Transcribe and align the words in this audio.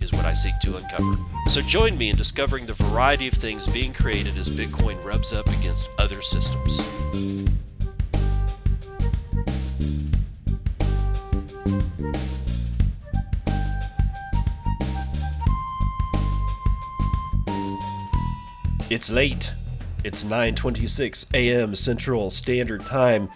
is 0.00 0.12
what 0.12 0.24
I 0.24 0.34
seek 0.34 0.58
to 0.60 0.76
uncover. 0.76 1.16
So 1.48 1.60
join 1.60 1.96
me 1.96 2.10
in 2.10 2.16
discovering 2.16 2.66
the 2.66 2.74
variety 2.74 3.26
of 3.28 3.34
things 3.34 3.66
being 3.68 3.92
created 3.92 4.36
as 4.36 4.48
Bitcoin 4.48 5.02
rubs 5.04 5.32
up 5.32 5.48
against 5.48 5.88
other 5.98 6.22
systems. 6.22 6.80
It's 18.90 19.10
late. 19.10 19.52
It's 20.02 20.24
9:26 20.24 21.26
a.m. 21.34 21.74
Central 21.76 22.30
Standard 22.30 22.86
Time. 22.86 23.28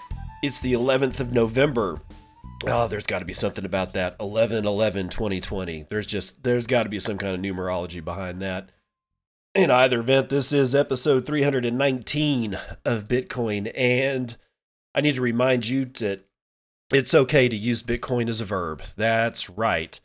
It's 0.43 0.61
the 0.61 0.73
11th 0.73 1.21
of 1.21 1.35
November. 1.35 2.01
Oh, 2.67 2.87
there's 2.87 3.07
got 3.07 3.19
to 3.21 3.25
be 3.25 3.33
something 3.33 3.65
about 3.65 3.93
that 3.95 4.17
11 4.21 4.67
11 4.67 5.09
2020. 5.09 5.87
There's 5.89 6.07
just 6.07 6.43
there's 6.43 6.67
got 6.67 6.85
to 6.85 6.89
be 6.89 7.01
some 7.01 7.19
kind 7.19 7.35
of 7.35 7.41
numerology 7.41 8.05
behind 8.05 8.41
that. 8.43 8.71
In 9.55 9.71
either 9.71 10.01
event, 10.01 10.31
this 10.31 10.53
is 10.53 10.75
episode 10.75 11.27
319 11.27 12.59
of 12.85 13.09
Bitcoin 13.09 13.71
and 13.75 14.37
I 14.95 15.01
need 15.01 15.15
to 15.17 15.21
remind 15.21 15.69
you 15.69 15.87
that 15.87 16.27
it's 16.93 17.15
okay 17.15 17.49
to 17.49 17.57
use 17.57 17.83
Bitcoin 17.83 18.29
as 18.29 18.41
a 18.41 18.45
verb. 18.45 18.83
That's 18.97 19.49
right. 19.49 19.99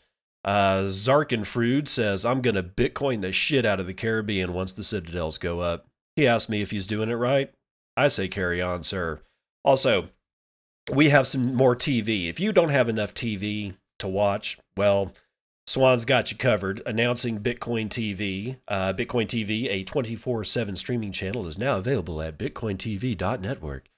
Uh, 0.45 0.83
Zarkenfrued 0.83 1.89
says, 1.89 2.25
I'm 2.25 2.41
going 2.41 2.55
to 2.55 2.63
Bitcoin 2.63 3.21
the 3.21 3.33
shit 3.33 3.65
out 3.65 3.81
of 3.81 3.87
the 3.87 3.93
Caribbean 3.93 4.53
once 4.53 4.71
the 4.71 4.83
citadels 4.83 5.37
go 5.37 5.59
up. 5.59 5.87
He 6.15 6.25
asked 6.25 6.49
me 6.49 6.61
if 6.61 6.71
he's 6.71 6.87
doing 6.87 7.09
it 7.09 7.15
right. 7.15 7.51
I 7.97 8.07
say 8.07 8.29
carry 8.29 8.61
on, 8.61 8.83
sir. 8.83 9.19
Also, 9.65 10.09
we 10.91 11.09
have 11.09 11.27
some 11.27 11.55
more 11.55 11.75
TV. 11.75 12.29
If 12.29 12.39
you 12.39 12.51
don't 12.51 12.69
have 12.69 12.89
enough 12.89 13.13
TV 13.13 13.75
to 13.99 14.07
watch, 14.07 14.57
well, 14.75 15.13
Swan's 15.65 16.05
got 16.05 16.31
you 16.31 16.37
covered. 16.37 16.81
Announcing 16.85 17.39
Bitcoin 17.39 17.89
TV. 17.89 18.57
Uh, 18.67 18.93
Bitcoin 18.93 19.27
TV, 19.27 19.69
a 19.69 19.83
24 19.83 20.45
7 20.45 20.75
streaming 20.75 21.11
channel, 21.11 21.45
is 21.45 21.57
now 21.57 21.77
available 21.77 22.21
at 22.21 22.37
bitcointv.network. 22.37 23.89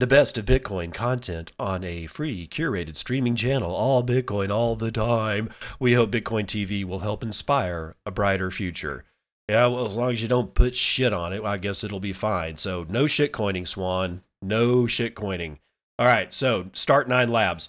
The 0.00 0.06
best 0.06 0.36
of 0.36 0.44
Bitcoin 0.44 0.92
content 0.92 1.52
on 1.58 1.84
a 1.84 2.06
free, 2.06 2.48
curated 2.48 2.96
streaming 2.96 3.36
channel, 3.36 3.72
all 3.72 4.02
Bitcoin 4.02 4.50
all 4.50 4.74
the 4.74 4.90
time. 4.90 5.48
We 5.78 5.94
hope 5.94 6.10
Bitcoin 6.10 6.46
TV 6.46 6.84
will 6.84 6.98
help 6.98 7.22
inspire 7.22 7.94
a 8.04 8.10
brighter 8.10 8.50
future. 8.50 9.04
Yeah, 9.48 9.68
well, 9.68 9.86
as 9.86 9.94
long 9.94 10.10
as 10.12 10.20
you 10.20 10.28
don't 10.28 10.52
put 10.52 10.74
shit 10.74 11.12
on 11.12 11.32
it, 11.32 11.44
I 11.44 11.58
guess 11.58 11.84
it'll 11.84 12.00
be 12.00 12.12
fine. 12.12 12.56
So, 12.56 12.84
no 12.88 13.06
shit 13.06 13.32
coining, 13.32 13.66
Swan. 13.66 14.22
No 14.42 14.86
shit 14.86 15.14
coining. 15.14 15.60
All 15.98 16.06
right, 16.06 16.32
so 16.32 16.70
Start 16.72 17.08
Nine 17.08 17.28
Labs. 17.28 17.68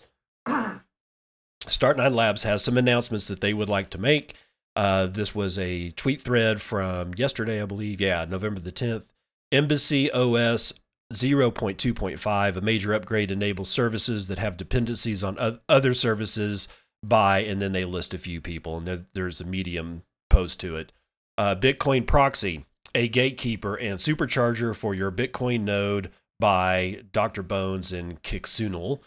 Start 1.67 1.97
Nine 1.97 2.13
Labs 2.13 2.43
has 2.43 2.63
some 2.63 2.77
announcements 2.77 3.27
that 3.27 3.41
they 3.41 3.53
would 3.53 3.69
like 3.69 3.89
to 3.91 3.97
make. 3.97 4.35
Uh, 4.75 5.07
this 5.07 5.33
was 5.33 5.57
a 5.57 5.91
tweet 5.91 6.21
thread 6.21 6.61
from 6.61 7.13
yesterday, 7.15 7.61
I 7.61 7.65
believe. 7.65 8.01
Yeah, 8.01 8.25
November 8.25 8.59
the 8.59 8.71
10th. 8.71 9.13
Embassy 9.51 10.11
OS 10.11 10.73
0.2.5, 11.13 12.55
a 12.55 12.61
major 12.61 12.93
upgrade 12.93 13.31
enables 13.31 13.69
services 13.69 14.27
that 14.27 14.39
have 14.39 14.57
dependencies 14.57 15.23
on 15.23 15.59
other 15.69 15.93
services 15.93 16.67
by, 17.03 17.39
and 17.39 17.61
then 17.61 17.71
they 17.71 17.85
list 17.85 18.13
a 18.13 18.17
few 18.17 18.41
people, 18.41 18.77
and 18.77 19.05
there's 19.13 19.39
a 19.39 19.45
medium 19.45 20.03
post 20.29 20.59
to 20.59 20.75
it. 20.75 20.91
Uh, 21.37 21.55
Bitcoin 21.55 22.07
Proxy, 22.07 22.65
a 22.95 23.07
gatekeeper 23.07 23.75
and 23.75 23.99
supercharger 23.99 24.75
for 24.75 24.95
your 24.95 25.11
Bitcoin 25.11 25.61
node 25.61 26.09
by 26.39 27.03
Dr. 27.11 27.43
Bones 27.43 27.91
and 27.91 28.21
Kixunil. 28.21 28.99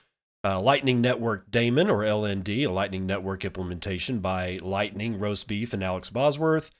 Uh, 0.44 0.60
Lightning 0.60 1.00
Network 1.00 1.50
Daemon, 1.50 1.90
or 1.90 1.98
LND, 1.98 2.66
a 2.66 2.70
Lightning 2.70 3.06
Network 3.06 3.44
implementation 3.44 4.20
by 4.20 4.58
Lightning, 4.62 5.18
Roast 5.18 5.48
Beef, 5.48 5.72
and 5.72 5.82
Alex 5.82 6.10
Bosworth. 6.10 6.70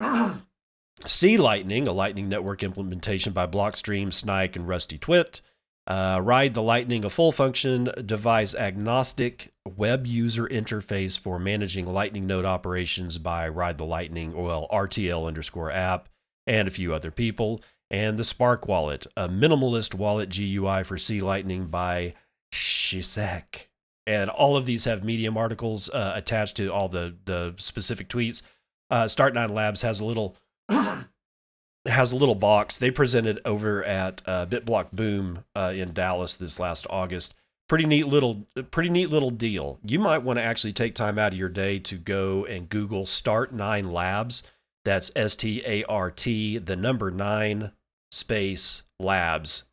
C 1.06 1.36
Lightning, 1.36 1.86
a 1.86 1.92
Lightning 1.92 2.28
Network 2.28 2.62
implementation 2.64 3.32
by 3.32 3.46
Blockstream, 3.46 4.12
Snike, 4.12 4.56
and 4.56 4.66
Rusty 4.66 4.98
Twit. 4.98 5.40
Uh, 5.86 6.20
Ride 6.22 6.52
the 6.52 6.62
Lightning, 6.62 7.04
a 7.04 7.10
full 7.10 7.32
function 7.32 7.88
device 8.04 8.54
agnostic 8.54 9.54
web 9.64 10.06
user 10.06 10.46
interface 10.46 11.18
for 11.18 11.38
managing 11.38 11.86
Lightning 11.86 12.26
node 12.26 12.44
operations 12.44 13.16
by 13.16 13.48
Ride 13.48 13.78
the 13.78 13.86
Lightning, 13.86 14.34
or 14.34 14.44
well, 14.44 14.68
RTL 14.70 15.26
underscore 15.26 15.70
app, 15.70 16.08
and 16.46 16.68
a 16.68 16.72
few 16.72 16.92
other 16.92 17.10
people. 17.10 17.62
And 17.90 18.18
the 18.18 18.24
Spark 18.24 18.68
Wallet, 18.68 19.06
a 19.16 19.28
minimalist 19.28 19.94
wallet 19.94 20.28
GUI 20.28 20.84
for 20.84 20.98
C 20.98 21.20
Lightning 21.20 21.66
by 21.66 22.14
Shesek. 22.52 23.68
And 24.06 24.30
all 24.30 24.56
of 24.56 24.66
these 24.66 24.84
have 24.84 25.04
Medium 25.04 25.36
articles 25.36 25.88
uh, 25.90 26.12
attached 26.14 26.56
to 26.56 26.68
all 26.68 26.88
the, 26.88 27.14
the 27.24 27.54
specific 27.58 28.08
tweets. 28.08 28.42
Uh, 28.90 29.08
Start 29.08 29.34
Nine 29.34 29.50
Labs 29.50 29.82
has 29.82 30.00
a 30.00 30.04
little 30.04 30.36
has 30.68 32.12
a 32.12 32.16
little 32.16 32.34
box 32.34 32.78
they 32.78 32.90
presented 32.90 33.40
over 33.44 33.84
at 33.84 34.22
uh, 34.26 34.46
BitBlock 34.46 34.92
Boom 34.92 35.44
uh, 35.54 35.72
in 35.74 35.92
Dallas 35.92 36.36
this 36.36 36.58
last 36.58 36.86
August. 36.90 37.34
Pretty 37.68 37.84
neat 37.84 38.06
little, 38.06 38.46
pretty 38.70 38.88
neat 38.88 39.10
little 39.10 39.30
deal. 39.30 39.78
You 39.84 39.98
might 39.98 40.22
want 40.22 40.38
to 40.38 40.42
actually 40.42 40.72
take 40.72 40.94
time 40.94 41.18
out 41.18 41.32
of 41.32 41.38
your 41.38 41.50
day 41.50 41.78
to 41.80 41.96
go 41.96 42.46
and 42.46 42.68
Google 42.68 43.04
Start 43.04 43.52
Nine 43.52 43.86
Labs. 43.86 44.42
That's 44.86 45.10
S 45.14 45.36
T 45.36 45.62
A 45.66 45.84
R 45.84 46.10
T, 46.10 46.56
the 46.56 46.76
number 46.76 47.10
nine 47.10 47.72
space 48.10 48.82
labs. 48.98 49.64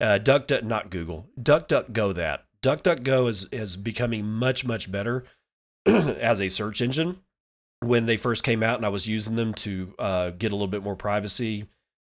Uh, 0.00 0.18
Duck, 0.18 0.46
Duck, 0.46 0.64
not 0.64 0.90
Google. 0.90 1.28
Duck, 1.40 1.68
Duck, 1.68 1.92
Go. 1.92 2.12
That 2.12 2.44
Duck, 2.60 2.82
Duck, 2.82 3.02
Go 3.02 3.26
is 3.26 3.46
is 3.52 3.76
becoming 3.76 4.24
much 4.24 4.64
much 4.64 4.90
better 4.90 5.24
as 5.86 6.40
a 6.40 6.48
search 6.48 6.80
engine 6.80 7.18
when 7.82 8.06
they 8.06 8.16
first 8.16 8.44
came 8.44 8.62
out 8.62 8.76
and 8.76 8.86
I 8.86 8.90
was 8.90 9.08
using 9.08 9.36
them 9.36 9.54
to 9.54 9.94
uh, 9.98 10.30
get 10.30 10.52
a 10.52 10.54
little 10.54 10.68
bit 10.68 10.84
more 10.84 10.96
privacy, 10.96 11.66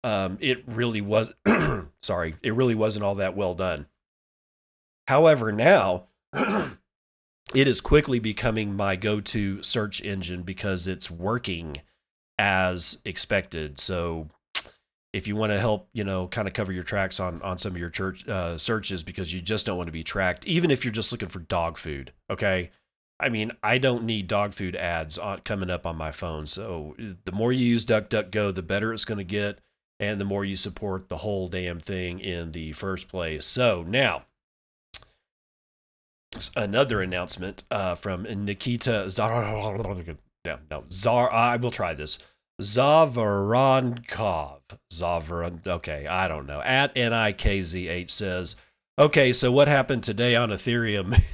um, 0.03 0.37
it 0.41 0.63
really 0.67 1.01
was 1.01 1.31
sorry, 2.01 2.35
it 2.41 2.53
really 2.53 2.75
wasn't 2.75 3.05
all 3.05 3.15
that 3.15 3.35
well 3.35 3.53
done. 3.53 3.85
However, 5.07 5.51
now 5.51 6.07
it 6.33 7.67
is 7.67 7.81
quickly 7.81 8.19
becoming 8.19 8.75
my 8.75 8.95
go-to 8.95 9.61
search 9.61 10.01
engine 10.01 10.41
because 10.43 10.87
it's 10.87 11.11
working 11.11 11.81
as 12.37 12.99
expected. 13.05 13.79
So 13.79 14.29
if 15.13 15.27
you 15.27 15.35
want 15.35 15.51
to 15.51 15.59
help, 15.59 15.89
you 15.93 16.03
know, 16.03 16.27
kind 16.27 16.47
of 16.47 16.53
cover 16.53 16.71
your 16.71 16.83
tracks 16.83 17.19
on 17.19 17.41
on 17.41 17.57
some 17.57 17.73
of 17.73 17.79
your 17.79 17.89
church 17.89 18.27
uh, 18.27 18.57
searches 18.57 19.03
because 19.03 19.33
you 19.33 19.41
just 19.41 19.65
don't 19.65 19.77
want 19.77 19.87
to 19.87 19.93
be 19.93 20.03
tracked, 20.03 20.45
even 20.45 20.71
if 20.71 20.85
you're 20.85 20.93
just 20.93 21.11
looking 21.11 21.29
for 21.29 21.39
dog 21.39 21.77
food, 21.77 22.11
okay? 22.29 22.71
I 23.19 23.29
mean, 23.29 23.51
I 23.61 23.79
don't 23.79 24.05
need 24.05 24.27
dog 24.27 24.53
food 24.53 24.75
ads 24.75 25.17
on, 25.17 25.39
coming 25.41 25.69
up 25.69 25.85
on 25.85 25.97
my 25.97 26.11
phone. 26.11 26.45
So 26.45 26.95
the 27.25 27.31
more 27.33 27.51
you 27.51 27.65
use 27.65 27.85
DuckDuckGo, 27.85 28.55
the 28.55 28.63
better 28.63 28.93
it's 28.93 29.03
going 29.03 29.17
to 29.17 29.25
get, 29.25 29.59
and 29.99 30.21
the 30.21 30.25
more 30.25 30.45
you 30.45 30.55
support 30.55 31.09
the 31.09 31.17
whole 31.17 31.49
damn 31.49 31.81
thing 31.81 32.19
in 32.19 32.53
the 32.53 32.71
first 32.71 33.09
place. 33.09 33.45
So 33.45 33.83
now, 33.85 34.23
another 36.55 37.01
announcement 37.01 37.63
uh, 37.69 37.95
from 37.95 38.23
Nikita 38.23 39.09
Zar. 39.09 39.43
No, 40.45 40.59
no, 40.71 40.83
Zar. 40.89 41.29
I 41.31 41.57
will 41.57 41.71
try 41.71 41.93
this. 41.93 42.19
Zavarankov. 42.59 44.59
Zavaran. 44.93 45.67
Okay, 45.67 46.05
I 46.07 46.27
don't 46.27 46.45
know. 46.45 46.61
At 46.61 46.95
N 46.95 47.13
I 47.13 47.31
K 47.31 47.61
Z 47.61 47.87
H 47.87 48.11
says, 48.11 48.55
okay, 48.97 49.33
so 49.33 49.51
what 49.51 49.67
happened 49.67 50.03
today 50.03 50.35
on 50.35 50.49
Ethereum? 50.49 51.21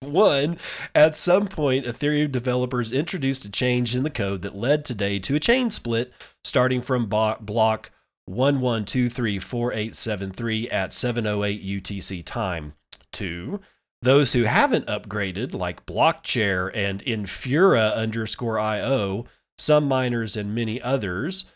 One, 0.00 0.56
at 0.94 1.16
some 1.16 1.48
point, 1.48 1.84
Ethereum 1.84 2.32
developers 2.32 2.92
introduced 2.92 3.44
a 3.44 3.50
change 3.50 3.94
in 3.94 4.04
the 4.04 4.10
code 4.10 4.40
that 4.42 4.56
led 4.56 4.84
today 4.84 5.18
to 5.20 5.34
a 5.34 5.40
chain 5.40 5.70
split 5.70 6.12
starting 6.44 6.80
from 6.80 7.06
block 7.06 7.90
11234873 8.28 10.72
at 10.72 10.92
708 10.92 11.64
UTC 11.64 12.24
time. 12.24 12.74
Two, 13.12 13.60
those 14.02 14.32
who 14.32 14.44
haven't 14.44 14.86
upgraded, 14.86 15.54
like 15.54 15.86
Blockchair 15.86 16.70
and 16.74 17.04
Infura 17.04 17.94
underscore 17.94 18.58
IO, 18.58 19.26
some 19.56 19.88
miners 19.88 20.36
and 20.36 20.54
many 20.54 20.80
others, 20.80 21.46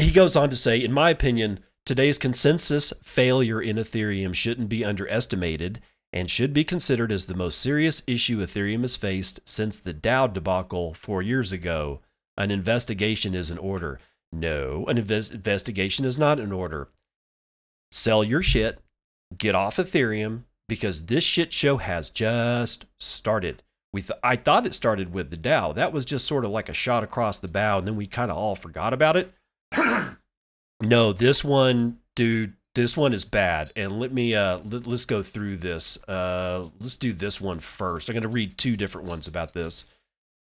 He 0.00 0.10
goes 0.10 0.36
on 0.36 0.50
to 0.50 0.56
say, 0.56 0.78
in 0.78 0.92
my 0.92 1.10
opinion, 1.10 1.60
today's 1.86 2.18
consensus 2.18 2.92
failure 3.02 3.60
in 3.60 3.76
Ethereum 3.76 4.34
shouldn't 4.34 4.68
be 4.68 4.84
underestimated 4.84 5.80
and 6.12 6.30
should 6.30 6.52
be 6.52 6.64
considered 6.64 7.12
as 7.12 7.26
the 7.26 7.34
most 7.34 7.60
serious 7.60 8.02
issue 8.06 8.40
Ethereum 8.40 8.82
has 8.82 8.96
faced 8.96 9.40
since 9.44 9.78
the 9.78 9.94
DAO 9.94 10.32
debacle 10.32 10.94
four 10.94 11.22
years 11.22 11.52
ago. 11.52 12.00
An 12.36 12.50
investigation 12.50 13.34
is 13.34 13.50
in 13.50 13.58
order. 13.58 14.00
No, 14.32 14.84
an 14.86 14.98
invest- 14.98 15.32
investigation 15.32 16.04
is 16.04 16.18
not 16.18 16.40
in 16.40 16.52
order. 16.52 16.88
Sell 17.90 18.24
your 18.24 18.42
shit 18.42 18.80
get 19.36 19.54
off 19.54 19.76
Ethereum 19.76 20.44
because 20.68 21.06
this 21.06 21.24
shit 21.24 21.52
show 21.52 21.76
has 21.78 22.10
just 22.10 22.86
started. 22.98 23.62
We 23.92 24.02
th- 24.02 24.18
I 24.22 24.36
thought 24.36 24.66
it 24.66 24.74
started 24.74 25.12
with 25.12 25.30
the 25.30 25.36
DAO. 25.36 25.74
That 25.74 25.92
was 25.92 26.04
just 26.04 26.26
sort 26.26 26.44
of 26.44 26.50
like 26.50 26.68
a 26.68 26.74
shot 26.74 27.04
across 27.04 27.38
the 27.38 27.48
bow, 27.48 27.78
and 27.78 27.86
then 27.86 27.96
we 27.96 28.06
kind 28.06 28.30
of 28.30 28.36
all 28.36 28.56
forgot 28.56 28.92
about 28.92 29.16
it. 29.16 29.32
no, 30.82 31.12
this 31.12 31.44
one, 31.44 31.98
dude, 32.14 32.54
this 32.74 32.96
one 32.96 33.12
is 33.12 33.24
bad. 33.24 33.72
And 33.76 34.00
let 34.00 34.12
me 34.12 34.34
uh 34.34 34.58
let, 34.64 34.86
us 34.86 35.04
go 35.04 35.22
through 35.22 35.58
this. 35.58 36.02
Uh 36.08 36.68
let's 36.80 36.96
do 36.96 37.12
this 37.12 37.40
one 37.40 37.60
first. 37.60 38.08
I'm 38.08 38.14
going 38.14 38.22
to 38.22 38.28
read 38.28 38.58
two 38.58 38.76
different 38.76 39.06
ones 39.06 39.28
about 39.28 39.54
this. 39.54 39.86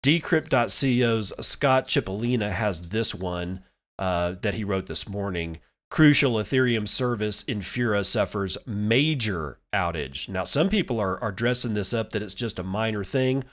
Decrypt.co's 0.04 1.34
Scott 1.46 1.88
Chipolina 1.88 2.52
has 2.52 2.90
this 2.90 3.14
one 3.14 3.64
uh, 3.98 4.36
that 4.42 4.54
he 4.54 4.64
wrote 4.64 4.86
this 4.86 5.10
morning 5.10 5.60
crucial 5.90 6.34
Ethereum 6.34 6.88
service 6.88 7.44
Infura 7.44 8.06
suffers 8.06 8.58
major 8.66 9.58
outage. 9.74 10.30
Now, 10.30 10.44
some 10.44 10.70
people 10.70 11.00
are, 11.00 11.20
are 11.22 11.32
dressing 11.32 11.74
this 11.74 11.94
up 11.94 12.12
that 12.12 12.22
it's 12.22 12.34
just 12.34 12.60
a 12.60 12.64
minor 12.64 13.04
thing. 13.04 13.44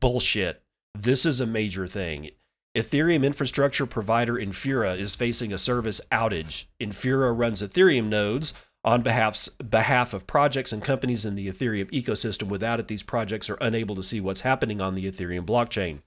Bullshit. 0.00 0.62
This 0.94 1.26
is 1.26 1.40
a 1.40 1.46
major 1.46 1.86
thing. 1.86 2.30
Ethereum 2.76 3.24
infrastructure 3.24 3.86
provider 3.86 4.34
Infura 4.34 4.98
is 4.98 5.16
facing 5.16 5.52
a 5.52 5.58
service 5.58 6.00
outage. 6.12 6.66
Infura 6.80 7.36
runs 7.36 7.62
Ethereum 7.62 8.08
nodes 8.08 8.52
on 8.84 9.02
behalf, 9.02 9.48
behalf 9.68 10.12
of 10.14 10.26
projects 10.26 10.72
and 10.72 10.84
companies 10.84 11.24
in 11.24 11.34
the 11.34 11.48
Ethereum 11.48 11.90
ecosystem. 11.90 12.48
Without 12.48 12.78
it, 12.78 12.88
these 12.88 13.02
projects 13.02 13.48
are 13.50 13.58
unable 13.60 13.96
to 13.96 14.02
see 14.02 14.20
what's 14.20 14.42
happening 14.42 14.80
on 14.80 14.94
the 14.94 15.10
Ethereum 15.10 15.46
blockchain 15.46 16.00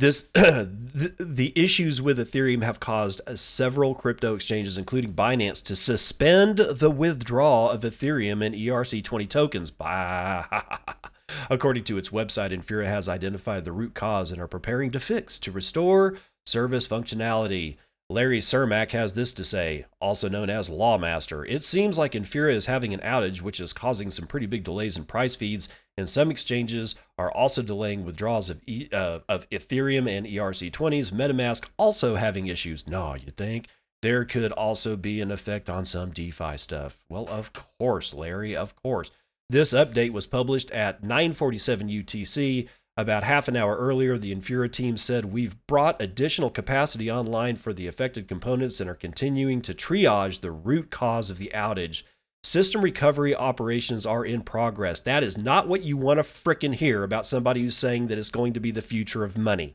this 0.00 0.22
the, 0.34 1.52
issues 1.54 2.02
with 2.02 2.18
ethereum 2.18 2.62
have 2.62 2.80
caused 2.80 3.20
uh, 3.26 3.36
several 3.36 3.94
crypto 3.94 4.34
exchanges 4.34 4.76
including 4.76 5.12
binance 5.12 5.62
to 5.62 5.76
suspend 5.76 6.56
the 6.58 6.90
withdrawal 6.90 7.70
of 7.70 7.82
ethereum 7.82 8.44
and 8.44 8.54
erc20 8.54 9.28
tokens 9.28 9.70
according 11.48 11.84
to 11.84 11.98
its 11.98 12.10
website 12.10 12.50
infura 12.50 12.86
has 12.86 13.08
identified 13.08 13.64
the 13.64 13.72
root 13.72 13.94
cause 13.94 14.30
and 14.30 14.40
are 14.40 14.48
preparing 14.48 14.90
to 14.90 15.00
fix 15.00 15.38
to 15.38 15.52
restore 15.52 16.16
service 16.46 16.86
functionality 16.86 17.76
Larry 18.10 18.40
Cermak 18.40 18.90
has 18.90 19.14
this 19.14 19.32
to 19.34 19.44
say, 19.44 19.84
also 20.00 20.28
known 20.28 20.50
as 20.50 20.68
Lawmaster. 20.68 21.48
It 21.48 21.62
seems 21.62 21.96
like 21.96 22.10
Infura 22.10 22.52
is 22.52 22.66
having 22.66 22.92
an 22.92 22.98
outage, 23.00 23.40
which 23.40 23.60
is 23.60 23.72
causing 23.72 24.10
some 24.10 24.26
pretty 24.26 24.46
big 24.46 24.64
delays 24.64 24.96
in 24.96 25.04
price 25.04 25.36
feeds, 25.36 25.68
and 25.96 26.10
some 26.10 26.28
exchanges 26.28 26.96
are 27.16 27.30
also 27.30 27.62
delaying 27.62 28.04
withdrawals 28.04 28.50
of, 28.50 28.60
e- 28.66 28.88
uh, 28.92 29.20
of 29.28 29.48
Ethereum 29.50 30.10
and 30.10 30.26
ERC20s. 30.26 31.12
MetaMask 31.12 31.68
also 31.76 32.16
having 32.16 32.48
issues. 32.48 32.88
No, 32.88 33.14
you 33.14 33.30
think? 33.30 33.68
There 34.02 34.24
could 34.24 34.50
also 34.50 34.96
be 34.96 35.20
an 35.20 35.30
effect 35.30 35.70
on 35.70 35.86
some 35.86 36.10
DeFi 36.10 36.56
stuff. 36.56 37.04
Well, 37.08 37.28
of 37.28 37.52
course, 37.52 38.12
Larry, 38.12 38.56
of 38.56 38.74
course. 38.74 39.12
This 39.50 39.72
update 39.72 40.12
was 40.12 40.28
published 40.28 40.70
at 40.70 41.02
947 41.02 41.88
UTC 41.88 42.68
about 42.96 43.24
half 43.24 43.48
an 43.48 43.56
hour 43.56 43.76
earlier, 43.76 44.16
the 44.16 44.32
Infura 44.32 44.70
team 44.70 44.96
said, 44.96 45.24
We've 45.24 45.56
brought 45.66 46.00
additional 46.00 46.50
capacity 46.50 47.10
online 47.10 47.56
for 47.56 47.72
the 47.72 47.88
affected 47.88 48.28
components 48.28 48.78
and 48.78 48.88
are 48.88 48.94
continuing 48.94 49.60
to 49.62 49.74
triage 49.74 50.40
the 50.40 50.52
root 50.52 50.92
cause 50.92 51.30
of 51.30 51.38
the 51.38 51.50
outage. 51.52 52.04
System 52.44 52.80
recovery 52.80 53.34
operations 53.34 54.06
are 54.06 54.24
in 54.24 54.42
progress. 54.42 55.00
That 55.00 55.24
is 55.24 55.36
not 55.36 55.66
what 55.66 55.82
you 55.82 55.96
want 55.96 56.18
to 56.18 56.22
frickin' 56.22 56.76
hear 56.76 57.02
about 57.02 57.26
somebody 57.26 57.62
who's 57.62 57.76
saying 57.76 58.06
that 58.06 58.18
it's 58.18 58.30
going 58.30 58.52
to 58.52 58.60
be 58.60 58.70
the 58.70 58.80
future 58.80 59.24
of 59.24 59.36
money. 59.36 59.74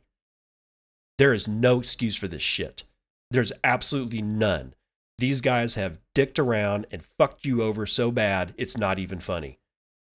There 1.17 1.33
is 1.33 1.49
no 1.49 1.79
excuse 1.79 2.15
for 2.15 2.29
this 2.29 2.41
shit. 2.41 2.83
There's 3.29 3.51
absolutely 3.61 4.21
none. 4.21 4.73
These 5.17 5.41
guys 5.41 5.75
have 5.75 5.99
dicked 6.13 6.39
around 6.39 6.87
and 6.91 7.03
fucked 7.03 7.43
you 7.43 7.61
over 7.61 7.85
so 7.85 8.09
bad, 8.09 8.53
it's 8.55 8.77
not 8.77 8.99
even 8.99 9.19
funny. 9.19 9.59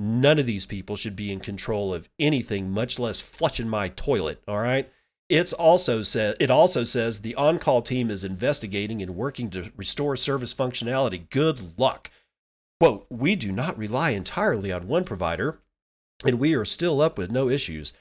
None 0.02 0.38
of 0.38 0.46
these 0.46 0.64
people 0.64 0.96
should 0.96 1.14
be 1.14 1.30
in 1.30 1.40
control 1.40 1.92
of 1.92 2.08
anything, 2.18 2.70
much 2.70 2.98
less 2.98 3.20
flushing 3.20 3.68
my 3.68 3.88
toilet. 3.90 4.42
All 4.48 4.58
right. 4.58 4.90
It's 5.28 5.52
also 5.52 6.02
said 6.02 6.36
it 6.40 6.50
also 6.50 6.84
says 6.84 7.20
the 7.20 7.34
on-call 7.34 7.82
team 7.82 8.10
is 8.10 8.24
investigating 8.24 9.02
and 9.02 9.14
working 9.14 9.50
to 9.50 9.70
restore 9.76 10.16
service 10.16 10.54
functionality. 10.54 11.28
Good 11.28 11.78
luck. 11.78 12.10
Quote, 12.80 13.04
we 13.10 13.36
do 13.36 13.52
not 13.52 13.76
rely 13.76 14.10
entirely 14.10 14.72
on 14.72 14.88
one 14.88 15.04
provider, 15.04 15.60
and 16.24 16.38
we 16.38 16.54
are 16.54 16.64
still 16.64 17.02
up 17.02 17.18
with 17.18 17.30
no 17.30 17.50
issues. 17.50 17.92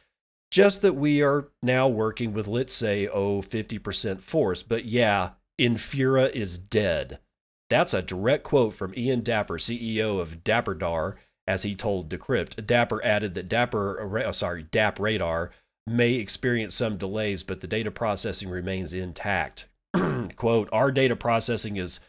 Just 0.52 0.82
that 0.84 0.96
we 0.96 1.22
are 1.22 1.50
now 1.62 1.90
working 1.90 2.32
with, 2.32 2.48
let's 2.48 2.74
say, 2.74 3.10
oh, 3.10 3.42
50% 3.42 4.22
force. 4.22 4.64
But 4.64 4.86
yeah, 4.86 5.32
Infura 5.60 6.32
is 6.32 6.58
dead. 6.58 7.20
That's 7.70 7.94
a 7.94 8.02
direct 8.02 8.46
quote 8.46 8.74
from 8.74 8.94
Ian 8.96 9.20
Dapper, 9.20 9.58
CEO 9.58 10.22
of 10.22 10.46
DapperDAR 10.46 11.18
as 11.50 11.64
he 11.64 11.74
told 11.74 12.10
Decrypt. 12.10 12.68
Dapper 12.68 13.04
added 13.04 13.34
that 13.34 13.50
Dapper, 13.50 14.24
oh, 14.24 14.32
sorry, 14.32 14.66
DappRadar 14.66 15.50
may 15.88 16.14
experience 16.14 16.76
some 16.76 16.96
delays, 16.96 17.42
but 17.42 17.60
the 17.60 17.68
data 17.68 17.90
processing 17.90 18.50
remains 18.50 18.94
intact. 18.94 19.68
Quote, 20.36 20.70
our 20.72 20.92
data 20.92 21.16
processing 21.16 21.78
is 21.78 22.00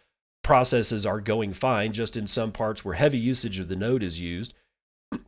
processes 0.45 1.07
are 1.07 1.23
going 1.23 1.55
fine, 1.55 1.95
just 1.95 2.19
in 2.19 2.27
some 2.27 2.53
parts 2.53 2.85
where 2.85 2.95
heavy 2.95 3.17
usage 3.17 3.59
of 3.59 3.69
the 3.69 3.77
node 3.77 4.03
is 4.03 4.21
used. 4.21 4.53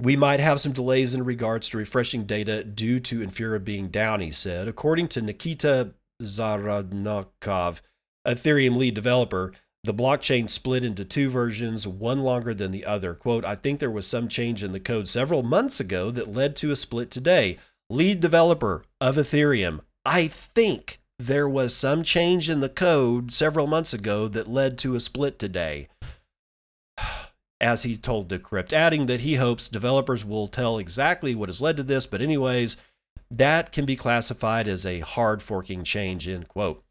We 0.00 0.14
might 0.14 0.38
have 0.38 0.60
some 0.60 0.70
delays 0.70 1.12
in 1.12 1.24
regards 1.24 1.68
to 1.70 1.76
refreshing 1.76 2.22
data 2.24 2.62
due 2.62 3.00
to 3.00 3.18
Infura 3.18 3.64
being 3.64 3.88
down, 3.88 4.20
he 4.20 4.30
said. 4.30 4.68
According 4.68 5.08
to 5.08 5.20
Nikita 5.20 5.92
Zaradnikov, 6.22 7.80
Ethereum 8.24 8.76
lead 8.76 8.94
developer, 8.94 9.54
the 9.84 9.94
blockchain 9.94 10.48
split 10.50 10.84
into 10.84 11.04
two 11.04 11.30
versions, 11.30 11.86
one 11.86 12.20
longer 12.20 12.52
than 12.52 12.72
the 12.72 12.84
other. 12.84 13.14
Quote, 13.14 13.44
I 13.44 13.54
think 13.54 13.78
there 13.78 13.90
was 13.90 14.06
some 14.06 14.28
change 14.28 14.64
in 14.64 14.72
the 14.72 14.80
code 14.80 15.08
several 15.08 15.42
months 15.42 15.80
ago 15.80 16.10
that 16.10 16.32
led 16.32 16.56
to 16.56 16.70
a 16.70 16.76
split 16.76 17.10
today. 17.10 17.58
Lead 17.88 18.20
developer 18.20 18.84
of 19.00 19.16
Ethereum, 19.16 19.80
I 20.04 20.26
think 20.26 21.00
there 21.18 21.48
was 21.48 21.74
some 21.74 22.02
change 22.02 22.48
in 22.48 22.60
the 22.60 22.68
code 22.68 23.32
several 23.32 23.66
months 23.66 23.92
ago 23.92 24.28
that 24.28 24.48
led 24.48 24.78
to 24.78 24.94
a 24.94 25.00
split 25.00 25.38
today. 25.38 25.88
As 27.60 27.82
he 27.82 27.96
told 27.96 28.28
Decrypt, 28.28 28.72
adding 28.72 29.06
that 29.06 29.20
he 29.20 29.34
hopes 29.34 29.66
developers 29.66 30.24
will 30.24 30.46
tell 30.46 30.78
exactly 30.78 31.34
what 31.34 31.48
has 31.48 31.60
led 31.60 31.76
to 31.76 31.82
this, 31.82 32.06
but 32.06 32.20
anyways, 32.20 32.76
that 33.30 33.72
can 33.72 33.84
be 33.84 33.96
classified 33.96 34.68
as 34.68 34.86
a 34.86 35.00
hard 35.00 35.42
forking 35.42 35.82
change, 35.82 36.28
end 36.28 36.46
quote. 36.48 36.84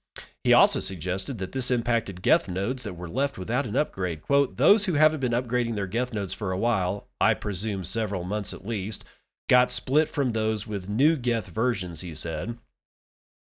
He 0.48 0.54
also 0.54 0.80
suggested 0.80 1.40
that 1.40 1.52
this 1.52 1.70
impacted 1.70 2.22
Geth 2.22 2.48
nodes 2.48 2.84
that 2.84 2.94
were 2.94 3.10
left 3.10 3.38
without 3.38 3.66
an 3.66 3.76
upgrade. 3.76 4.22
Quote, 4.22 4.56
those 4.56 4.86
who 4.86 4.94
haven't 4.94 5.20
been 5.20 5.34
upgrading 5.34 5.76
their 5.76 5.88
Geth 5.88 6.14
nodes 6.14 6.34
for 6.34 6.54
a 6.54 6.58
while, 6.58 7.10
I 7.20 7.34
presume 7.34 7.84
several 7.84 8.24
months 8.24 8.54
at 8.54 8.66
least, 8.66 9.04
got 9.50 9.72
split 9.72 10.08
from 10.08 10.32
those 10.32 10.66
with 10.66 10.88
new 10.88 11.18
Geth 11.18 11.50
versions, 11.50 12.00
he 12.00 12.16
said. 12.16 12.58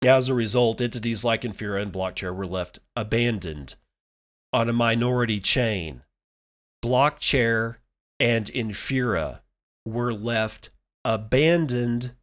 As 0.05 0.27
a 0.27 0.33
result, 0.33 0.81
entities 0.81 1.23
like 1.23 1.43
Infura 1.43 1.81
and 1.81 1.93
Blockchair 1.93 2.35
were 2.35 2.45
left 2.45 2.79
abandoned 2.93 3.75
on 4.51 4.67
a 4.67 4.73
minority 4.73 5.39
chain. 5.39 6.03
Blockchair 6.83 7.77
and 8.19 8.47
Infura 8.47 9.39
were 9.85 10.13
left 10.13 10.71
abandoned 11.05 12.15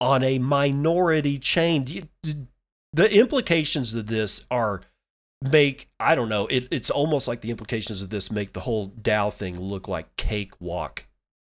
on 0.00 0.24
a 0.24 0.38
minority 0.38 1.38
chain 1.38 1.84
the 2.92 3.12
implications 3.14 3.94
of 3.94 4.06
this 4.06 4.44
are 4.50 4.82
make 5.42 5.90
I 5.98 6.14
don't 6.14 6.28
know. 6.28 6.46
It, 6.46 6.68
it's 6.70 6.90
almost 6.90 7.28
like 7.28 7.40
the 7.40 7.50
implications 7.50 8.02
of 8.02 8.10
this 8.10 8.30
make 8.30 8.52
the 8.52 8.60
whole 8.60 8.90
DAO 8.90 9.32
thing 9.32 9.60
look 9.60 9.88
like 9.88 10.14
cakewalk 10.16 11.04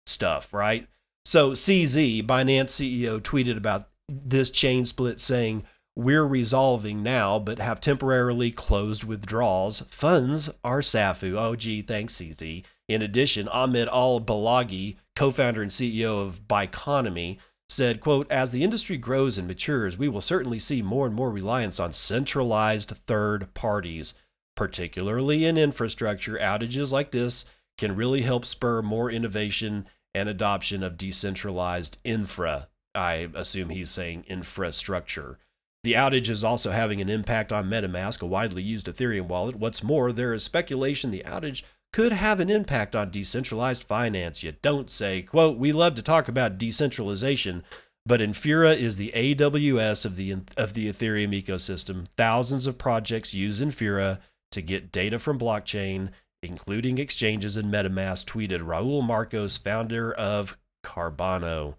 stuff, 0.07 0.53
right? 0.53 0.87
So 1.25 1.53
CZ, 1.53 2.27
Binance 2.27 2.71
CEO, 2.71 3.21
tweeted 3.21 3.57
about 3.57 3.89
this 4.09 4.51
chain 4.51 4.85
split, 4.87 5.19
saying, 5.21 5.65
"We're 5.97 6.27
resolving 6.27 7.03
now, 7.03 7.39
but 7.39 7.59
have 7.59 7.81
temporarily 7.81 8.51
closed 8.51 9.05
withdrawals. 9.05 9.81
Funds 9.83 10.51
are 10.63 10.81
SAFU." 10.81 11.37
Oh, 11.37 11.57
gee, 11.57 11.83
thanks 11.83 12.15
CZ. 12.15 12.65
In 12.89 13.01
addition, 13.01 13.49
Ahmed 13.49 13.89
Al 13.89 14.21
Balagi, 14.21 14.97
co-founder 15.17 15.63
and 15.63 15.71
CEO 15.71 16.21
of 16.21 16.47
Biconomy, 16.47 17.39
said, 17.69 18.01
quote, 18.01 18.31
as 18.31 18.53
the 18.53 18.63
industry 18.63 18.97
grows 18.97 19.39
and 19.39 19.49
matures, 19.49 19.97
we 19.97 20.09
will 20.09 20.21
certainly 20.21 20.59
see 20.59 20.83
more 20.83 21.07
and 21.07 21.15
more 21.15 21.31
reliance 21.31 21.81
on 21.81 21.93
centralized 21.93 22.91
third 22.91 23.53
parties, 23.55 24.15
particularly 24.55 25.45
in 25.45 25.57
infrastructure. 25.57 26.39
Outages 26.39 26.93
like 26.93 27.11
this 27.11 27.45
can 27.79 27.97
really 27.97 28.23
help 28.23 28.45
spur 28.45 28.83
more 28.83 29.11
innovation 29.11 29.89
and 30.15 30.29
adoption 30.29 30.83
of 30.83 30.97
decentralized 30.97 31.99
infra. 32.05 32.69
I 32.95 33.29
assume 33.35 33.71
he's 33.71 33.91
saying 33.91 34.25
infrastructure. 34.29 35.39
The 35.83 35.95
outage 35.95 36.29
is 36.29 36.45
also 36.45 36.71
having 36.71 37.01
an 37.01 37.11
impact 37.11 37.53
on 37.53 37.69
MetaMask, 37.69 38.23
a 38.23 38.27
widely 38.27 38.63
used 38.63 38.87
Ethereum 38.87 39.27
wallet. 39.27 39.57
What's 39.57 39.83
more, 39.83 40.13
there 40.13 40.33
is 40.33 40.45
speculation 40.45 41.11
the 41.11 41.25
outage 41.27 41.63
could 41.95 42.11
have 42.11 42.41
an 42.41 42.51
impact 42.51 42.97
on 42.97 43.09
decentralized 43.09 43.85
finance. 43.85 44.43
You 44.43 44.57
don't 44.63 44.91
say, 44.91 45.23
quote, 45.23 45.59
we 45.59 45.71
love 45.71 45.95
to 45.95 46.03
talk 46.03 46.27
about 46.27 46.59
decentralization, 46.59 47.63
but 48.05 48.19
Infura 48.19 48.77
is 48.77 48.97
the 48.97 49.13
AWS 49.15 50.05
of 50.05 50.17
the 50.17 50.33
of 50.57 50.75
the 50.75 50.89
Ethereum 50.89 51.41
ecosystem. 51.41 52.09
Thousands 52.17 52.67
of 52.67 52.79
projects 52.79 53.33
use 53.33 53.61
Infura 53.61 54.19
to 54.51 54.61
get 54.61 54.91
data 54.91 55.21
from 55.21 55.39
blockchain, 55.39 56.11
including 56.43 56.99
exchanges 56.99 57.57
and 57.57 57.73
MetaMask, 57.73 58.25
tweeted 58.25 58.63
Raul 58.63 59.07
Marcos, 59.07 59.57
founder 59.57 60.13
of 60.13 60.59
Carbano. 60.85 61.77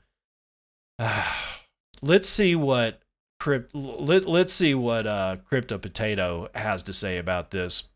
let's 2.01 2.29
see 2.29 2.55
what 2.55 3.01
crypt, 3.41 3.75
let, 3.75 4.23
let's 4.23 4.53
see 4.53 4.75
what 4.75 5.05
uh, 5.05 5.35
Crypto 5.43 5.77
Potato 5.77 6.47
has 6.55 6.83
to 6.83 6.93
say 6.93 7.17
about 7.17 7.51
this. 7.51 7.89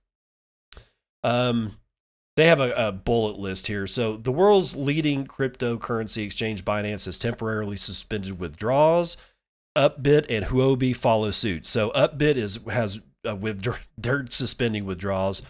Um, 1.24 1.78
they 2.40 2.48
have 2.48 2.62
a, 2.62 2.72
a, 2.72 2.92
bullet 2.92 3.38
list 3.38 3.68
here. 3.68 3.86
So 3.86 4.16
the 4.16 4.32
world's 4.32 4.76
leading 4.76 5.28
cryptocurrency 5.28 6.24
exchange 6.24 6.64
Binance 6.64 7.06
has 7.06 7.20
temporarily 7.20 7.76
suspended 7.76 8.40
withdrawals. 8.40 9.18
Upbit 9.78 10.26
and 10.30 10.46
Huobi 10.46 10.96
follow 10.96 11.32
suit. 11.32 11.66
So 11.66 11.92
Upbit 11.92 12.36
is 12.36 12.60
has 12.72 13.00
uh, 13.28 13.36
with 13.36 13.66
they're 13.98 14.26
suspending 14.30 14.86
withdrawals. 14.86 15.42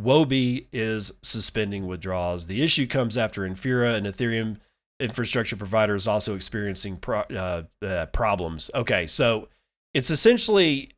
Huobi 0.00 0.66
is 0.72 1.12
suspending 1.22 1.86
withdrawals. 1.86 2.46
The 2.46 2.62
issue 2.62 2.86
comes 2.86 3.16
after 3.16 3.42
Infura, 3.42 3.94
an 3.94 4.04
Ethereum 4.04 4.58
infrastructure 5.00 5.56
provider, 5.56 5.94
is 5.94 6.06
also 6.06 6.36
experiencing 6.36 6.98
pro, 6.98 7.20
uh, 7.20 7.62
uh, 7.82 8.06
problems. 8.06 8.70
Okay, 8.74 9.06
so 9.06 9.48
it's 9.94 10.10
essentially 10.10 10.90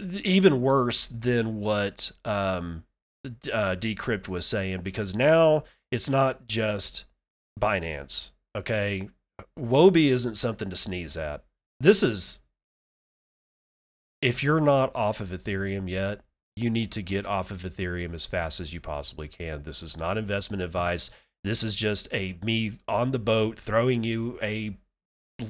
even 0.00 0.60
worse 0.60 1.06
than 1.08 1.60
what 1.60 2.10
um, 2.24 2.84
uh, 3.52 3.76
Decrypt 3.76 4.28
was 4.28 4.46
saying 4.46 4.82
because 4.82 5.14
now 5.14 5.64
it's 5.90 6.08
not 6.08 6.46
just 6.46 7.04
Binance. 7.60 8.32
Okay, 8.56 9.08
Huobi 9.58 10.06
isn't 10.06 10.36
something 10.36 10.70
to 10.70 10.76
sneeze 10.76 11.16
at. 11.16 11.44
This 11.80 12.02
is 12.02 12.40
if 14.22 14.42
you're 14.42 14.60
not 14.60 14.94
off 14.94 15.20
of 15.20 15.28
Ethereum 15.28 15.88
yet, 15.88 16.20
you 16.56 16.70
need 16.70 16.90
to 16.92 17.02
get 17.02 17.26
off 17.26 17.50
of 17.50 17.58
Ethereum 17.62 18.14
as 18.14 18.26
fast 18.26 18.60
as 18.60 18.72
you 18.72 18.80
possibly 18.80 19.28
can. 19.28 19.62
This 19.62 19.82
is 19.82 19.96
not 19.96 20.16
investment 20.16 20.62
advice. 20.62 21.10
This 21.44 21.62
is 21.62 21.74
just 21.74 22.08
a 22.12 22.36
me 22.42 22.72
on 22.88 23.10
the 23.10 23.18
boat 23.18 23.58
throwing 23.58 24.02
you 24.02 24.38
a 24.42 24.76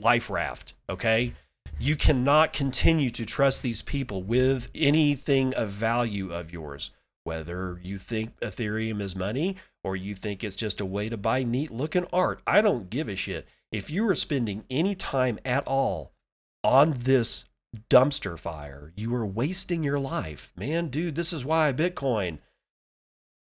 life 0.01 0.29
raft, 0.29 0.75
okay? 0.91 1.33
You 1.79 1.95
cannot 1.95 2.53
continue 2.53 3.11
to 3.11 3.25
trust 3.25 3.63
these 3.63 3.83
people 3.83 4.23
with 4.23 4.69
anything 4.75 5.55
of 5.55 5.71
value 5.71 6.33
of 6.33 6.53
yours 6.53 6.91
whether 7.27 7.81
you 7.83 7.99
think 7.99 8.39
Ethereum 8.41 9.01
is 9.01 9.17
money 9.17 9.57
or 9.83 9.97
you 9.97 10.15
think 10.15 10.43
it's 10.45 10.57
just 10.57 10.81
a 10.81 10.87
way 10.87 11.09
to 11.09 11.17
buy 11.17 11.43
neat 11.43 11.71
looking 11.71 12.07
art. 12.13 12.41
I 12.47 12.61
don't 12.61 12.89
give 12.89 13.09
a 13.09 13.17
shit. 13.17 13.49
If 13.73 13.91
you 13.91 14.09
are 14.09 14.15
spending 14.15 14.65
any 14.71 14.95
time 14.95 15.39
at 15.45 15.67
all 15.67 16.13
on 16.63 16.95
this 16.99 17.45
dumpster 17.91 18.39
fire, 18.39 18.93
you 18.95 19.15
are 19.15 19.27
wasting 19.27 19.83
your 19.83 19.99
life. 19.99 20.53
Man, 20.57 20.89
dude, 20.89 21.17
this 21.17 21.33
is 21.33 21.45
why 21.45 21.73
Bitcoin. 21.73 22.39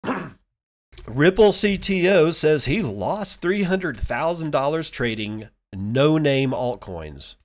Ripple 1.07 1.51
CTO 1.51 2.33
says 2.33 2.65
he 2.65 2.81
lost 2.81 3.41
$300,000 3.41 4.91
trading 4.91 5.49
no 5.73 6.17
name 6.17 6.51
altcoins. 6.51 7.35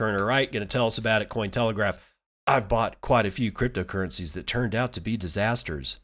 Turner 0.00 0.24
Wright 0.24 0.50
going 0.50 0.66
to 0.66 0.68
tell 0.68 0.86
us 0.86 0.98
about 0.98 1.22
it. 1.22 1.28
Cointelegraph. 1.28 1.98
I've 2.46 2.68
bought 2.68 3.00
quite 3.00 3.26
a 3.26 3.30
few 3.30 3.50
cryptocurrencies 3.50 4.32
that 4.34 4.46
turned 4.46 4.74
out 4.74 4.92
to 4.94 5.00
be 5.00 5.16
disasters. 5.16 6.00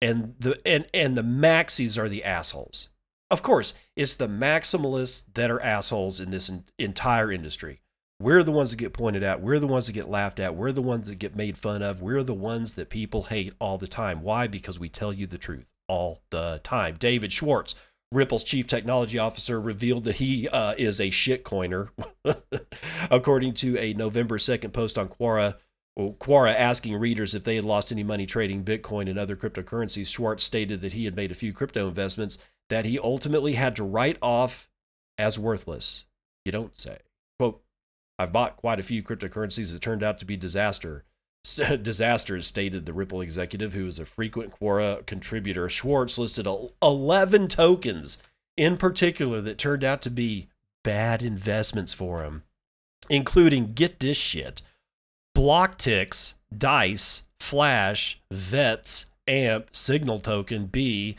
And 0.00 0.34
the 0.40 0.60
and 0.66 0.86
and 0.92 1.16
the 1.16 1.22
maxis 1.22 1.96
are 1.96 2.08
the 2.08 2.24
assholes. 2.24 2.88
Of 3.30 3.42
course, 3.42 3.72
it's 3.96 4.16
the 4.16 4.28
maximalists 4.28 5.24
that 5.34 5.50
are 5.50 5.62
assholes 5.62 6.20
in 6.20 6.30
this 6.30 6.50
entire 6.78 7.30
industry. 7.30 7.80
We're 8.20 8.42
the 8.42 8.52
ones 8.52 8.70
that 8.70 8.76
get 8.76 8.92
pointed 8.92 9.22
at. 9.22 9.40
We're 9.40 9.58
the 9.58 9.66
ones 9.66 9.86
that 9.86 9.94
get 9.94 10.08
laughed 10.08 10.38
at. 10.38 10.54
We're 10.54 10.72
the 10.72 10.82
ones 10.82 11.08
that 11.08 11.18
get 11.18 11.34
made 11.34 11.56
fun 11.56 11.82
of. 11.82 12.02
We're 12.02 12.22
the 12.22 12.34
ones 12.34 12.74
that 12.74 12.90
people 12.90 13.24
hate 13.24 13.54
all 13.58 13.78
the 13.78 13.88
time. 13.88 14.22
Why? 14.22 14.46
Because 14.46 14.78
we 14.78 14.88
tell 14.88 15.12
you 15.12 15.26
the 15.26 15.38
truth 15.38 15.66
all 15.88 16.22
the 16.30 16.60
time. 16.62 16.96
David 16.96 17.32
Schwartz, 17.32 17.74
Ripple's 18.12 18.44
chief 18.44 18.66
technology 18.66 19.18
officer 19.18 19.60
revealed 19.60 20.04
that 20.04 20.16
he 20.16 20.48
uh, 20.48 20.74
is 20.76 21.00
a 21.00 21.08
shitcoiner, 21.08 21.88
according 23.10 23.54
to 23.54 23.78
a 23.78 23.94
November 23.94 24.38
2nd 24.38 24.72
post 24.72 24.98
on 24.98 25.08
Quora. 25.08 25.56
Well, 25.96 26.12
Quora 26.18 26.54
asking 26.54 26.96
readers 26.96 27.34
if 27.34 27.44
they 27.44 27.56
had 27.56 27.64
lost 27.64 27.92
any 27.92 28.02
money 28.02 28.26
trading 28.26 28.64
Bitcoin 28.64 29.08
and 29.08 29.18
other 29.18 29.36
cryptocurrencies. 29.36 30.06
Schwartz 30.06 30.44
stated 30.44 30.80
that 30.80 30.92
he 30.92 31.04
had 31.04 31.16
made 31.16 31.30
a 31.30 31.34
few 31.34 31.52
crypto 31.52 31.88
investments 31.88 32.38
that 32.68 32.84
he 32.84 32.98
ultimately 32.98 33.54
had 33.54 33.76
to 33.76 33.84
write 33.84 34.18
off 34.22 34.68
as 35.18 35.38
worthless. 35.38 36.04
You 36.44 36.52
don't 36.52 36.78
say. 36.78 36.98
Quote, 37.38 37.62
I've 38.18 38.32
bought 38.32 38.56
quite 38.56 38.80
a 38.80 38.84
few 38.84 39.02
cryptocurrencies 39.02 39.72
that 39.72 39.82
turned 39.82 40.02
out 40.02 40.18
to 40.18 40.24
be 40.24 40.36
disaster. 40.36 41.04
disasters, 41.82 42.46
stated 42.46 42.86
the 42.86 42.92
Ripple 42.92 43.20
executive, 43.20 43.74
who 43.74 43.86
is 43.86 43.98
a 43.98 44.04
frequent 44.04 44.52
Quora 44.52 45.04
contributor. 45.06 45.68
Schwartz 45.68 46.18
listed 46.18 46.46
11 46.82 47.48
tokens 47.48 48.18
in 48.56 48.76
particular 48.76 49.40
that 49.40 49.58
turned 49.58 49.84
out 49.84 50.02
to 50.02 50.10
be 50.10 50.48
bad 50.84 51.22
investments 51.22 51.94
for 51.94 52.22
him, 52.22 52.42
including 53.08 53.72
get 53.72 54.00
this 54.00 54.16
shit 54.16 54.62
Blocktics, 55.36 56.34
Dice, 56.56 57.22
Flash, 57.40 58.20
Vets, 58.30 59.06
AMP, 59.26 59.74
Signal 59.74 60.20
Token, 60.20 60.66
B, 60.66 61.16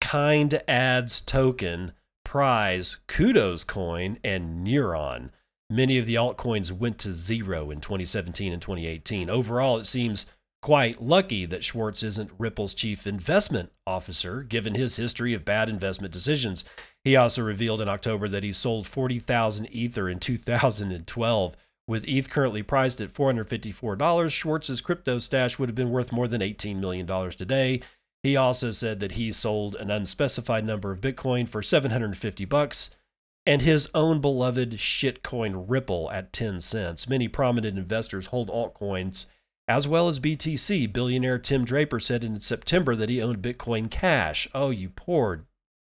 Kind 0.00 0.60
Ads 0.68 1.20
Token, 1.20 1.92
Prize, 2.24 2.98
Kudos 3.06 3.64
Coin, 3.64 4.18
and 4.22 4.66
Neuron. 4.66 5.30
Many 5.70 5.98
of 5.98 6.06
the 6.06 6.16
altcoins 6.16 6.70
went 6.70 6.98
to 7.00 7.12
zero 7.12 7.70
in 7.70 7.80
2017 7.80 8.52
and 8.52 8.60
2018. 8.60 9.30
Overall, 9.30 9.78
it 9.78 9.84
seems 9.84 10.26
quite 10.60 11.02
lucky 11.02 11.46
that 11.46 11.64
Schwartz 11.64 12.02
isn't 12.02 12.30
Ripple's 12.38 12.74
chief 12.74 13.06
investment 13.06 13.72
officer, 13.86 14.42
given 14.42 14.74
his 14.74 14.96
history 14.96 15.34
of 15.34 15.44
bad 15.44 15.68
investment 15.68 16.12
decisions. 16.12 16.64
He 17.02 17.16
also 17.16 17.42
revealed 17.42 17.80
in 17.80 17.88
October 17.88 18.28
that 18.28 18.42
he 18.42 18.52
sold 18.52 18.86
40,000 18.86 19.66
Ether 19.66 20.08
in 20.08 20.20
2012. 20.20 21.56
With 21.86 22.08
ETH 22.08 22.30
currently 22.30 22.62
priced 22.62 23.00
at 23.00 23.12
$454, 23.12 24.30
Schwartz's 24.30 24.80
crypto 24.80 25.18
stash 25.18 25.58
would 25.58 25.68
have 25.68 25.76
been 25.76 25.90
worth 25.90 26.12
more 26.12 26.28
than 26.28 26.40
$18 26.40 26.76
million 26.76 27.06
today. 27.30 27.82
He 28.22 28.36
also 28.36 28.70
said 28.70 29.00
that 29.00 29.12
he 29.12 29.32
sold 29.32 29.74
an 29.74 29.90
unspecified 29.90 30.64
number 30.64 30.90
of 30.90 31.02
Bitcoin 31.02 31.46
for 31.46 31.62
750 31.62 32.46
bucks 32.46 32.96
and 33.46 33.62
his 33.62 33.88
own 33.94 34.20
beloved 34.20 34.72
shitcoin 34.72 35.64
Ripple 35.68 36.10
at 36.10 36.32
10 36.32 36.60
cents. 36.60 37.08
Many 37.08 37.28
prominent 37.28 37.78
investors 37.78 38.26
hold 38.26 38.48
altcoins 38.48 39.26
as 39.68 39.88
well 39.88 40.08
as 40.08 40.20
BTC. 40.20 40.92
Billionaire 40.92 41.38
Tim 41.38 41.64
Draper 41.64 42.00
said 42.00 42.24
in 42.24 42.40
September 42.40 42.94
that 42.96 43.08
he 43.08 43.22
owned 43.22 43.42
Bitcoin 43.42 43.90
Cash. 43.90 44.48
Oh, 44.54 44.70
you 44.70 44.90
poor, 44.90 45.46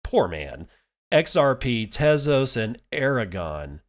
poor 0.02 0.28
man. 0.28 0.68
XRP, 1.12 1.88
Tezos, 1.88 2.56
and 2.56 2.80
Aragon, 2.92 3.80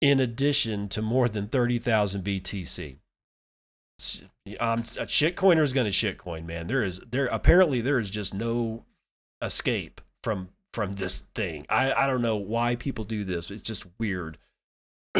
in 0.00 0.18
addition 0.18 0.88
to 0.88 1.02
more 1.02 1.28
than 1.28 1.46
30,000 1.46 2.24
BTC. 2.24 2.96
Um, 4.58 4.80
a 4.80 5.04
shitcoiner 5.04 5.62
is 5.62 5.74
going 5.74 5.90
to 5.90 5.92
shitcoin, 5.92 6.46
man. 6.46 6.68
There 6.68 6.82
is 6.82 7.00
there 7.00 7.26
apparently 7.26 7.82
there 7.82 7.98
is 7.98 8.08
just 8.08 8.32
no 8.32 8.86
escape 9.42 10.00
from 10.22 10.48
from 10.72 10.92
this 10.92 11.20
thing. 11.34 11.66
I, 11.68 11.92
I 11.92 12.06
don't 12.06 12.22
know 12.22 12.36
why 12.36 12.76
people 12.76 13.04
do 13.04 13.24
this. 13.24 13.50
It's 13.50 13.62
just 13.62 13.86
weird. 13.98 14.38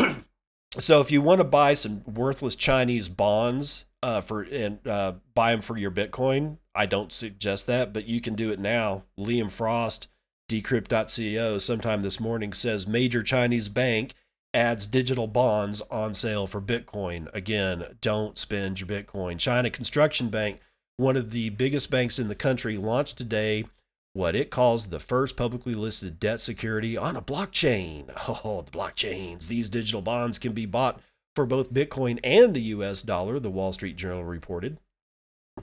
so 0.79 1.01
if 1.01 1.11
you 1.11 1.21
want 1.21 1.41
to 1.41 1.45
buy 1.45 1.75
some 1.75 2.03
worthless 2.05 2.55
Chinese 2.55 3.09
bonds 3.09 3.87
uh, 4.03 4.21
for 4.21 4.43
and 4.43 4.87
uh, 4.87 5.15
buy 5.35 5.51
them 5.53 5.61
for 5.61 5.77
your 5.77 5.91
Bitcoin, 5.91 6.59
I 6.75 6.87
don't 6.87 7.13
suggest 7.13 7.67
that, 7.67 7.93
but 7.93 8.07
you 8.07 8.21
can 8.21 8.35
do 8.35 8.51
it 8.51 8.61
now. 8.61 9.05
Liam 9.19 9.51
Frost, 9.51 10.09
Decrypt.co, 10.49 11.59
sometime 11.59 12.03
this 12.03 12.21
morning 12.21 12.53
says 12.53 12.87
major 12.87 13.23
Chinese 13.23 13.69
bank 13.69 14.15
adds 14.53 14.87
digital 14.87 15.27
bonds 15.27 15.81
on 15.91 16.15
sale 16.15 16.47
for 16.47 16.61
Bitcoin. 16.61 17.33
Again, 17.35 17.97
don't 18.01 18.39
spend 18.39 18.81
your 18.81 18.89
Bitcoin. 18.89 19.39
China 19.39 19.71
Construction 19.71 20.29
Bank, 20.29 20.61
one 20.97 21.17
of 21.17 21.31
the 21.31 21.51
biggest 21.51 21.91
banks 21.91 22.19
in 22.19 22.29
the 22.29 22.35
country, 22.35 22.77
launched 22.77 23.17
today 23.17 23.65
what 24.13 24.35
it 24.35 24.51
calls 24.51 24.89
the 24.89 24.99
first 24.99 25.37
publicly 25.37 25.75
listed 25.75 26.19
debt 26.19 26.41
security 26.41 26.97
on 26.97 27.17
a 27.17 27.23
blockchain. 27.23 28.11
Oh, 28.45 28.63
the 28.63 28.71
blockchains. 28.71 29.49
These 29.49 29.69
digital 29.69 30.03
bonds 30.03 30.39
can 30.39 30.53
be 30.53 30.67
bought 30.67 31.01
for 31.37 31.47
both 31.47 31.73
Bitcoin 31.73 32.19
and 32.25 32.55
the 32.55 32.63
US 32.63 33.03
dollar, 33.03 33.39
the 33.39 33.51
Wall 33.51 33.73
Street 33.73 33.97
Journal 33.97 34.25
reported. 34.25 34.79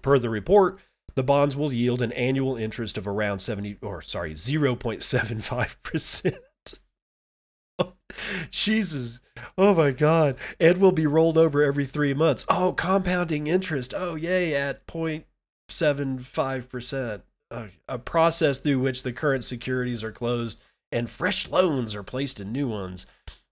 Per 0.02 0.20
the 0.20 0.30
report, 0.30 0.80
The 1.16 1.24
bonds 1.24 1.56
will 1.56 1.74
yield 1.74 2.02
an 2.02 2.12
annual 2.14 2.56
interest 2.56 2.98
of 2.98 3.08
around 3.08 3.40
70 3.40 3.78
or 3.82 4.02
sorry, 4.02 4.34
0.75%. 4.34 6.40
Jesus. 8.52 9.20
Oh 9.58 9.74
my 9.74 9.92
God. 9.92 10.38
And 10.60 10.80
will 10.80 10.92
be 10.92 11.08
rolled 11.08 11.38
over 11.38 11.64
every 11.64 11.86
three 11.86 12.14
months. 12.14 12.46
Oh, 12.50 12.74
compounding 12.74 13.48
interest. 13.48 13.94
Oh, 13.96 14.16
yay, 14.16 14.54
at 14.56 14.86
0.75%. 14.88 17.22
Uh, 17.50 17.68
a 17.88 17.98
process 17.98 18.60
through 18.60 18.80
which 18.80 19.04
the 19.04 19.14
current 19.14 19.44
securities 19.44 20.04
are 20.04 20.12
closed 20.12 20.62
and 20.92 21.10
fresh 21.10 21.50
loans 21.50 21.96
are 21.96 22.04
placed 22.04 22.40
in 22.40 22.52
new 22.52 22.68
ones. 22.68 23.06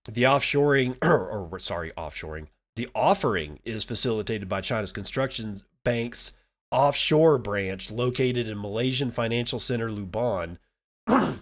The 0.05 0.23
offshoring, 0.23 0.97
or, 1.01 1.49
or 1.51 1.59
sorry, 1.59 1.91
offshoring. 1.97 2.47
The 2.75 2.89
offering 2.93 3.59
is 3.63 3.85
facilitated 3.85 4.49
by 4.49 4.61
China's 4.61 4.91
construction 4.91 5.61
bank's 5.83 6.33
offshore 6.71 7.37
branch 7.37 7.89
located 7.89 8.49
in 8.49 8.59
Malaysian 8.61 9.11
financial 9.11 9.59
center 9.59 9.89
Labuan 9.89 10.57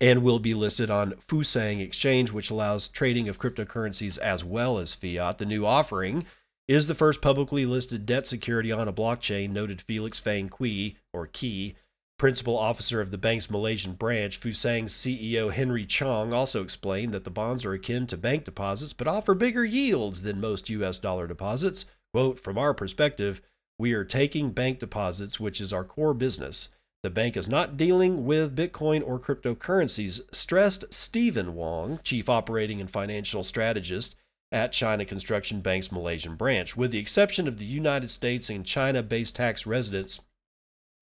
and 0.00 0.22
will 0.22 0.38
be 0.38 0.52
listed 0.52 0.90
on 0.90 1.12
Fusang 1.12 1.80
Exchange, 1.80 2.32
which 2.32 2.50
allows 2.50 2.88
trading 2.88 3.28
of 3.28 3.38
cryptocurrencies 3.38 4.18
as 4.18 4.44
well 4.44 4.78
as 4.78 4.94
fiat. 4.94 5.38
The 5.38 5.46
new 5.46 5.64
offering 5.64 6.26
is 6.68 6.86
the 6.86 6.94
first 6.94 7.22
publicly 7.22 7.64
listed 7.64 8.04
debt 8.04 8.26
security 8.26 8.70
on 8.70 8.86
a 8.86 8.92
blockchain, 8.92 9.50
noted 9.50 9.80
Felix 9.80 10.20
Fang 10.20 10.48
Kui, 10.48 10.96
or 11.12 11.26
Key, 11.26 11.74
principal 12.18 12.58
officer 12.58 13.00
of 13.00 13.10
the 13.10 13.18
bank's 13.18 13.50
Malaysian 13.50 13.94
branch. 13.94 14.38
Fusang's 14.38 14.92
CEO 14.92 15.50
Henry 15.50 15.86
Chong 15.86 16.32
also 16.32 16.62
explained 16.62 17.14
that 17.14 17.24
the 17.24 17.30
bonds 17.30 17.64
are 17.64 17.72
akin 17.72 18.06
to 18.06 18.16
bank 18.16 18.44
deposits 18.44 18.92
but 18.92 19.08
offer 19.08 19.34
bigger 19.34 19.64
yields 19.64 20.22
than 20.22 20.40
most 20.40 20.68
US 20.68 20.98
dollar 20.98 21.26
deposits. 21.26 21.86
Quote, 22.12 22.38
from 22.38 22.58
our 22.58 22.74
perspective, 22.74 23.40
we 23.78 23.92
are 23.94 24.04
taking 24.04 24.50
bank 24.50 24.78
deposits, 24.78 25.40
which 25.40 25.60
is 25.60 25.72
our 25.72 25.84
core 25.84 26.14
business, 26.14 26.68
the 27.04 27.10
bank 27.10 27.36
is 27.36 27.48
not 27.48 27.76
dealing 27.76 28.24
with 28.24 28.56
Bitcoin 28.56 29.06
or 29.06 29.20
cryptocurrencies, 29.20 30.20
stressed 30.34 30.92
Stephen 30.92 31.54
Wong, 31.54 32.00
chief 32.02 32.28
operating 32.28 32.80
and 32.80 32.90
financial 32.90 33.44
strategist 33.44 34.16
at 34.50 34.72
China 34.72 35.04
Construction 35.04 35.60
Bank's 35.60 35.92
Malaysian 35.92 36.34
branch. 36.34 36.76
With 36.76 36.90
the 36.90 36.98
exception 36.98 37.46
of 37.46 37.58
the 37.58 37.66
United 37.66 38.10
States 38.10 38.48
and 38.48 38.64
China 38.64 39.02
based 39.02 39.36
tax 39.36 39.66
residents 39.66 40.20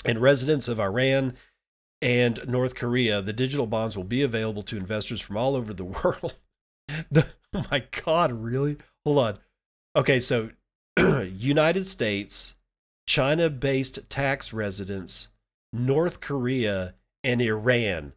and 0.05 0.21
residents 0.21 0.69
of 0.69 0.81
Iran 0.81 1.35
and 2.03 2.41
North 2.47 2.75
Korea, 2.75 3.23
the 3.23 3.33
digital 3.33 3.67
bonds 3.67 3.97
will 3.97 4.05
be 4.05 4.23
available 4.23 4.62
to 4.62 4.76
investors 4.76 5.21
from 5.21 5.37
all 5.37 5.55
over 5.55 5.73
the 5.73 5.85
world. 6.05 6.35
the, 7.11 7.26
oh 7.55 7.65
my 7.71 7.85
God, 8.05 8.33
really? 8.33 8.76
Hold 9.05 9.19
on. 9.19 9.38
Okay, 9.95 10.21
so 10.21 10.50
United 10.99 11.87
States, 11.87 12.55
China 13.07 13.49
based 13.49 14.11
tax 14.11 14.53
residents, 14.53 15.29
North 15.73 16.21
Korea, 16.21 16.95
and 17.23 17.41
Iran. 17.41 18.12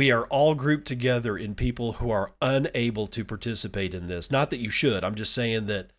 We 0.00 0.10
are 0.12 0.24
all 0.28 0.54
grouped 0.54 0.88
together 0.88 1.36
in 1.36 1.54
people 1.54 1.92
who 1.92 2.10
are 2.10 2.30
unable 2.40 3.06
to 3.08 3.22
participate 3.22 3.92
in 3.92 4.06
this. 4.06 4.30
Not 4.30 4.48
that 4.48 4.58
you 4.58 4.70
should. 4.70 5.04
I'm 5.04 5.14
just 5.14 5.34
saying 5.34 5.66
that, 5.66 5.90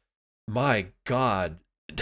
my 0.47 0.87
God, 1.05 1.59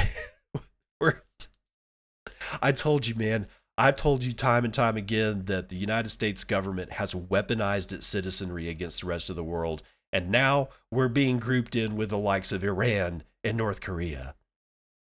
I 2.61 2.71
told 2.71 3.05
you, 3.05 3.15
man. 3.15 3.47
I've 3.77 3.97
told 3.97 4.23
you 4.23 4.31
time 4.31 4.63
and 4.63 4.73
time 4.73 4.95
again 4.95 5.43
that 5.47 5.67
the 5.67 5.75
United 5.75 6.07
States 6.07 6.45
government 6.45 6.93
has 6.93 7.13
weaponized 7.13 7.91
its 7.91 8.07
citizenry 8.07 8.69
against 8.69 9.01
the 9.01 9.07
rest 9.07 9.29
of 9.29 9.35
the 9.35 9.43
world. 9.43 9.83
And 10.13 10.31
now 10.31 10.69
we're 10.89 11.09
being 11.09 11.37
grouped 11.37 11.75
in 11.75 11.97
with 11.97 12.11
the 12.11 12.17
likes 12.17 12.53
of 12.53 12.63
Iran 12.63 13.23
and 13.43 13.57
North 13.57 13.81
Korea. 13.81 14.35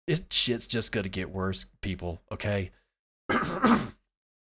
It 0.08 0.32
shit's 0.32 0.66
just 0.66 0.90
going 0.90 1.04
to 1.04 1.08
get 1.08 1.30
worse, 1.30 1.66
people, 1.82 2.20
okay? 2.32 2.72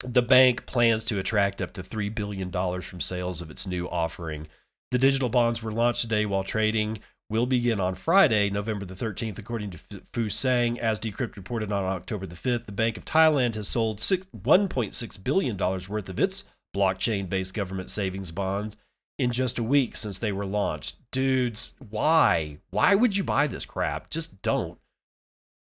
the 0.03 0.21
bank 0.21 0.65
plans 0.65 1.03
to 1.05 1.19
attract 1.19 1.61
up 1.61 1.73
to 1.73 1.83
$3 1.83 2.13
billion 2.13 2.51
from 2.81 3.01
sales 3.01 3.41
of 3.41 3.51
its 3.51 3.67
new 3.67 3.87
offering. 3.87 4.47
The 4.91 4.97
digital 4.97 5.29
bonds 5.29 5.63
were 5.63 5.71
launched 5.71 6.01
today 6.01 6.25
while 6.25 6.43
trading 6.43 6.99
will 7.29 7.45
begin 7.45 7.79
on 7.79 7.95
Friday, 7.95 8.49
November 8.49 8.83
the 8.83 8.93
13th, 8.93 9.39
according 9.39 9.71
to 9.71 9.77
Fusang. 10.11 10.77
As 10.77 10.99
Decrypt 10.99 11.37
reported 11.37 11.71
on 11.71 11.85
October 11.85 12.27
the 12.27 12.35
5th, 12.35 12.65
the 12.65 12.73
Bank 12.73 12.97
of 12.97 13.05
Thailand 13.05 13.55
has 13.55 13.69
sold 13.69 13.99
$1.6 13.99 15.23
billion 15.23 15.57
worth 15.57 16.09
of 16.09 16.19
its 16.19 16.43
blockchain 16.75 17.29
based 17.29 17.53
government 17.53 17.89
savings 17.89 18.31
bonds 18.31 18.75
in 19.17 19.31
just 19.31 19.59
a 19.59 19.63
week 19.63 19.95
since 19.95 20.19
they 20.19 20.31
were 20.31 20.45
launched. 20.45 20.97
Dudes, 21.11 21.73
why? 21.77 22.57
Why 22.69 22.95
would 22.95 23.15
you 23.15 23.23
buy 23.23 23.47
this 23.47 23.65
crap? 23.65 24.09
Just 24.09 24.41
don't. 24.41 24.77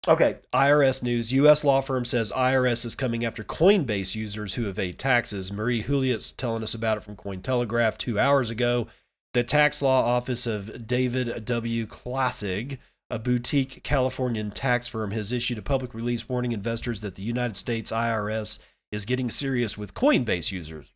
Okay, 0.09 0.39
IRS 0.55 1.03
news. 1.03 1.31
U.S. 1.35 1.63
law 1.63 1.83
firm 1.83 2.07
says 2.07 2.33
IRS 2.33 2.87
is 2.87 2.97
coming 2.97 3.23
after 3.27 3.45
Coinbase 3.45 4.15
users 4.15 4.55
who 4.55 4.67
evade 4.67 4.99
taxes. 4.99 5.53
Marie 5.53 5.83
Huillet's 5.83 6.33
telling 6.33 6.63
us 6.63 6.73
about 6.73 6.97
it 6.97 7.03
from 7.03 7.17
Cointelegraph 7.17 7.99
two 7.99 8.19
hours 8.19 8.49
ago. 8.49 8.87
The 9.35 9.45
tax 9.45 9.83
law 9.83 10.03
office 10.03 10.47
of 10.47 10.87
David 10.87 11.45
W. 11.45 11.87
Klasing, 11.87 12.79
a 13.11 13.19
boutique 13.19 13.83
Californian 13.85 14.51
tax 14.51 14.89
firm, 14.89 15.11
has 15.11 15.33
issued 15.33 15.59
a 15.59 15.63
public 15.63 15.93
release 15.93 16.27
warning 16.31 16.53
investors 16.53 17.03
that 17.03 17.17
the 17.17 17.23
United 17.23 17.57
States 17.57 17.93
IRS 17.93 18.59
is 18.91 19.05
getting 19.05 19.31
serious 19.31 19.77
with 19.77 19.93
Coinbase 19.93 20.51
users. 20.51 20.95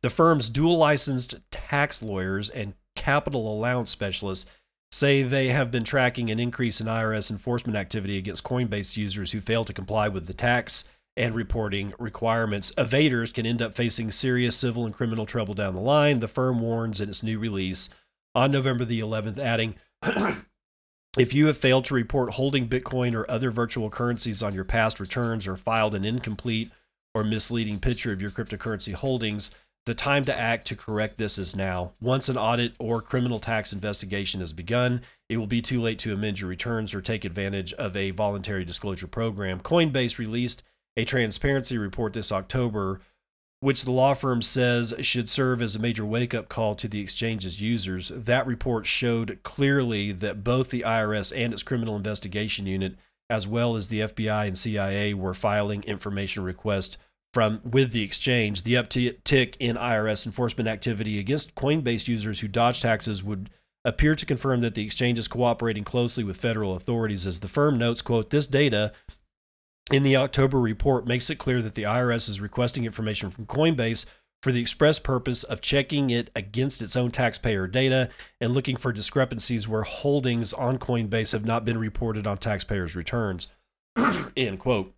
The 0.00 0.10
firm's 0.10 0.48
dual 0.48 0.78
licensed 0.78 1.34
tax 1.50 2.02
lawyers 2.02 2.48
and 2.48 2.74
capital 2.96 3.52
allowance 3.52 3.90
specialists 3.90 4.50
say 4.94 5.22
they 5.22 5.48
have 5.48 5.70
been 5.70 5.84
tracking 5.84 6.30
an 6.30 6.40
increase 6.40 6.80
in 6.80 6.86
IRS 6.86 7.30
enforcement 7.30 7.76
activity 7.76 8.16
against 8.16 8.44
Coinbase 8.44 8.96
users 8.96 9.32
who 9.32 9.40
fail 9.40 9.64
to 9.64 9.72
comply 9.72 10.08
with 10.08 10.26
the 10.26 10.34
tax 10.34 10.84
and 11.16 11.34
reporting 11.34 11.92
requirements. 11.98 12.72
Evaders 12.76 13.32
can 13.32 13.46
end 13.46 13.60
up 13.60 13.74
facing 13.74 14.10
serious 14.10 14.56
civil 14.56 14.84
and 14.84 14.94
criminal 14.94 15.26
trouble 15.26 15.54
down 15.54 15.74
the 15.74 15.80
line, 15.80 16.20
the 16.20 16.28
firm 16.28 16.60
warns 16.60 17.00
in 17.00 17.08
its 17.08 17.22
new 17.22 17.38
release 17.38 17.90
on 18.34 18.50
November 18.50 18.84
the 18.84 19.00
11th, 19.00 19.38
adding, 19.38 19.74
If 21.16 21.32
you 21.32 21.46
have 21.46 21.56
failed 21.56 21.84
to 21.86 21.94
report 21.94 22.34
holding 22.34 22.68
Bitcoin 22.68 23.14
or 23.14 23.30
other 23.30 23.52
virtual 23.52 23.88
currencies 23.88 24.42
on 24.42 24.52
your 24.52 24.64
past 24.64 24.98
returns 24.98 25.46
or 25.46 25.56
filed 25.56 25.94
an 25.94 26.04
incomplete 26.04 26.72
or 27.14 27.22
misleading 27.22 27.78
picture 27.78 28.12
of 28.12 28.20
your 28.20 28.32
cryptocurrency 28.32 28.94
holdings, 28.94 29.52
the 29.86 29.94
time 29.94 30.24
to 30.24 30.38
act 30.38 30.66
to 30.66 30.76
correct 30.76 31.18
this 31.18 31.36
is 31.36 31.54
now. 31.54 31.92
Once 32.00 32.28
an 32.28 32.38
audit 32.38 32.74
or 32.78 33.02
criminal 33.02 33.38
tax 33.38 33.72
investigation 33.72 34.40
has 34.40 34.52
begun, 34.52 35.02
it 35.28 35.36
will 35.36 35.46
be 35.46 35.60
too 35.60 35.80
late 35.80 35.98
to 35.98 36.14
amend 36.14 36.40
your 36.40 36.48
returns 36.48 36.94
or 36.94 37.02
take 37.02 37.24
advantage 37.24 37.72
of 37.74 37.96
a 37.96 38.10
voluntary 38.10 38.64
disclosure 38.64 39.06
program. 39.06 39.60
Coinbase 39.60 40.18
released 40.18 40.62
a 40.96 41.04
transparency 41.04 41.76
report 41.76 42.14
this 42.14 42.32
October, 42.32 43.00
which 43.60 43.84
the 43.84 43.90
law 43.90 44.14
firm 44.14 44.40
says 44.40 44.94
should 45.00 45.28
serve 45.28 45.60
as 45.60 45.76
a 45.76 45.80
major 45.80 46.04
wake 46.04 46.32
up 46.32 46.48
call 46.48 46.74
to 46.74 46.88
the 46.88 47.00
exchange's 47.00 47.60
users. 47.60 48.08
That 48.14 48.46
report 48.46 48.86
showed 48.86 49.38
clearly 49.42 50.12
that 50.12 50.44
both 50.44 50.70
the 50.70 50.84
IRS 50.86 51.32
and 51.36 51.52
its 51.52 51.62
criminal 51.62 51.96
investigation 51.96 52.66
unit, 52.66 52.96
as 53.28 53.46
well 53.46 53.76
as 53.76 53.88
the 53.88 54.00
FBI 54.00 54.46
and 54.46 54.56
CIA, 54.56 55.12
were 55.12 55.34
filing 55.34 55.82
information 55.82 56.42
requests 56.42 56.96
from 57.34 57.60
with 57.64 57.90
the 57.90 58.02
exchange. 58.02 58.62
The 58.62 58.74
uptick 58.74 59.56
in 59.58 59.76
IRS 59.76 60.24
enforcement 60.24 60.68
activity 60.68 61.18
against 61.18 61.56
Coinbase 61.56 62.06
users 62.06 62.38
who 62.38 62.46
dodge 62.46 62.80
taxes 62.80 63.24
would 63.24 63.50
appear 63.84 64.14
to 64.14 64.24
confirm 64.24 64.60
that 64.60 64.76
the 64.76 64.84
exchange 64.84 65.18
is 65.18 65.26
cooperating 65.26 65.82
closely 65.82 66.22
with 66.22 66.36
federal 66.36 66.76
authorities 66.76 67.26
as 67.26 67.40
the 67.40 67.48
firm 67.48 67.76
notes 67.76 68.00
quote 68.00 68.30
this 68.30 68.46
data 68.46 68.92
in 69.92 70.04
the 70.04 70.16
October 70.16 70.60
report 70.60 71.06
makes 71.06 71.28
it 71.28 71.36
clear 71.36 71.60
that 71.60 71.74
the 71.74 71.82
IRS 71.82 72.28
is 72.28 72.40
requesting 72.40 72.84
information 72.84 73.30
from 73.30 73.46
Coinbase 73.46 74.06
for 74.42 74.52
the 74.52 74.60
express 74.60 74.98
purpose 74.98 75.42
of 75.42 75.60
checking 75.60 76.10
it 76.10 76.30
against 76.36 76.82
its 76.82 76.96
own 76.96 77.10
taxpayer 77.10 77.66
data 77.66 78.10
and 78.40 78.52
looking 78.52 78.76
for 78.76 78.92
discrepancies 78.92 79.66
where 79.66 79.82
holdings 79.82 80.52
on 80.52 80.78
Coinbase 80.78 81.32
have 81.32 81.44
not 81.44 81.64
been 81.64 81.78
reported 81.78 82.26
on 82.26 82.38
taxpayers' 82.38 82.94
returns. 82.94 83.48
End 84.36 84.58
quote. 84.58 84.94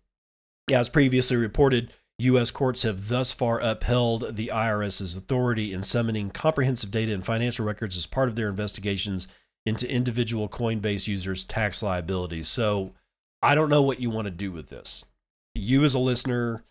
As 0.71 0.89
previously 0.89 1.37
reported, 1.37 1.93
U.S. 2.19 2.49
courts 2.49 2.83
have 2.83 3.09
thus 3.09 3.31
far 3.31 3.59
upheld 3.59 4.35
the 4.35 4.51
IRS's 4.53 5.15
authority 5.15 5.71
in 5.71 5.83
summoning 5.83 6.31
comprehensive 6.31 6.89
data 6.89 7.13
and 7.13 7.23
financial 7.25 7.65
records 7.65 7.95
as 7.95 8.07
part 8.07 8.27
of 8.27 8.35
their 8.35 8.49
investigations 8.49 9.27
into 9.65 9.89
individual 9.89 10.49
Coinbase 10.49 11.07
users' 11.07 11.43
tax 11.43 11.83
liabilities. 11.83 12.47
So, 12.47 12.93
I 13.41 13.53
don't 13.53 13.69
know 13.69 13.83
what 13.83 13.99
you 13.99 14.09
want 14.09 14.25
to 14.25 14.31
do 14.31 14.51
with 14.51 14.67
this. 14.67 15.05
You 15.53 15.83
as 15.83 15.93
a 15.93 15.99
listener, 15.99 16.63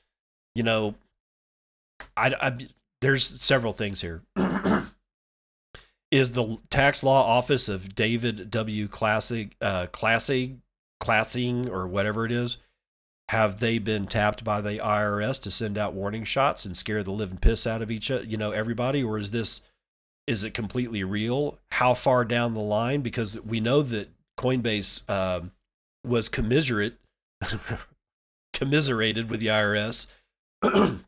you 0.54 0.62
know, 0.62 0.94
I, 2.16 2.34
I 2.40 2.58
there's 3.00 3.24
several 3.24 3.72
things 3.72 4.00
here. 4.00 4.22
Is 6.12 6.32
the 6.32 6.58
tax 6.70 7.02
law 7.02 7.22
office 7.24 7.68
of 7.68 7.94
David 7.94 8.50
W. 8.50 8.88
Classic, 8.88 9.54
uh, 9.60 9.86
Classing, 9.92 10.60
or 11.68 11.88
whatever 11.88 12.24
it 12.24 12.32
is, 12.32 12.58
have 13.28 13.58
they 13.58 13.78
been 13.78 14.06
tapped 14.06 14.44
by 14.44 14.60
the 14.60 14.78
IRS 14.78 15.42
to 15.42 15.50
send 15.50 15.76
out 15.76 15.94
warning 15.94 16.24
shots 16.24 16.64
and 16.64 16.76
scare 16.76 17.02
the 17.02 17.10
living 17.10 17.38
piss 17.38 17.66
out 17.66 17.82
of 17.82 17.90
each, 17.90 18.08
you 18.08 18.36
know, 18.36 18.52
everybody, 18.52 19.02
or 19.02 19.18
is 19.18 19.32
this, 19.32 19.62
is 20.26 20.44
it 20.44 20.54
completely 20.54 21.02
real? 21.02 21.58
How 21.72 21.94
far 21.94 22.24
down 22.24 22.54
the 22.54 22.60
line? 22.60 23.00
Because 23.00 23.40
we 23.40 23.60
know 23.60 23.82
that 23.82 24.08
Coinbase. 24.38 25.08
Um, 25.10 25.52
was 26.06 26.28
commiserate 26.28 26.94
commiserated 28.52 29.28
with 29.28 29.40
the 29.40 29.48
IRS. 29.48 30.06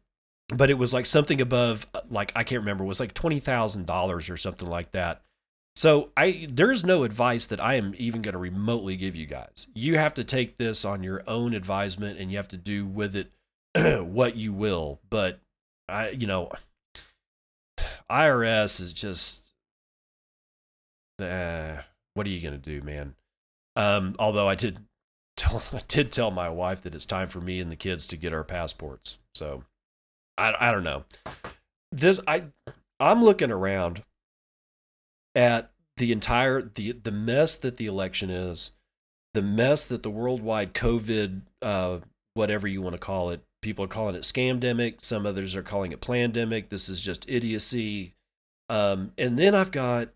but 0.48 0.70
it 0.70 0.78
was 0.78 0.92
like 0.92 1.06
something 1.06 1.40
above 1.40 1.86
like 2.10 2.32
I 2.34 2.44
can't 2.44 2.60
remember, 2.60 2.84
it 2.84 2.88
was 2.88 3.00
like 3.00 3.14
$20,000 3.14 4.30
or 4.30 4.36
something 4.36 4.68
like 4.68 4.92
that. 4.92 5.22
So 5.78 6.10
I 6.16 6.48
there's 6.50 6.82
no 6.82 7.04
advice 7.04 7.46
that 7.46 7.60
I 7.60 7.74
am 7.76 7.94
even 7.98 8.20
going 8.20 8.32
to 8.32 8.38
remotely 8.38 8.96
give 8.96 9.14
you 9.14 9.26
guys. 9.26 9.68
You 9.74 9.96
have 9.96 10.12
to 10.14 10.24
take 10.24 10.56
this 10.56 10.84
on 10.84 11.04
your 11.04 11.22
own 11.28 11.54
advisement 11.54 12.18
and 12.18 12.32
you 12.32 12.36
have 12.36 12.48
to 12.48 12.56
do 12.56 12.84
with 12.84 13.14
it 13.14 13.30
what 14.04 14.34
you 14.34 14.52
will. 14.52 14.98
But 15.08 15.38
I 15.88 16.08
you 16.08 16.26
know 16.26 16.50
IRS 18.10 18.80
is 18.80 18.92
just 18.92 19.52
uh, 21.22 21.76
what 22.14 22.26
are 22.26 22.30
you 22.30 22.40
going 22.40 22.60
to 22.60 22.70
do, 22.70 22.82
man? 22.82 23.14
Um, 23.76 24.16
although 24.18 24.48
I 24.48 24.56
did 24.56 24.80
tell 25.36 25.62
I 25.72 25.82
did 25.86 26.10
tell 26.10 26.32
my 26.32 26.48
wife 26.48 26.82
that 26.82 26.94
it's 26.96 27.04
time 27.04 27.28
for 27.28 27.40
me 27.40 27.60
and 27.60 27.70
the 27.70 27.76
kids 27.76 28.08
to 28.08 28.16
get 28.16 28.34
our 28.34 28.42
passports. 28.42 29.18
So 29.32 29.62
I 30.36 30.56
I 30.58 30.72
don't 30.72 30.82
know. 30.82 31.04
This 31.92 32.18
I 32.26 32.46
I'm 32.98 33.22
looking 33.22 33.52
around 33.52 34.02
at 35.38 35.70
the 35.96 36.10
entire 36.10 36.60
the 36.60 36.92
the 36.92 37.12
mess 37.12 37.56
that 37.58 37.76
the 37.76 37.86
election 37.86 38.28
is, 38.28 38.72
the 39.34 39.42
mess 39.42 39.84
that 39.84 40.02
the 40.02 40.10
worldwide 40.10 40.74
COVID, 40.74 41.42
uh, 41.62 42.00
whatever 42.34 42.66
you 42.66 42.82
want 42.82 42.94
to 42.94 43.00
call 43.00 43.30
it, 43.30 43.40
people 43.62 43.84
are 43.84 43.88
calling 43.88 44.16
it 44.16 44.22
scamdemic. 44.22 45.02
Some 45.02 45.24
others 45.24 45.54
are 45.54 45.62
calling 45.62 45.92
it 45.92 46.00
plandemic. 46.00 46.68
This 46.68 46.88
is 46.88 47.00
just 47.00 47.24
idiocy. 47.28 48.14
Um, 48.68 49.12
and 49.16 49.38
then 49.38 49.54
I've 49.54 49.70
got 49.70 50.08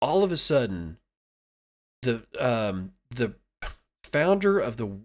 all 0.00 0.22
of 0.22 0.30
a 0.30 0.36
sudden 0.36 0.98
the 2.02 2.22
um, 2.38 2.92
the 3.10 3.34
founder 4.04 4.60
of 4.60 4.76
the 4.76 4.96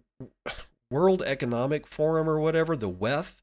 World 0.88 1.22
Economic 1.22 1.84
Forum 1.84 2.30
or 2.30 2.38
whatever, 2.38 2.76
the 2.76 2.88
WEF, 2.88 3.38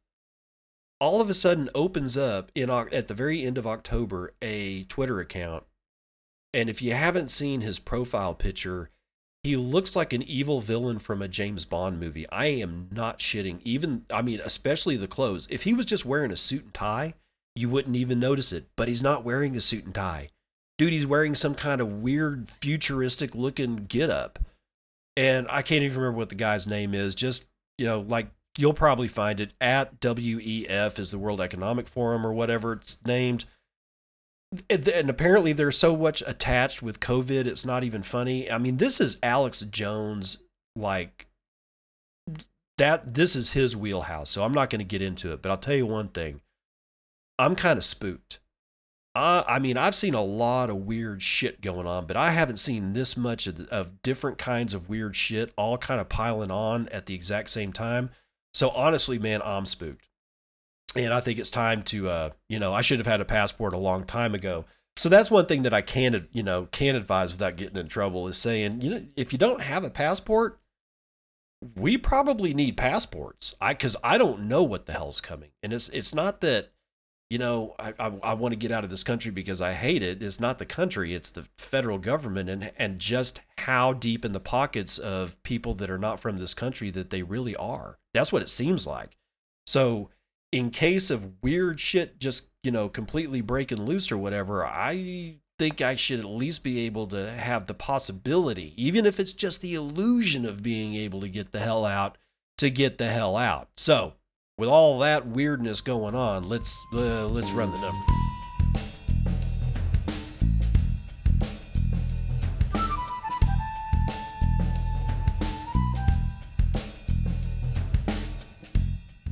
all 1.01 1.19
of 1.19 1.29
a 1.29 1.33
sudden 1.33 1.69
opens 1.75 2.17
up 2.17 2.53
in 2.55 2.69
at 2.69 3.09
the 3.09 3.13
very 3.13 3.43
end 3.43 3.57
of 3.57 3.67
October 3.67 4.33
a 4.41 4.85
Twitter 4.85 5.19
account 5.19 5.65
and 6.55 6.69
if 6.69 6.81
you 6.81 6.93
haven't 6.93 7.31
seen 7.31 7.59
his 7.59 7.79
profile 7.79 8.33
picture, 8.33 8.89
he 9.43 9.57
looks 9.57 9.93
like 9.93 10.13
an 10.13 10.23
evil 10.23 10.61
villain 10.61 10.99
from 10.99 11.21
a 11.21 11.27
James 11.27 11.65
Bond 11.65 11.99
movie. 11.99 12.27
I 12.29 12.45
am 12.45 12.87
not 12.91 13.19
shitting. 13.19 13.59
Even, 13.65 14.05
I 14.09 14.21
mean, 14.21 14.39
especially 14.43 14.95
the 14.95 15.07
clothes. 15.07 15.47
If 15.51 15.63
he 15.63 15.73
was 15.73 15.85
just 15.85 16.05
wearing 16.05 16.31
a 16.31 16.37
suit 16.37 16.63
and 16.63 16.73
tie, 16.73 17.13
you 17.55 17.69
wouldn't 17.69 17.97
even 17.97 18.21
notice 18.21 18.53
it. 18.53 18.67
But 18.77 18.87
he's 18.87 19.03
not 19.03 19.25
wearing 19.25 19.55
a 19.57 19.61
suit 19.61 19.83
and 19.83 19.93
tie. 19.93 20.29
Dude, 20.77 20.93
he's 20.93 21.05
wearing 21.05 21.35
some 21.35 21.55
kind 21.55 21.81
of 21.81 22.01
weird 22.01 22.49
futuristic 22.49 23.35
looking 23.35 23.75
get 23.75 24.09
up. 24.09 24.39
And 25.17 25.47
I 25.49 25.61
can't 25.61 25.83
even 25.83 25.97
remember 25.97 26.17
what 26.17 26.29
the 26.29 26.35
guy's 26.35 26.65
name 26.65 26.95
is. 26.95 27.15
Just, 27.15 27.45
you 27.77 27.85
know, 27.85 27.99
like 27.99 28.29
you'll 28.57 28.73
probably 28.73 29.09
find 29.09 29.41
it 29.41 29.51
at 29.59 29.99
WEF 29.99 30.99
is 30.99 31.11
the 31.11 31.19
World 31.19 31.41
Economic 31.41 31.87
Forum 31.87 32.25
or 32.25 32.33
whatever 32.33 32.73
it's 32.73 32.97
named 33.05 33.43
and 34.69 35.09
apparently 35.09 35.53
they're 35.53 35.71
so 35.71 35.95
much 35.95 36.23
attached 36.25 36.81
with 36.81 36.99
COVID, 36.99 37.45
it's 37.45 37.65
not 37.65 37.83
even 37.83 38.03
funny. 38.03 38.49
I 38.49 38.57
mean, 38.57 38.77
this 38.77 38.99
is 38.99 39.17
Alex 39.23 39.61
Jones, 39.61 40.37
like 40.75 41.27
that. 42.77 43.13
This 43.13 43.35
is 43.35 43.53
his 43.53 43.75
wheelhouse, 43.75 44.29
so 44.29 44.43
I'm 44.43 44.53
not 44.53 44.69
going 44.69 44.79
to 44.79 44.85
get 44.85 45.01
into 45.01 45.33
it. 45.33 45.41
But 45.41 45.51
I'll 45.51 45.57
tell 45.57 45.75
you 45.75 45.85
one 45.85 46.09
thing: 46.09 46.41
I'm 47.39 47.55
kind 47.55 47.77
of 47.77 47.83
spooked. 47.83 48.39
Uh, 49.15 49.43
I 49.47 49.59
mean, 49.59 49.77
I've 49.77 49.95
seen 49.95 50.13
a 50.13 50.21
lot 50.23 50.69
of 50.69 50.85
weird 50.85 51.21
shit 51.21 51.61
going 51.61 51.87
on, 51.87 52.05
but 52.05 52.17
I 52.17 52.31
haven't 52.31 52.57
seen 52.57 52.91
this 52.91 53.15
much 53.15 53.47
of, 53.47 53.61
of 53.69 54.01
different 54.01 54.37
kinds 54.37 54.73
of 54.73 54.89
weird 54.89 55.15
shit 55.15 55.53
all 55.57 55.77
kind 55.77 56.01
of 56.01 56.09
piling 56.09 56.51
on 56.51 56.89
at 56.89 57.05
the 57.05 57.15
exact 57.15 57.49
same 57.49 57.71
time. 57.71 58.09
So 58.53 58.69
honestly, 58.71 59.17
man, 59.17 59.41
I'm 59.41 59.65
spooked 59.65 60.09
and 60.95 61.13
I 61.13 61.19
think 61.19 61.39
it's 61.39 61.49
time 61.49 61.83
to, 61.83 62.09
uh, 62.09 62.29
you 62.49 62.59
know, 62.59 62.73
I 62.73 62.81
should 62.81 62.99
have 62.99 63.07
had 63.07 63.21
a 63.21 63.25
passport 63.25 63.73
a 63.73 63.77
long 63.77 64.05
time 64.05 64.33
ago. 64.33 64.65
So 64.97 65.09
that's 65.09 65.29
one 65.29 65.45
thing 65.45 65.63
that 65.63 65.73
I 65.73 65.81
can, 65.81 66.27
you 66.31 66.43
know, 66.43 66.67
can 66.71 66.95
advise 66.95 67.33
without 67.33 67.57
getting 67.57 67.77
in 67.77 67.87
trouble 67.87 68.27
is 68.27 68.37
saying, 68.37 68.81
you 68.81 68.91
know, 68.91 69.05
if 69.17 69.33
you 69.33 69.39
don't 69.39 69.61
have 69.61 69.83
a 69.83 69.89
passport, 69.89 70.59
we 71.75 71.97
probably 71.97 72.53
need 72.53 72.77
passports. 72.77 73.55
I 73.59 73.73
because 73.73 73.97
I 74.03 74.17
don't 74.17 74.43
know 74.43 74.63
what 74.63 74.85
the 74.85 74.93
hell's 74.93 75.21
coming, 75.21 75.49
and 75.63 75.73
it's 75.73 75.89
it's 75.89 76.13
not 76.13 76.41
that, 76.41 76.71
you 77.29 77.37
know, 77.37 77.75
I, 77.79 77.93
I 77.99 78.07
I 78.23 78.33
want 78.35 78.51
to 78.53 78.57
get 78.57 78.71
out 78.71 78.83
of 78.83 78.89
this 78.89 79.03
country 79.03 79.31
because 79.31 79.61
I 79.61 79.73
hate 79.73 80.03
it. 80.03 80.21
It's 80.21 80.39
not 80.39 80.59
the 80.59 80.65
country; 80.65 81.13
it's 81.13 81.31
the 81.31 81.47
federal 81.57 81.97
government, 81.97 82.49
and 82.49 82.71
and 82.77 82.99
just 82.99 83.41
how 83.57 83.93
deep 83.93 84.25
in 84.25 84.31
the 84.31 84.39
pockets 84.39 84.97
of 84.97 85.41
people 85.43 85.73
that 85.75 85.89
are 85.89 85.97
not 85.97 86.19
from 86.19 86.37
this 86.37 86.53
country 86.53 86.91
that 86.91 87.09
they 87.09 87.23
really 87.23 87.55
are. 87.55 87.97
That's 88.13 88.31
what 88.31 88.43
it 88.43 88.49
seems 88.49 88.85
like. 88.85 89.17
So 89.65 90.09
in 90.55 90.69
case 90.69 91.11
of 91.11 91.43
weird 91.43 91.81
shit 91.81 92.17
just, 92.17 92.47
you 92.63 92.71
know, 92.71 92.87
completely 92.87 93.41
breaking 93.41 93.81
loose 93.81 94.09
or 94.09 94.17
whatever, 94.17 94.65
I 94.65 95.35
think 95.59 95.81
I 95.81 95.95
should 95.95 96.19
at 96.19 96.25
least 96.25 96.63
be 96.63 96.85
able 96.85 97.07
to 97.07 97.29
have 97.29 97.65
the 97.65 97.73
possibility, 97.73 98.73
even 98.77 99.05
if 99.05 99.19
it's 99.19 99.33
just 99.33 99.59
the 99.59 99.73
illusion 99.73 100.45
of 100.45 100.63
being 100.63 100.95
able 100.95 101.19
to 101.19 101.27
get 101.27 101.51
the 101.51 101.59
hell 101.59 101.83
out, 101.83 102.17
to 102.59 102.69
get 102.69 102.97
the 102.97 103.09
hell 103.09 103.35
out. 103.35 103.67
So, 103.75 104.13
with 104.57 104.69
all 104.69 104.99
that 104.99 105.27
weirdness 105.27 105.81
going 105.81 106.15
on, 106.15 106.47
let's 106.47 106.73
uh, 106.93 107.27
let's 107.27 107.51
run 107.51 107.73
the 107.73 107.81
number. 107.81 108.24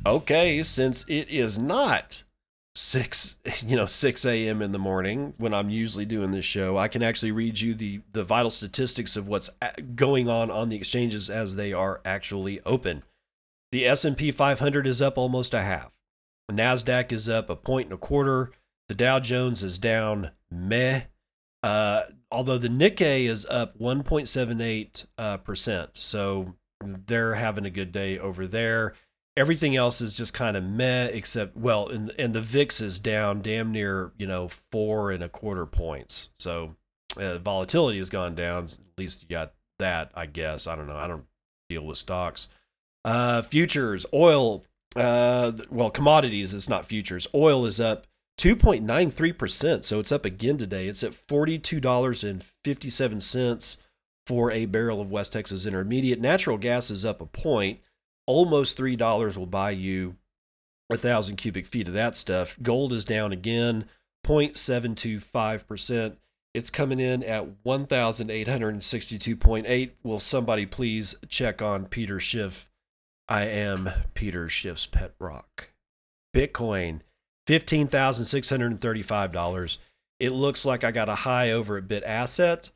Okay, 0.06 0.62
since 0.62 1.04
it 1.08 1.30
is 1.30 1.58
not 1.58 2.22
six, 2.74 3.36
you 3.64 3.76
know, 3.76 3.86
six 3.86 4.24
a.m. 4.24 4.62
in 4.62 4.72
the 4.72 4.78
morning 4.78 5.34
when 5.38 5.54
I'm 5.54 5.70
usually 5.70 6.04
doing 6.04 6.30
this 6.30 6.44
show, 6.44 6.76
I 6.76 6.88
can 6.88 7.02
actually 7.02 7.32
read 7.32 7.60
you 7.60 7.74
the 7.74 8.00
the 8.12 8.24
vital 8.24 8.50
statistics 8.50 9.16
of 9.16 9.28
what's 9.28 9.50
going 9.94 10.28
on 10.28 10.50
on 10.50 10.68
the 10.68 10.76
exchanges 10.76 11.30
as 11.30 11.56
they 11.56 11.72
are 11.72 12.00
actually 12.04 12.60
open. 12.64 13.02
The 13.72 13.86
S&P 13.86 14.30
500 14.30 14.86
is 14.86 15.02
up 15.02 15.18
almost 15.18 15.52
a 15.52 15.62
half. 15.62 15.98
Nasdaq 16.50 17.10
is 17.10 17.28
up 17.28 17.50
a 17.50 17.56
point 17.56 17.86
and 17.86 17.94
a 17.94 17.98
quarter. 17.98 18.52
The 18.88 18.94
Dow 18.94 19.18
Jones 19.18 19.62
is 19.62 19.78
down 19.78 20.30
meh. 20.50 21.02
Uh, 21.62 22.04
although 22.30 22.58
the 22.58 22.68
Nikkei 22.68 23.24
is 23.24 23.46
up 23.46 23.76
1.78 23.78 25.06
uh, 25.16 25.38
percent, 25.38 25.96
so 25.96 26.54
they're 26.84 27.34
having 27.34 27.64
a 27.64 27.70
good 27.70 27.90
day 27.90 28.18
over 28.18 28.46
there 28.46 28.94
everything 29.36 29.76
else 29.76 30.00
is 30.00 30.14
just 30.14 30.32
kind 30.32 30.56
of 30.56 30.64
meh 30.64 31.06
except 31.06 31.56
well 31.56 31.88
and 31.88 32.12
and 32.18 32.32
the 32.34 32.40
vix 32.40 32.80
is 32.80 32.98
down 32.98 33.42
damn 33.42 33.70
near 33.72 34.12
you 34.16 34.26
know 34.26 34.48
four 34.48 35.10
and 35.10 35.22
a 35.22 35.28
quarter 35.28 35.66
points. 35.66 36.30
So 36.38 36.74
uh, 37.16 37.38
volatility 37.38 37.98
has 37.98 38.10
gone 38.10 38.34
down 38.34 38.64
at 38.64 38.80
least 38.98 39.22
you 39.22 39.28
got 39.28 39.52
that 39.78 40.10
i 40.14 40.26
guess. 40.26 40.66
I 40.66 40.74
don't 40.76 40.86
know. 40.86 40.96
I 40.96 41.08
don't 41.08 41.26
deal 41.68 41.84
with 41.84 41.98
stocks. 41.98 42.48
Uh 43.04 43.42
futures 43.42 44.06
oil 44.14 44.64
uh 44.96 45.52
well 45.70 45.90
commodities 45.90 46.54
it's 46.54 46.68
not 46.68 46.86
futures. 46.86 47.26
Oil 47.34 47.66
is 47.66 47.80
up 47.80 48.06
2.93% 48.38 49.84
so 49.84 50.00
it's 50.00 50.12
up 50.12 50.24
again 50.24 50.58
today. 50.58 50.88
It's 50.88 51.04
at 51.04 51.12
$42.57 51.12 53.76
for 54.26 54.50
a 54.50 54.66
barrel 54.66 55.00
of 55.00 55.12
west 55.12 55.32
texas 55.32 55.66
intermediate. 55.66 56.20
Natural 56.20 56.56
gas 56.56 56.90
is 56.90 57.04
up 57.04 57.20
a 57.20 57.26
point 57.26 57.80
almost 58.26 58.76
three 58.76 58.96
dollars 58.96 59.38
will 59.38 59.46
buy 59.46 59.70
you 59.70 60.16
a 60.90 60.96
thousand 60.96 61.36
cubic 61.36 61.66
feet 61.66 61.88
of 61.88 61.94
that 61.94 62.16
stuff. 62.16 62.56
Gold 62.62 62.92
is 62.92 63.04
down 63.04 63.32
again, 63.32 63.86
0.725 64.26 65.66
percent. 65.66 66.18
It's 66.54 66.70
coming 66.70 67.00
in 67.00 67.24
at 67.24 67.64
1,862.8. 67.64 69.90
Will 70.04 70.20
somebody 70.20 70.66
please 70.66 71.16
check 71.28 71.60
on 71.60 71.86
Peter 71.86 72.20
Schiff? 72.20 72.70
I 73.28 73.46
am 73.46 73.90
Peter 74.14 74.48
Schiff's 74.48 74.86
pet 74.86 75.14
rock. 75.18 75.70
Bitcoin, 76.32 77.00
$15,635. 77.48 79.78
It 80.20 80.30
looks 80.30 80.64
like 80.64 80.84
I 80.84 80.92
got 80.92 81.08
a 81.08 81.16
high 81.16 81.50
over 81.50 81.78
at 81.78 81.88
BitAsset. 81.88 82.70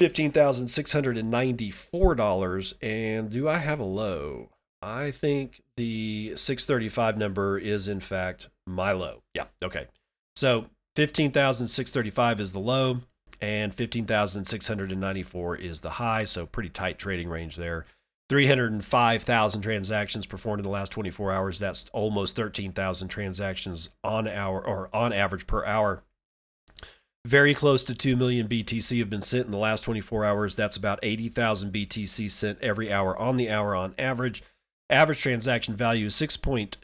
$15,694. 0.00 2.74
And 2.82 3.30
do 3.30 3.48
I 3.48 3.58
have 3.58 3.80
a 3.80 3.84
low? 3.84 4.50
I 4.82 5.12
think 5.12 5.62
the 5.76 6.32
635 6.34 7.16
number 7.16 7.58
is 7.58 7.88
in 7.88 8.00
fact 8.00 8.48
my 8.66 8.92
low. 8.92 9.22
Yeah, 9.34 9.44
okay. 9.62 9.86
So 10.34 10.66
15,635 10.96 12.40
is 12.40 12.52
the 12.52 12.58
low 12.58 13.00
and 13.40 13.74
15,694 13.74 15.56
is 15.56 15.80
the 15.80 15.90
high. 15.90 16.24
So 16.24 16.46
pretty 16.46 16.68
tight 16.68 16.98
trading 16.98 17.28
range 17.28 17.56
there. 17.56 17.86
305,000 18.28 19.60
transactions 19.60 20.26
performed 20.26 20.60
in 20.60 20.64
the 20.64 20.70
last 20.70 20.90
24 20.90 21.32
hours. 21.32 21.58
That's 21.58 21.84
almost 21.92 22.34
13,000 22.34 23.08
transactions 23.08 23.90
on 24.02 24.26
hour 24.26 24.66
or 24.66 24.88
on 24.92 25.12
average 25.12 25.46
per 25.46 25.64
hour. 25.64 26.02
Very 27.24 27.54
close 27.54 27.84
to 27.84 27.94
2 27.94 28.16
million 28.16 28.48
BTC 28.48 28.98
have 28.98 29.08
been 29.08 29.22
sent 29.22 29.44
in 29.44 29.52
the 29.52 29.56
last 29.56 29.84
24 29.84 30.24
hours. 30.24 30.56
That's 30.56 30.76
about 30.76 30.98
80,000 31.04 31.72
BTC 31.72 32.28
sent 32.28 32.60
every 32.60 32.92
hour 32.92 33.16
on 33.16 33.36
the 33.36 33.48
hour 33.48 33.76
on 33.76 33.94
average. 33.96 34.42
Average 34.90 35.20
transaction 35.20 35.76
value 35.76 36.06
is 36.06 36.14
6.26 36.14 36.76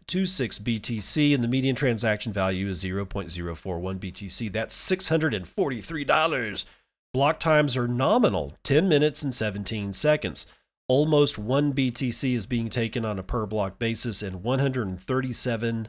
BTC, 0.60 1.34
and 1.34 1.42
the 1.42 1.48
median 1.48 1.74
transaction 1.74 2.32
value 2.32 2.68
is 2.68 2.84
0.041 2.84 3.98
BTC. 3.98 4.52
That's 4.52 4.90
$643. 4.90 6.64
Block 7.12 7.40
times 7.40 7.76
are 7.76 7.88
nominal 7.88 8.56
10 8.62 8.88
minutes 8.88 9.22
and 9.22 9.34
17 9.34 9.92
seconds. 9.92 10.46
Almost 10.86 11.36
one 11.36 11.74
BTC 11.74 12.34
is 12.34 12.46
being 12.46 12.70
taken 12.70 13.04
on 13.04 13.18
a 13.18 13.24
per 13.24 13.44
block 13.44 13.78
basis, 13.80 14.22
and 14.22 14.44
137 14.44 15.88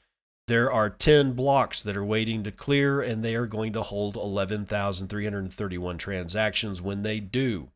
There 0.46 0.70
are 0.70 0.90
10 0.90 1.32
blocks 1.32 1.82
that 1.82 1.96
are 1.96 2.04
waiting 2.04 2.44
to 2.44 2.52
clear, 2.52 3.00
and 3.00 3.24
they 3.24 3.34
are 3.34 3.46
going 3.46 3.72
to 3.72 3.82
hold 3.82 4.14
11,331 4.16 5.98
transactions 5.98 6.80
when 6.80 7.02
they 7.02 7.18
do. 7.18 7.70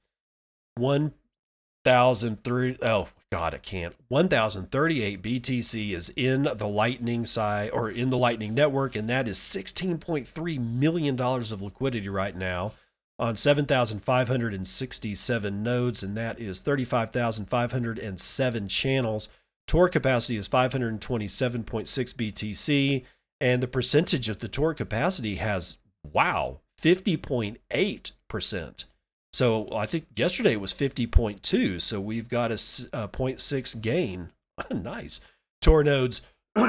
1,003, 0.76 2.78
oh, 2.82 3.08
God, 3.32 3.54
I 3.54 3.58
can't. 3.58 3.96
1,038 4.06 5.20
BTC 5.20 5.94
is 5.94 6.12
in 6.14 6.48
the 6.54 6.68
Lightning 6.68 7.26
side 7.26 7.70
or 7.72 7.90
in 7.90 8.10
the 8.10 8.18
Lightning 8.18 8.54
network, 8.54 8.94
and 8.94 9.08
that 9.08 9.26
is 9.26 9.38
$16.3 9.38 10.60
million 10.60 11.20
of 11.20 11.62
liquidity 11.62 12.08
right 12.08 12.36
now 12.36 12.74
on 13.18 13.36
7,567 13.36 15.62
nodes, 15.62 16.02
and 16.02 16.16
that 16.16 16.38
is 16.38 16.60
35,507 16.60 18.68
channels. 18.68 19.28
Tor 19.66 19.88
capacity 19.88 20.36
is 20.36 20.48
527.6 20.48 22.14
BTC, 22.14 23.04
and 23.40 23.62
the 23.62 23.68
percentage 23.68 24.28
of 24.28 24.38
the 24.38 24.48
Tor 24.48 24.74
capacity 24.74 25.36
has, 25.36 25.78
wow, 26.12 26.60
50.8%. 26.80 28.84
So 29.32 29.68
I 29.72 29.86
think 29.86 30.06
yesterday 30.16 30.52
it 30.52 30.60
was 30.60 30.72
50.2, 30.72 31.80
so 31.80 32.00
we've 32.00 32.28
got 32.28 32.50
a, 32.50 32.54
a 32.54 33.08
0.6 33.08 33.80
gain. 33.80 34.30
nice. 34.70 35.20
Tor 35.60 35.84
nodes 35.84 36.22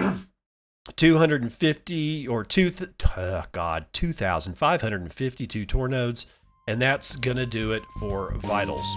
250 0.95 2.27
or 2.27 2.43
two 2.43 2.71
th- 2.71 2.89
oh 3.15 3.43
god 3.51 3.85
2552 3.93 5.65
tor 5.65 5.87
nodes 5.87 6.25
and 6.69 6.79
that's 6.79 7.15
going 7.15 7.35
to 7.35 7.47
do 7.47 7.71
it 7.71 7.83
for 7.99 8.31
vitals. 8.35 8.95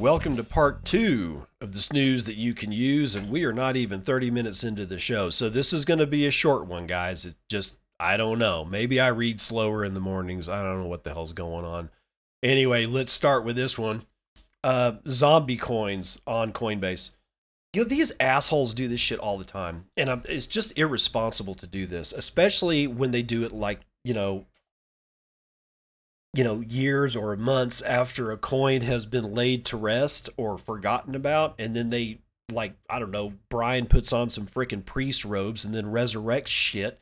Welcome 0.00 0.36
to 0.36 0.42
part 0.42 0.84
two 0.84 1.46
of 1.60 1.72
the 1.72 1.78
snooze 1.78 2.24
that 2.24 2.34
you 2.34 2.54
can 2.54 2.72
use, 2.72 3.14
and 3.14 3.30
we 3.30 3.44
are 3.44 3.52
not 3.52 3.76
even 3.76 4.00
30 4.00 4.32
minutes 4.32 4.64
into 4.64 4.84
the 4.84 4.98
show. 4.98 5.30
So, 5.30 5.48
this 5.48 5.72
is 5.72 5.84
going 5.84 6.00
to 6.00 6.08
be 6.08 6.26
a 6.26 6.32
short 6.32 6.66
one, 6.66 6.88
guys. 6.88 7.24
It 7.24 7.36
just, 7.48 7.78
I 8.00 8.16
don't 8.16 8.40
know. 8.40 8.64
Maybe 8.64 8.98
I 8.98 9.08
read 9.08 9.40
slower 9.40 9.84
in 9.84 9.94
the 9.94 10.00
mornings. 10.00 10.48
I 10.48 10.64
don't 10.64 10.82
know 10.82 10.88
what 10.88 11.04
the 11.04 11.12
hell's 11.12 11.32
going 11.32 11.64
on. 11.64 11.90
Anyway, 12.42 12.84
let's 12.84 13.12
start 13.12 13.44
with 13.44 13.54
this 13.54 13.78
one 13.78 14.02
uh, 14.64 14.92
zombie 15.08 15.56
coins 15.56 16.20
on 16.26 16.52
Coinbase. 16.52 17.10
You 17.74 17.82
know, 17.82 17.88
these 17.88 18.12
assholes 18.18 18.74
do 18.74 18.88
this 18.88 19.00
shit 19.00 19.18
all 19.18 19.38
the 19.38 19.44
time. 19.44 19.86
And 19.96 20.08
I'm, 20.08 20.22
it's 20.28 20.46
just 20.46 20.78
irresponsible 20.78 21.54
to 21.56 21.66
do 21.66 21.86
this, 21.86 22.12
especially 22.12 22.86
when 22.86 23.10
they 23.10 23.22
do 23.22 23.44
it 23.44 23.52
like, 23.52 23.80
you 24.04 24.14
know, 24.14 24.46
you 26.34 26.44
know, 26.44 26.60
years 26.60 27.16
or 27.16 27.36
months 27.36 27.82
after 27.82 28.30
a 28.30 28.36
coin 28.36 28.82
has 28.82 29.06
been 29.06 29.34
laid 29.34 29.64
to 29.66 29.76
rest 29.76 30.30
or 30.36 30.58
forgotten 30.58 31.14
about. 31.14 31.54
And 31.58 31.74
then 31.74 31.90
they, 31.90 32.18
like, 32.50 32.74
I 32.88 32.98
don't 32.98 33.10
know, 33.10 33.34
Brian 33.48 33.86
puts 33.86 34.12
on 34.12 34.30
some 34.30 34.46
freaking 34.46 34.84
priest 34.84 35.24
robes 35.24 35.64
and 35.64 35.74
then 35.74 35.86
resurrects 35.86 36.48
shit 36.48 37.00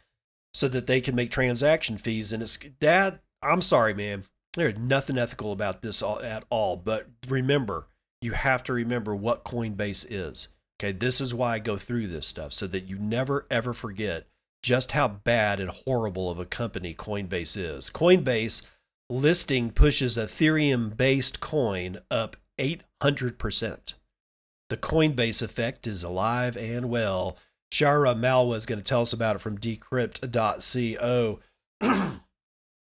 so 0.54 0.68
that 0.68 0.86
they 0.86 1.00
can 1.00 1.14
make 1.14 1.30
transaction 1.30 1.98
fees. 1.98 2.32
And 2.32 2.42
it's, 2.42 2.56
Dad, 2.56 3.20
I'm 3.42 3.62
sorry, 3.62 3.94
man. 3.94 4.24
There's 4.56 4.78
nothing 4.78 5.18
ethical 5.18 5.52
about 5.52 5.82
this 5.82 6.02
at 6.02 6.44
all. 6.50 6.76
But 6.76 7.06
remember, 7.28 7.86
you 8.20 8.32
have 8.32 8.64
to 8.64 8.72
remember 8.72 9.14
what 9.14 9.44
Coinbase 9.44 10.06
is. 10.08 10.48
Okay, 10.80 10.92
this 10.92 11.20
is 11.20 11.32
why 11.32 11.54
I 11.54 11.58
go 11.58 11.76
through 11.76 12.08
this 12.08 12.26
stuff 12.26 12.52
so 12.52 12.66
that 12.66 12.84
you 12.84 12.98
never 12.98 13.46
ever 13.50 13.72
forget 13.72 14.26
just 14.62 14.92
how 14.92 15.08
bad 15.08 15.60
and 15.60 15.70
horrible 15.70 16.30
of 16.30 16.38
a 16.38 16.44
company 16.44 16.94
Coinbase 16.94 17.56
is. 17.56 17.90
Coinbase 17.90 18.62
listing 19.08 19.70
pushes 19.70 20.16
Ethereum 20.16 20.96
based 20.96 21.38
coin 21.40 21.98
up 22.10 22.36
800%. 22.58 23.94
The 24.68 24.76
Coinbase 24.76 25.42
effect 25.42 25.86
is 25.86 26.02
alive 26.02 26.56
and 26.56 26.88
well. 26.88 27.36
Shaurya 27.72 28.18
Malwa 28.18 28.56
is 28.56 28.66
going 28.66 28.80
to 28.80 28.84
tell 28.84 29.02
us 29.02 29.12
about 29.12 29.36
it 29.36 29.40
from 29.40 29.58
decrypt.co. 29.58 31.40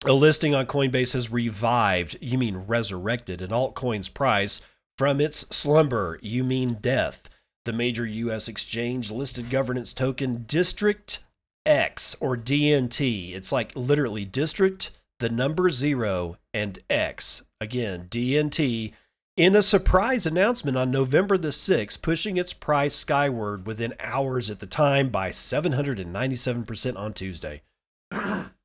A 0.05 0.13
listing 0.13 0.53
on 0.53 0.67
Coinbase 0.67 1.13
has 1.13 1.31
revived, 1.31 2.17
you 2.21 2.37
mean 2.37 2.57
resurrected, 2.57 3.41
an 3.41 3.51
altcoin's 3.51 4.09
price 4.09 4.61
from 4.99 5.21
its 5.21 5.47
slumber, 5.55 6.19
you 6.21 6.43
mean 6.43 6.75
death. 6.81 7.29
The 7.65 7.73
major 7.73 8.05
U.S. 8.05 8.49
exchange 8.49 9.13
listed 9.13 9.49
governance 9.49 9.93
token 9.93 10.43
District 10.49 11.21
X 11.65 12.17
or 12.19 12.37
DNT. 12.37 13.33
It's 13.33 13.53
like 13.53 13.77
literally 13.77 14.25
District, 14.25 14.91
the 15.21 15.29
number 15.29 15.71
zero, 15.71 16.37
and 16.53 16.81
X. 16.91 17.43
Again, 17.61 18.09
DNT. 18.11 18.93
In 19.37 19.55
a 19.55 19.63
surprise 19.63 20.27
announcement 20.27 20.77
on 20.77 20.91
November 20.91 21.39
the 21.39 21.49
6th, 21.49 22.03
pushing 22.03 22.37
its 22.37 22.53
price 22.53 22.97
skyward 22.97 23.69
within 23.69 23.95
hours 24.01 24.51
at 24.51 24.59
the 24.59 24.67
time 24.67 25.11
by 25.11 25.31
797% 25.31 26.97
on 26.97 27.15
Tuesday. 27.15 27.63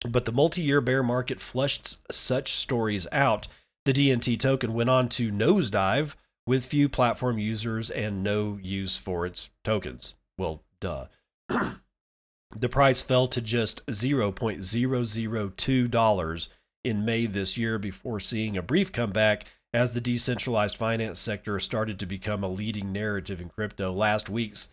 But 0.07 0.25
the 0.25 0.31
multi 0.31 0.61
year 0.61 0.81
bear 0.81 1.03
market 1.03 1.39
flushed 1.39 1.97
such 2.11 2.53
stories 2.53 3.07
out. 3.11 3.47
The 3.85 3.93
DNT 3.93 4.39
token 4.39 4.73
went 4.73 4.89
on 4.89 5.09
to 5.09 5.31
nosedive 5.31 6.15
with 6.45 6.65
few 6.65 6.89
platform 6.89 7.37
users 7.37 7.89
and 7.89 8.23
no 8.23 8.59
use 8.61 8.97
for 8.97 9.25
its 9.25 9.51
tokens. 9.63 10.15
Well, 10.37 10.63
duh. 10.79 11.07
the 12.55 12.69
price 12.69 13.01
fell 13.01 13.27
to 13.27 13.41
just 13.41 13.85
$0.002 13.85 16.47
in 16.83 17.05
May 17.05 17.27
this 17.27 17.57
year 17.57 17.77
before 17.77 18.19
seeing 18.19 18.57
a 18.57 18.63
brief 18.63 18.91
comeback 18.91 19.45
as 19.73 19.93
the 19.93 20.01
decentralized 20.01 20.77
finance 20.77 21.19
sector 21.19 21.59
started 21.59 21.99
to 21.99 22.05
become 22.05 22.43
a 22.43 22.49
leading 22.49 22.91
narrative 22.91 23.39
in 23.39 23.49
crypto. 23.49 23.91
Last 23.91 24.29
week's 24.29 24.69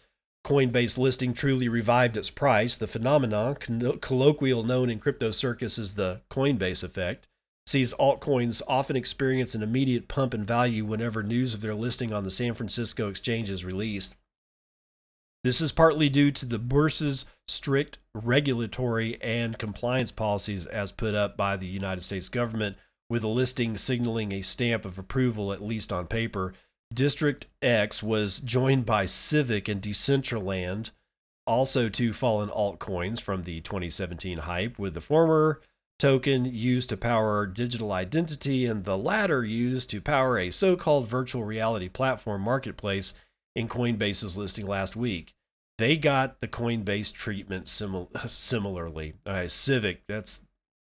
Coinbase 0.48 0.96
listing 0.96 1.34
truly 1.34 1.68
revived 1.68 2.16
its 2.16 2.30
price. 2.30 2.74
The 2.74 2.86
phenomenon, 2.86 3.56
colloquial 4.00 4.64
known 4.64 4.88
in 4.88 4.98
crypto 4.98 5.30
circus 5.30 5.78
as 5.78 5.94
the 5.94 6.22
Coinbase 6.30 6.82
effect, 6.82 7.28
sees 7.66 7.92
altcoins 7.92 8.62
often 8.66 8.96
experience 8.96 9.54
an 9.54 9.62
immediate 9.62 10.08
pump 10.08 10.32
in 10.32 10.46
value 10.46 10.86
whenever 10.86 11.22
news 11.22 11.52
of 11.52 11.60
their 11.60 11.74
listing 11.74 12.14
on 12.14 12.24
the 12.24 12.30
San 12.30 12.54
Francisco 12.54 13.10
exchange 13.10 13.50
is 13.50 13.62
released. 13.62 14.16
This 15.44 15.60
is 15.60 15.70
partly 15.70 16.08
due 16.08 16.30
to 16.30 16.46
the 16.46 16.58
bourse's 16.58 17.26
strict 17.46 17.98
regulatory 18.14 19.20
and 19.20 19.58
compliance 19.58 20.12
policies 20.12 20.64
as 20.64 20.92
put 20.92 21.14
up 21.14 21.36
by 21.36 21.58
the 21.58 21.66
United 21.66 22.00
States 22.04 22.30
government, 22.30 22.78
with 23.10 23.22
a 23.22 23.28
listing 23.28 23.76
signaling 23.76 24.32
a 24.32 24.40
stamp 24.40 24.86
of 24.86 24.98
approval, 24.98 25.52
at 25.52 25.62
least 25.62 25.92
on 25.92 26.06
paper. 26.06 26.54
District 26.92 27.46
X 27.60 28.02
was 28.02 28.40
joined 28.40 28.86
by 28.86 29.04
Civic 29.06 29.68
and 29.68 29.82
Decentraland, 29.82 30.90
also 31.46 31.88
two 31.88 32.12
fallen 32.12 32.48
altcoins 32.48 33.20
from 33.20 33.42
the 33.42 33.60
2017 33.60 34.38
hype, 34.38 34.78
with 34.78 34.94
the 34.94 35.00
former 35.00 35.60
token 35.98 36.44
used 36.44 36.88
to 36.88 36.96
power 36.96 37.46
digital 37.46 37.92
identity 37.92 38.66
and 38.66 38.84
the 38.84 38.96
latter 38.96 39.44
used 39.44 39.90
to 39.90 40.00
power 40.00 40.38
a 40.38 40.50
so 40.50 40.76
called 40.76 41.08
virtual 41.08 41.44
reality 41.44 41.88
platform 41.88 42.42
marketplace 42.42 43.14
in 43.54 43.68
Coinbase's 43.68 44.36
listing 44.36 44.66
last 44.66 44.96
week. 44.96 45.34
They 45.76 45.96
got 45.96 46.40
the 46.40 46.48
Coinbase 46.48 47.12
treatment 47.12 47.66
simil- 47.66 48.28
similarly. 48.28 49.14
Civic, 49.48 50.06
that's 50.06 50.42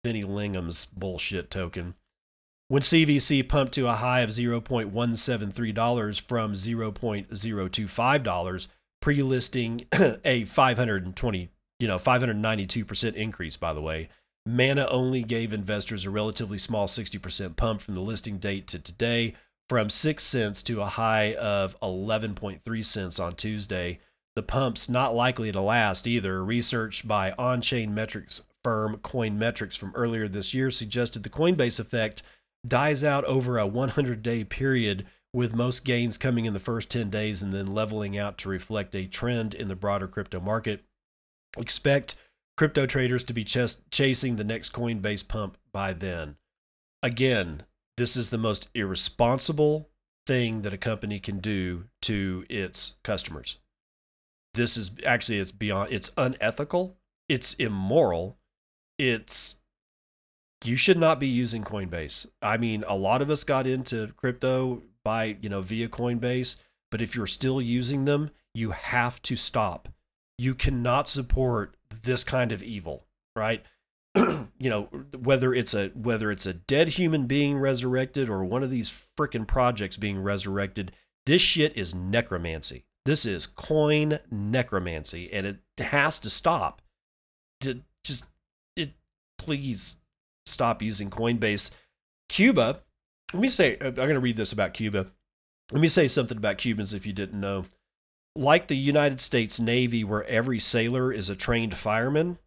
Vinny 0.04 0.22
Lingham's 0.22 0.84
bullshit 0.86 1.50
token. 1.50 1.94
When 2.70 2.82
CVC 2.82 3.48
pumped 3.48 3.72
to 3.74 3.88
a 3.88 3.94
high 3.94 4.20
of 4.20 4.28
$0.173 4.28 6.20
from 6.20 6.52
$0.025, 6.52 8.66
pre-listing 9.00 9.86
a 10.24 10.44
520, 10.44 11.48
you 11.78 11.88
know, 11.88 11.96
592% 11.96 13.14
increase 13.14 13.56
by 13.56 13.72
the 13.72 13.80
way. 13.80 14.10
Mana 14.44 14.86
only 14.88 15.22
gave 15.22 15.54
investors 15.54 16.04
a 16.04 16.10
relatively 16.10 16.58
small 16.58 16.86
60% 16.86 17.56
pump 17.56 17.80
from 17.80 17.94
the 17.94 18.02
listing 18.02 18.36
date 18.36 18.66
to 18.66 18.78
today 18.78 19.34
from 19.70 19.88
6 19.88 20.22
cents 20.22 20.62
to 20.64 20.82
a 20.82 20.86
high 20.86 21.34
of 21.36 21.74
11.3 21.80 22.84
cents 22.84 23.18
on 23.18 23.34
Tuesday. 23.34 23.98
The 24.36 24.42
pump's 24.42 24.90
not 24.90 25.14
likely 25.14 25.50
to 25.52 25.62
last 25.62 26.06
either. 26.06 26.44
Research 26.44 27.08
by 27.08 27.32
on-chain 27.38 27.94
metrics 27.94 28.42
firm 28.62 28.98
Coinmetrics 28.98 29.78
from 29.78 29.92
earlier 29.94 30.28
this 30.28 30.52
year 30.52 30.70
suggested 30.70 31.22
the 31.22 31.30
Coinbase 31.30 31.80
effect 31.80 32.22
dies 32.68 33.02
out 33.02 33.24
over 33.24 33.58
a 33.58 33.66
100 33.66 34.22
day 34.22 34.44
period, 34.44 35.06
with 35.32 35.54
most 35.54 35.84
gains 35.84 36.16
coming 36.16 36.46
in 36.46 36.54
the 36.54 36.60
first 36.60 36.90
10 36.90 37.10
days 37.10 37.42
and 37.42 37.52
then 37.52 37.66
leveling 37.66 38.18
out 38.18 38.38
to 38.38 38.48
reflect 38.48 38.94
a 38.94 39.06
trend 39.06 39.54
in 39.54 39.68
the 39.68 39.76
broader 39.76 40.08
crypto 40.08 40.40
market. 40.40 40.84
Expect 41.56 42.16
crypto 42.56 42.86
traders 42.86 43.24
to 43.24 43.32
be 43.32 43.44
ch- 43.44 43.90
chasing 43.90 44.36
the 44.36 44.44
next 44.44 44.72
Coinbase 44.72 45.26
pump 45.26 45.58
by 45.72 45.92
then. 45.92 46.36
Again, 47.02 47.62
this 47.96 48.16
is 48.16 48.30
the 48.30 48.38
most 48.38 48.68
irresponsible 48.74 49.90
thing 50.26 50.62
that 50.62 50.72
a 50.72 50.78
company 50.78 51.20
can 51.20 51.38
do 51.38 51.84
to 52.02 52.44
its 52.48 52.96
customers. 53.02 53.58
This 54.54 54.76
is 54.76 54.90
actually 55.06 55.38
it's 55.38 55.52
beyond 55.52 55.92
it's 55.92 56.10
unethical, 56.16 56.96
it's 57.28 57.54
immoral, 57.54 58.38
it's 58.98 59.56
you 60.64 60.76
should 60.76 60.98
not 60.98 61.20
be 61.20 61.28
using 61.28 61.62
Coinbase. 61.62 62.26
I 62.42 62.56
mean, 62.56 62.84
a 62.86 62.96
lot 62.96 63.22
of 63.22 63.30
us 63.30 63.44
got 63.44 63.66
into 63.66 64.08
crypto 64.16 64.82
by, 65.04 65.36
you 65.40 65.48
know, 65.48 65.60
via 65.60 65.88
Coinbase, 65.88 66.56
but 66.90 67.00
if 67.00 67.14
you're 67.14 67.26
still 67.26 67.60
using 67.62 68.04
them, 68.04 68.30
you 68.54 68.70
have 68.70 69.22
to 69.22 69.36
stop. 69.36 69.88
You 70.36 70.54
cannot 70.54 71.08
support 71.08 71.76
this 72.02 72.24
kind 72.24 72.52
of 72.52 72.62
evil, 72.62 73.06
right? 73.36 73.64
you 74.16 74.70
know, 74.70 74.88
whether 75.22 75.54
it's 75.54 75.74
a 75.74 75.88
whether 75.88 76.30
it's 76.30 76.46
a 76.46 76.54
dead 76.54 76.88
human 76.88 77.26
being 77.26 77.58
resurrected 77.58 78.28
or 78.28 78.44
one 78.44 78.62
of 78.62 78.70
these 78.70 79.10
freaking 79.16 79.46
projects 79.46 79.96
being 79.96 80.18
resurrected, 80.20 80.92
this 81.26 81.42
shit 81.42 81.76
is 81.76 81.94
necromancy. 81.94 82.84
This 83.04 83.24
is 83.24 83.46
coin 83.46 84.18
necromancy 84.30 85.32
and 85.32 85.46
it 85.46 85.58
has 85.78 86.18
to 86.20 86.30
stop. 86.30 86.82
To 87.60 87.82
just 88.04 88.24
it 88.76 88.92
please 89.36 89.96
stop 90.48 90.82
using 90.82 91.10
Coinbase. 91.10 91.70
Cuba, 92.28 92.82
let 93.32 93.40
me 93.40 93.48
say, 93.48 93.76
I'm 93.80 93.94
going 93.94 94.10
to 94.10 94.20
read 94.20 94.36
this 94.36 94.52
about 94.52 94.74
Cuba. 94.74 95.06
Let 95.72 95.80
me 95.80 95.88
say 95.88 96.08
something 96.08 96.36
about 96.36 96.58
Cubans 96.58 96.94
if 96.94 97.06
you 97.06 97.12
didn't 97.12 97.40
know. 97.40 97.66
Like 98.34 98.68
the 98.68 98.76
United 98.76 99.20
States 99.20 99.60
Navy, 99.60 100.04
where 100.04 100.24
every 100.24 100.58
sailor 100.58 101.12
is 101.12 101.28
a 101.28 101.36
trained 101.36 101.76
fireman, 101.76 102.38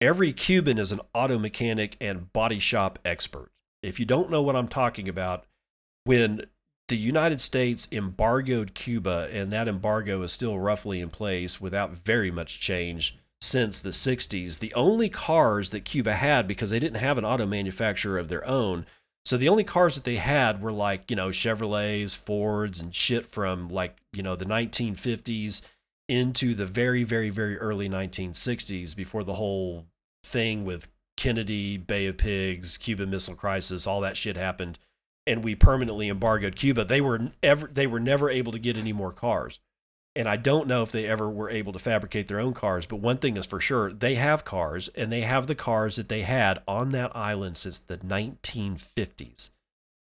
every 0.00 0.32
Cuban 0.32 0.78
is 0.78 0.90
an 0.92 1.00
auto 1.14 1.38
mechanic 1.38 1.96
and 2.00 2.32
body 2.32 2.58
shop 2.58 2.98
expert. 3.04 3.50
If 3.82 4.00
you 4.00 4.06
don't 4.06 4.30
know 4.30 4.42
what 4.42 4.56
I'm 4.56 4.68
talking 4.68 5.08
about, 5.08 5.44
when 6.04 6.46
the 6.88 6.96
United 6.96 7.40
States 7.40 7.88
embargoed 7.92 8.74
Cuba, 8.74 9.28
and 9.32 9.52
that 9.52 9.68
embargo 9.68 10.22
is 10.22 10.32
still 10.32 10.58
roughly 10.58 11.00
in 11.00 11.10
place 11.10 11.60
without 11.60 11.90
very 11.96 12.30
much 12.30 12.60
change 12.60 13.16
since 13.42 13.80
the 13.80 13.90
60s. 13.90 14.58
The 14.58 14.72
only 14.74 15.08
cars 15.08 15.70
that 15.70 15.84
Cuba 15.84 16.14
had, 16.14 16.46
because 16.46 16.70
they 16.70 16.78
didn't 16.78 17.00
have 17.00 17.18
an 17.18 17.24
auto 17.24 17.46
manufacturer 17.46 18.18
of 18.18 18.28
their 18.28 18.46
own, 18.46 18.86
so 19.24 19.36
the 19.36 19.48
only 19.48 19.64
cars 19.64 19.94
that 19.94 20.04
they 20.04 20.16
had 20.16 20.60
were 20.60 20.72
like, 20.72 21.10
you 21.10 21.16
know, 21.16 21.28
Chevrolets, 21.28 22.16
Fords, 22.16 22.80
and 22.80 22.94
shit 22.94 23.24
from 23.24 23.68
like, 23.68 23.96
you 24.12 24.22
know, 24.22 24.34
the 24.34 24.44
1950s 24.44 25.62
into 26.08 26.54
the 26.54 26.66
very, 26.66 27.04
very, 27.04 27.30
very 27.30 27.56
early 27.58 27.88
1960s 27.88 28.96
before 28.96 29.22
the 29.22 29.34
whole 29.34 29.86
thing 30.24 30.64
with 30.64 30.88
Kennedy, 31.16 31.76
Bay 31.76 32.06
of 32.06 32.16
Pigs, 32.16 32.78
Cuban 32.78 33.10
Missile 33.10 33.36
Crisis, 33.36 33.86
all 33.86 34.00
that 34.00 34.16
shit 34.16 34.36
happened. 34.36 34.78
And 35.26 35.44
we 35.44 35.54
permanently 35.54 36.08
embargoed 36.08 36.56
Cuba. 36.56 36.84
They 36.84 37.00
were 37.00 37.30
ever 37.44 37.68
they 37.72 37.86
were 37.86 38.00
never 38.00 38.28
able 38.28 38.50
to 38.50 38.58
get 38.58 38.76
any 38.76 38.92
more 38.92 39.12
cars 39.12 39.60
and 40.14 40.28
I 40.28 40.36
don't 40.36 40.68
know 40.68 40.82
if 40.82 40.92
they 40.92 41.06
ever 41.06 41.28
were 41.28 41.48
able 41.48 41.72
to 41.72 41.78
fabricate 41.78 42.28
their 42.28 42.40
own 42.40 42.52
cars, 42.52 42.86
but 42.86 42.96
one 42.96 43.18
thing 43.18 43.36
is 43.36 43.46
for 43.46 43.60
sure, 43.60 43.92
they 43.92 44.16
have 44.16 44.44
cars 44.44 44.88
and 44.94 45.10
they 45.10 45.22
have 45.22 45.46
the 45.46 45.54
cars 45.54 45.96
that 45.96 46.08
they 46.08 46.22
had 46.22 46.60
on 46.68 46.92
that 46.92 47.16
island 47.16 47.56
since 47.56 47.78
the 47.78 47.96
1950s 47.98 49.50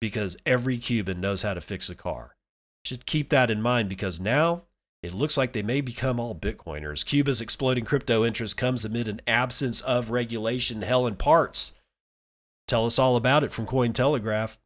because 0.01 0.35
every 0.45 0.77
Cuban 0.77 1.21
knows 1.21 1.43
how 1.43 1.53
to 1.53 1.61
fix 1.61 1.89
a 1.89 1.95
car. 1.95 2.35
Should 2.83 3.05
keep 3.05 3.29
that 3.29 3.49
in 3.49 3.61
mind 3.61 3.87
because 3.87 4.19
now 4.19 4.63
it 5.01 5.13
looks 5.13 5.37
like 5.37 5.53
they 5.53 5.63
may 5.63 5.79
become 5.79 6.19
all 6.19 6.35
Bitcoiners. 6.35 7.05
Cuba's 7.05 7.39
exploding 7.39 7.85
crypto 7.85 8.25
interest 8.25 8.57
comes 8.57 8.83
amid 8.83 9.07
an 9.07 9.21
absence 9.25 9.79
of 9.79 10.09
regulation, 10.09 10.81
hell 10.81 11.07
in 11.07 11.15
parts. 11.15 11.73
Tell 12.67 12.85
us 12.85 12.99
all 12.99 13.15
about 13.15 13.45
it 13.45 13.53
from 13.53 13.65
Cointelegraph. 13.65 14.57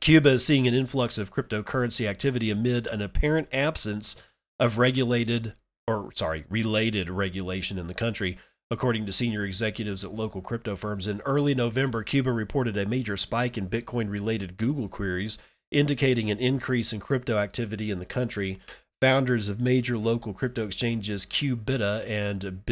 Cuba 0.00 0.30
is 0.30 0.44
seeing 0.44 0.68
an 0.68 0.74
influx 0.74 1.18
of 1.18 1.32
cryptocurrency 1.32 2.06
activity 2.06 2.50
amid 2.50 2.86
an 2.86 3.02
apparent 3.02 3.48
absence 3.52 4.16
of 4.58 4.78
regulated 4.78 5.54
or 5.88 6.10
sorry, 6.14 6.44
related 6.48 7.08
regulation 7.08 7.78
in 7.78 7.86
the 7.86 7.94
country. 7.94 8.38
According 8.70 9.06
to 9.06 9.12
senior 9.12 9.44
executives 9.44 10.04
at 10.04 10.14
local 10.14 10.42
crypto 10.42 10.74
firms, 10.74 11.06
in 11.06 11.20
early 11.24 11.54
November, 11.54 12.02
Cuba 12.02 12.32
reported 12.32 12.76
a 12.76 12.86
major 12.86 13.16
spike 13.16 13.56
in 13.56 13.68
Bitcoin 13.68 14.10
related 14.10 14.56
Google 14.56 14.88
queries, 14.88 15.38
indicating 15.70 16.30
an 16.30 16.38
increase 16.38 16.92
in 16.92 16.98
crypto 16.98 17.38
activity 17.38 17.92
in 17.92 18.00
the 18.00 18.04
country. 18.04 18.58
Founders 19.00 19.48
of 19.48 19.60
major 19.60 19.96
local 19.96 20.32
crypto 20.32 20.66
exchanges 20.66 21.24
Qbita 21.26 22.04
and 22.08 22.64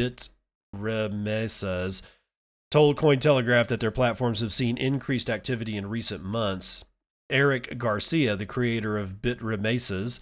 BitRemesas 0.75 2.03
told 2.73 2.97
Cointelegraph 2.97 3.69
that 3.69 3.79
their 3.79 3.93
platforms 3.93 4.41
have 4.41 4.53
seen 4.53 4.77
increased 4.77 5.31
activity 5.31 5.77
in 5.77 5.87
recent 5.89 6.25
months. 6.25 6.85
Eric 7.31 7.79
Garcia, 7.79 8.35
the 8.35 8.47
creator 8.47 8.99
of 8.99 9.23
BitRemesas, 9.23 10.19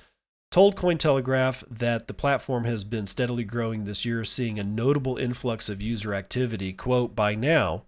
told 0.53 0.77
Cointelegraph 0.77 1.65
that 1.71 2.07
the 2.07 2.15
platform 2.15 2.65
has 2.65 2.85
been 2.85 3.07
steadily 3.07 3.43
growing 3.43 3.85
this 3.85 4.05
year, 4.05 4.23
seeing 4.23 4.59
a 4.59 4.65
notable 4.65 5.17
influx 5.17 5.71
of 5.71 5.81
user 5.81 6.13
activity. 6.13 6.75
Quote, 6.75 7.17
by 7.17 7.35
now, 7.35 7.87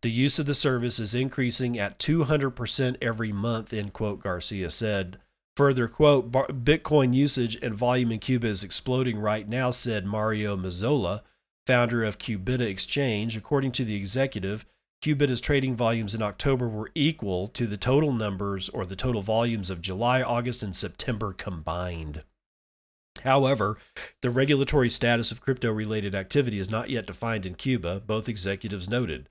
the 0.00 0.10
use 0.10 0.38
of 0.38 0.46
the 0.46 0.54
service 0.54 0.98
is 0.98 1.14
increasing 1.14 1.78
at 1.78 1.98
200% 1.98 2.96
every 3.02 3.32
month, 3.32 3.74
end 3.74 3.92
quote, 3.92 4.22
Garcia 4.22 4.70
said. 4.70 5.18
Further 5.56 5.88
quote, 5.88 6.32
Bitcoin 6.32 7.14
usage 7.14 7.58
and 7.62 7.74
volume 7.74 8.10
in 8.10 8.18
Cuba 8.18 8.46
is 8.46 8.64
exploding 8.64 9.18
right 9.18 9.46
now, 9.46 9.70
said 9.70 10.06
Mario 10.06 10.56
Mazzola, 10.56 11.20
founder 11.66 12.02
of 12.02 12.18
Qbita 12.18 12.60
Exchange. 12.60 13.36
According 13.36 13.72
to 13.72 13.84
the 13.84 13.94
executive, 13.94 14.64
Qbita's 15.02 15.40
trading 15.40 15.76
volumes 15.76 16.14
in 16.14 16.22
October 16.22 16.68
were 16.68 16.90
equal 16.94 17.48
to 17.48 17.66
the 17.66 17.76
total 17.76 18.12
numbers 18.12 18.68
or 18.70 18.84
the 18.84 18.96
total 18.96 19.22
volumes 19.22 19.70
of 19.70 19.80
July, 19.80 20.22
August, 20.22 20.62
and 20.62 20.74
September 20.74 21.32
combined. 21.32 22.24
However, 23.22 23.78
the 24.20 24.30
regulatory 24.30 24.90
status 24.90 25.30
of 25.32 25.40
crypto 25.40 25.72
related 25.72 26.14
activity 26.14 26.58
is 26.58 26.70
not 26.70 26.90
yet 26.90 27.06
defined 27.06 27.46
in 27.46 27.54
Cuba, 27.54 28.00
both 28.00 28.28
executives 28.28 28.88
noted. 28.88 29.28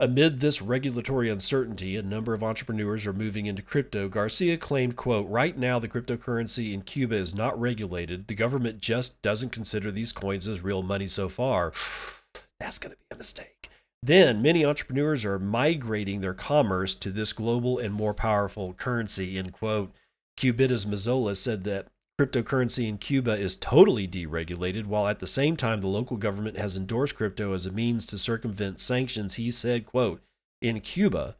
Amid 0.00 0.40
this 0.40 0.60
regulatory 0.60 1.30
uncertainty, 1.30 1.96
a 1.96 2.02
number 2.02 2.34
of 2.34 2.42
entrepreneurs 2.42 3.06
are 3.06 3.12
moving 3.12 3.46
into 3.46 3.62
crypto. 3.62 4.08
Garcia 4.08 4.58
claimed, 4.58 4.96
quote, 4.96 5.28
right 5.28 5.56
now 5.56 5.78
the 5.78 5.88
cryptocurrency 5.88 6.72
in 6.72 6.82
Cuba 6.82 7.14
is 7.14 7.34
not 7.34 7.58
regulated. 7.60 8.26
The 8.26 8.34
government 8.34 8.80
just 8.80 9.22
doesn't 9.22 9.52
consider 9.52 9.92
these 9.92 10.10
coins 10.12 10.48
as 10.48 10.62
real 10.62 10.82
money 10.82 11.06
so 11.06 11.28
far. 11.28 11.72
That's 12.58 12.78
going 12.78 12.92
to 12.92 12.98
be 12.98 13.14
a 13.14 13.16
mistake. 13.16 13.70
Then 14.06 14.42
many 14.42 14.66
entrepreneurs 14.66 15.24
are 15.24 15.38
migrating 15.38 16.20
their 16.20 16.34
commerce 16.34 16.94
to 16.96 17.10
this 17.10 17.32
global 17.32 17.78
and 17.78 17.94
more 17.94 18.12
powerful 18.12 18.74
currency, 18.74 19.38
end 19.38 19.54
quote. 19.54 19.94
Qbita's 20.36 20.84
Mazzola 20.84 21.34
said 21.34 21.64
that 21.64 21.88
cryptocurrency 22.20 22.86
in 22.86 22.98
Cuba 22.98 23.32
is 23.38 23.56
totally 23.56 24.06
deregulated, 24.06 24.84
while 24.84 25.08
at 25.08 25.20
the 25.20 25.26
same 25.26 25.56
time 25.56 25.80
the 25.80 25.86
local 25.86 26.18
government 26.18 26.58
has 26.58 26.76
endorsed 26.76 27.14
crypto 27.14 27.54
as 27.54 27.64
a 27.64 27.72
means 27.72 28.04
to 28.04 28.18
circumvent 28.18 28.78
sanctions. 28.78 29.36
He 29.36 29.50
said, 29.50 29.86
quote, 29.86 30.20
in 30.60 30.80
Cuba, 30.80 31.38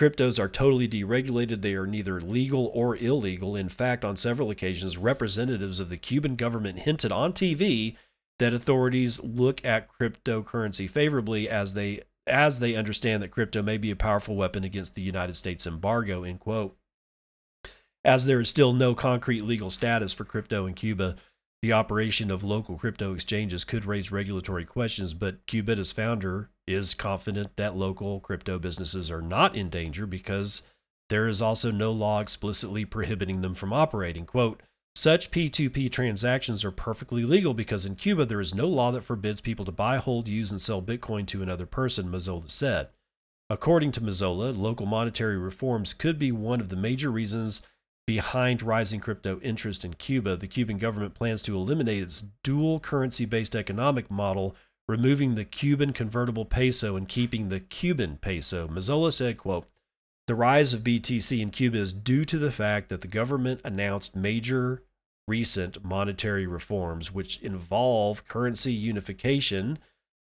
cryptos 0.00 0.38
are 0.38 0.48
totally 0.48 0.88
deregulated. 0.88 1.60
They 1.60 1.74
are 1.74 1.86
neither 1.86 2.18
legal 2.22 2.70
or 2.72 2.96
illegal. 2.96 3.54
In 3.56 3.68
fact, 3.68 4.06
on 4.06 4.16
several 4.16 4.50
occasions, 4.50 4.96
representatives 4.96 5.80
of 5.80 5.90
the 5.90 5.98
Cuban 5.98 6.36
government 6.36 6.78
hinted 6.78 7.12
on 7.12 7.34
TV 7.34 7.96
that 8.38 8.54
authorities 8.54 9.22
look 9.22 9.64
at 9.64 9.88
cryptocurrency 9.88 10.88
favorably 10.88 11.48
as 11.48 11.74
they 11.74 12.02
as 12.26 12.58
they 12.58 12.74
understand 12.74 13.22
that 13.22 13.30
crypto 13.30 13.62
may 13.62 13.78
be 13.78 13.90
a 13.90 13.96
powerful 13.96 14.34
weapon 14.34 14.64
against 14.64 14.94
the 14.94 15.02
United 15.02 15.36
States 15.36 15.66
embargo, 15.66 16.24
end 16.24 16.40
quote. 16.40 16.76
As 18.04 18.26
there 18.26 18.40
is 18.40 18.48
still 18.48 18.72
no 18.72 18.94
concrete 18.94 19.42
legal 19.42 19.70
status 19.70 20.12
for 20.12 20.24
crypto 20.24 20.66
in 20.66 20.74
Cuba, 20.74 21.16
the 21.62 21.72
operation 21.72 22.30
of 22.30 22.44
local 22.44 22.76
crypto 22.76 23.14
exchanges 23.14 23.64
could 23.64 23.84
raise 23.84 24.12
regulatory 24.12 24.64
questions, 24.64 25.14
but 25.14 25.46
Qbita's 25.46 25.92
founder 25.92 26.50
is 26.66 26.94
confident 26.94 27.56
that 27.56 27.76
local 27.76 28.20
crypto 28.20 28.58
businesses 28.58 29.10
are 29.10 29.22
not 29.22 29.56
in 29.56 29.70
danger 29.70 30.06
because 30.06 30.62
there 31.08 31.28
is 31.28 31.40
also 31.40 31.70
no 31.70 31.92
law 31.92 32.20
explicitly 32.20 32.84
prohibiting 32.84 33.40
them 33.40 33.54
from 33.54 33.72
operating. 33.72 34.26
Quote, 34.26 34.62
such 34.96 35.30
P2P 35.30 35.92
transactions 35.92 36.64
are 36.64 36.70
perfectly 36.70 37.22
legal 37.22 37.54
because 37.54 37.84
in 37.84 37.96
Cuba 37.96 38.24
there 38.24 38.40
is 38.40 38.54
no 38.54 38.66
law 38.66 38.90
that 38.92 39.04
forbids 39.04 39.40
people 39.40 39.64
to 39.64 39.72
buy, 39.72 39.98
hold, 39.98 40.26
use, 40.26 40.50
and 40.50 40.60
sell 40.60 40.80
Bitcoin 40.80 41.26
to 41.26 41.42
another 41.42 41.66
person, 41.66 42.10
Mazzola 42.10 42.50
said. 42.50 42.88
According 43.50 43.92
to 43.92 44.00
Mazzola, 44.00 44.56
local 44.56 44.86
monetary 44.86 45.36
reforms 45.36 45.92
could 45.92 46.18
be 46.18 46.32
one 46.32 46.60
of 46.60 46.70
the 46.70 46.76
major 46.76 47.10
reasons 47.10 47.62
Behind 48.06 48.62
rising 48.62 49.00
crypto 49.00 49.40
interest 49.40 49.84
in 49.84 49.94
Cuba, 49.94 50.36
the 50.36 50.46
Cuban 50.46 50.78
government 50.78 51.14
plans 51.14 51.42
to 51.42 51.56
eliminate 51.56 52.04
its 52.04 52.24
dual 52.44 52.78
currency 52.78 53.24
based 53.24 53.56
economic 53.56 54.08
model, 54.12 54.54
removing 54.86 55.34
the 55.34 55.44
Cuban 55.44 55.92
convertible 55.92 56.44
peso 56.44 56.94
and 56.94 57.08
keeping 57.08 57.48
the 57.48 57.58
Cuban 57.58 58.18
peso. 58.18 58.68
Mazzola 58.68 59.12
said, 59.12 59.38
quote, 59.38 59.66
the 60.28 60.36
rise 60.36 60.72
of 60.72 60.84
BTC 60.84 61.40
in 61.40 61.50
Cuba 61.50 61.78
is 61.78 61.92
due 61.92 62.24
to 62.26 62.38
the 62.38 62.52
fact 62.52 62.90
that 62.90 63.00
the 63.00 63.08
government 63.08 63.60
announced 63.64 64.14
major 64.14 64.84
recent 65.28 65.84
monetary 65.84 66.46
reforms, 66.46 67.12
which 67.12 67.40
involve 67.42 68.26
currency 68.26 68.72
unification 68.72 69.78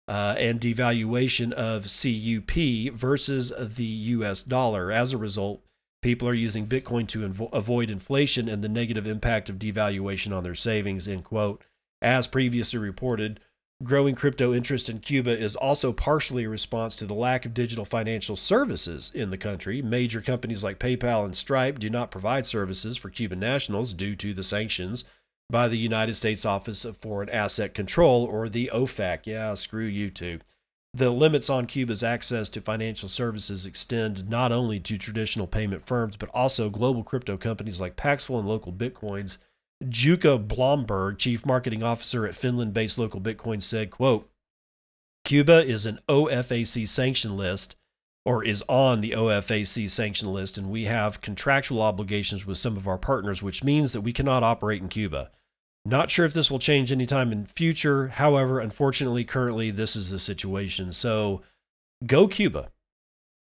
uh, 0.08 0.36
and 0.38 0.60
devaluation 0.60 1.52
of 1.54 1.84
CUP 1.84 2.94
versus 2.96 3.52
the 3.58 3.84
US 3.84 4.44
dollar. 4.44 4.92
As 4.92 5.14
a 5.14 5.18
result, 5.18 5.66
People 6.06 6.28
are 6.28 6.36
using 6.36 6.68
Bitcoin 6.68 7.08
to 7.08 7.28
invo- 7.28 7.52
avoid 7.52 7.90
inflation 7.90 8.48
and 8.48 8.64
the 8.64 8.70
negative 8.70 9.08
impact 9.08 9.50
of 9.50 9.58
devaluation 9.58 10.38
on 10.38 10.44
their 10.44 10.54
savings, 10.54 11.08
end 11.08 11.24
quote. 11.24 11.64
As 12.00 12.28
previously 12.28 12.78
reported, 12.78 13.40
growing 13.84 14.16
crypto 14.16 14.54
interest 14.54 14.90
in 14.90 15.00
Cuba 15.00 15.38
is 15.38 15.56
also 15.56 15.92
partially 15.92 16.46
a 16.46 16.50
response 16.50 16.96
to 16.96 17.06
the 17.06 17.14
lack 17.14 17.46
of 17.46 17.54
digital 17.54 17.86
financial 17.86 18.36
services 18.36 19.12
in 19.14 19.30
the 19.30 19.38
country. 19.38 19.82
Major 19.82 20.22
companies 20.22 20.64
like 20.64 20.80
PayPal 20.80 21.26
and 21.26 21.36
Stripe 21.36 21.80
do 21.80 21.90
not 21.90 22.12
provide 22.12 22.46
services 22.46 22.98
for 22.98 23.10
Cuban 23.10 23.40
nationals 23.40 23.94
due 23.94 24.16
to 24.16 24.34
the 24.34 24.44
sanctions 24.44 25.04
by 25.50 25.68
the 25.68 25.78
United 25.78 26.16
States 26.16 26.46
Office 26.46 26.86
of 26.86 26.98
Foreign 26.98 27.30
Asset 27.30 27.74
Control, 27.74 28.24
or 28.24 28.50
the 28.50 28.72
OFAC. 28.74 29.26
Yeah, 29.26 29.54
screw 29.54 29.86
you 29.86 30.10
too. 30.10 30.40
The 30.94 31.12
limits 31.12 31.50
on 31.50 31.66
Cuba's 31.66 32.04
access 32.04 32.48
to 32.50 32.62
financial 32.62 33.10
services 33.10 33.66
extend 33.66 34.30
not 34.30 34.52
only 34.52 34.80
to 34.80 34.98
traditional 34.98 35.46
payment 35.46 35.86
firms, 35.86 36.16
but 36.16 36.30
also 36.34 36.70
global 36.70 37.04
crypto 37.04 37.36
companies 37.36 37.82
like 37.82 37.98
Paxful 37.98 38.40
and 38.40 38.48
Local 38.48 38.72
Bitcoins. 38.72 39.38
Jukka 39.84 40.48
Blomberg, 40.48 41.18
chief 41.18 41.46
marketing 41.46 41.84
officer 41.84 42.26
at 42.26 42.36
Finland-based 42.36 42.98
Local 42.98 43.20
Bitcoin, 43.20 43.62
said, 43.62 43.92
quote, 43.92 44.30
Cuba 45.26 45.66
is 45.66 45.86
an 45.86 46.00
OFAC 46.08 46.88
sanction 46.88 47.36
list 47.36 47.76
or 48.26 48.44
is 48.44 48.64
on 48.68 49.02
the 49.02 49.12
OFAC 49.12 49.90
sanction 49.90 50.34
list, 50.34 50.58
and 50.58 50.70
we 50.70 50.86
have 50.86 51.22
contractual 51.22 51.82
obligations 51.82 52.46
with 52.46 52.58
some 52.58 52.76
of 52.76 52.88
our 52.88 52.98
partners, 52.98 53.44
which 53.44 53.64
means 53.64 53.94
that 53.94 54.02
we 54.02 54.14
cannot 54.14 54.44
operate 54.44 54.82
in 54.82 54.88
Cuba. 54.88 55.30
Not 55.86 56.10
sure 56.10 56.26
if 56.26 56.34
this 56.34 56.50
will 56.50 56.58
change 56.58 56.92
anytime 56.92 57.32
in 57.32 57.46
future. 57.46 58.08
However, 58.08 58.60
unfortunately, 58.60 59.24
currently 59.24 59.70
this 59.70 59.96
is 59.96 60.10
the 60.10 60.18
situation. 60.18 60.92
So 60.92 61.44
go 62.08 62.28
Cuba. 62.28 62.72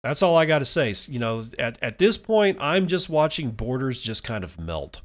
That's 0.04 0.24
all 0.24 0.36
I 0.36 0.48
got 0.48 0.60
to 0.60 0.66
say. 0.66 0.96
You 1.08 1.20
know, 1.20 1.46
at, 1.60 1.78
at 1.84 2.00
this 2.00 2.18
point, 2.18 2.58
I'm 2.60 2.88
just 2.88 3.08
watching 3.08 3.52
borders 3.52 4.02
just 4.02 4.24
kind 4.24 4.44
of 4.44 4.60
melt. 4.60 5.02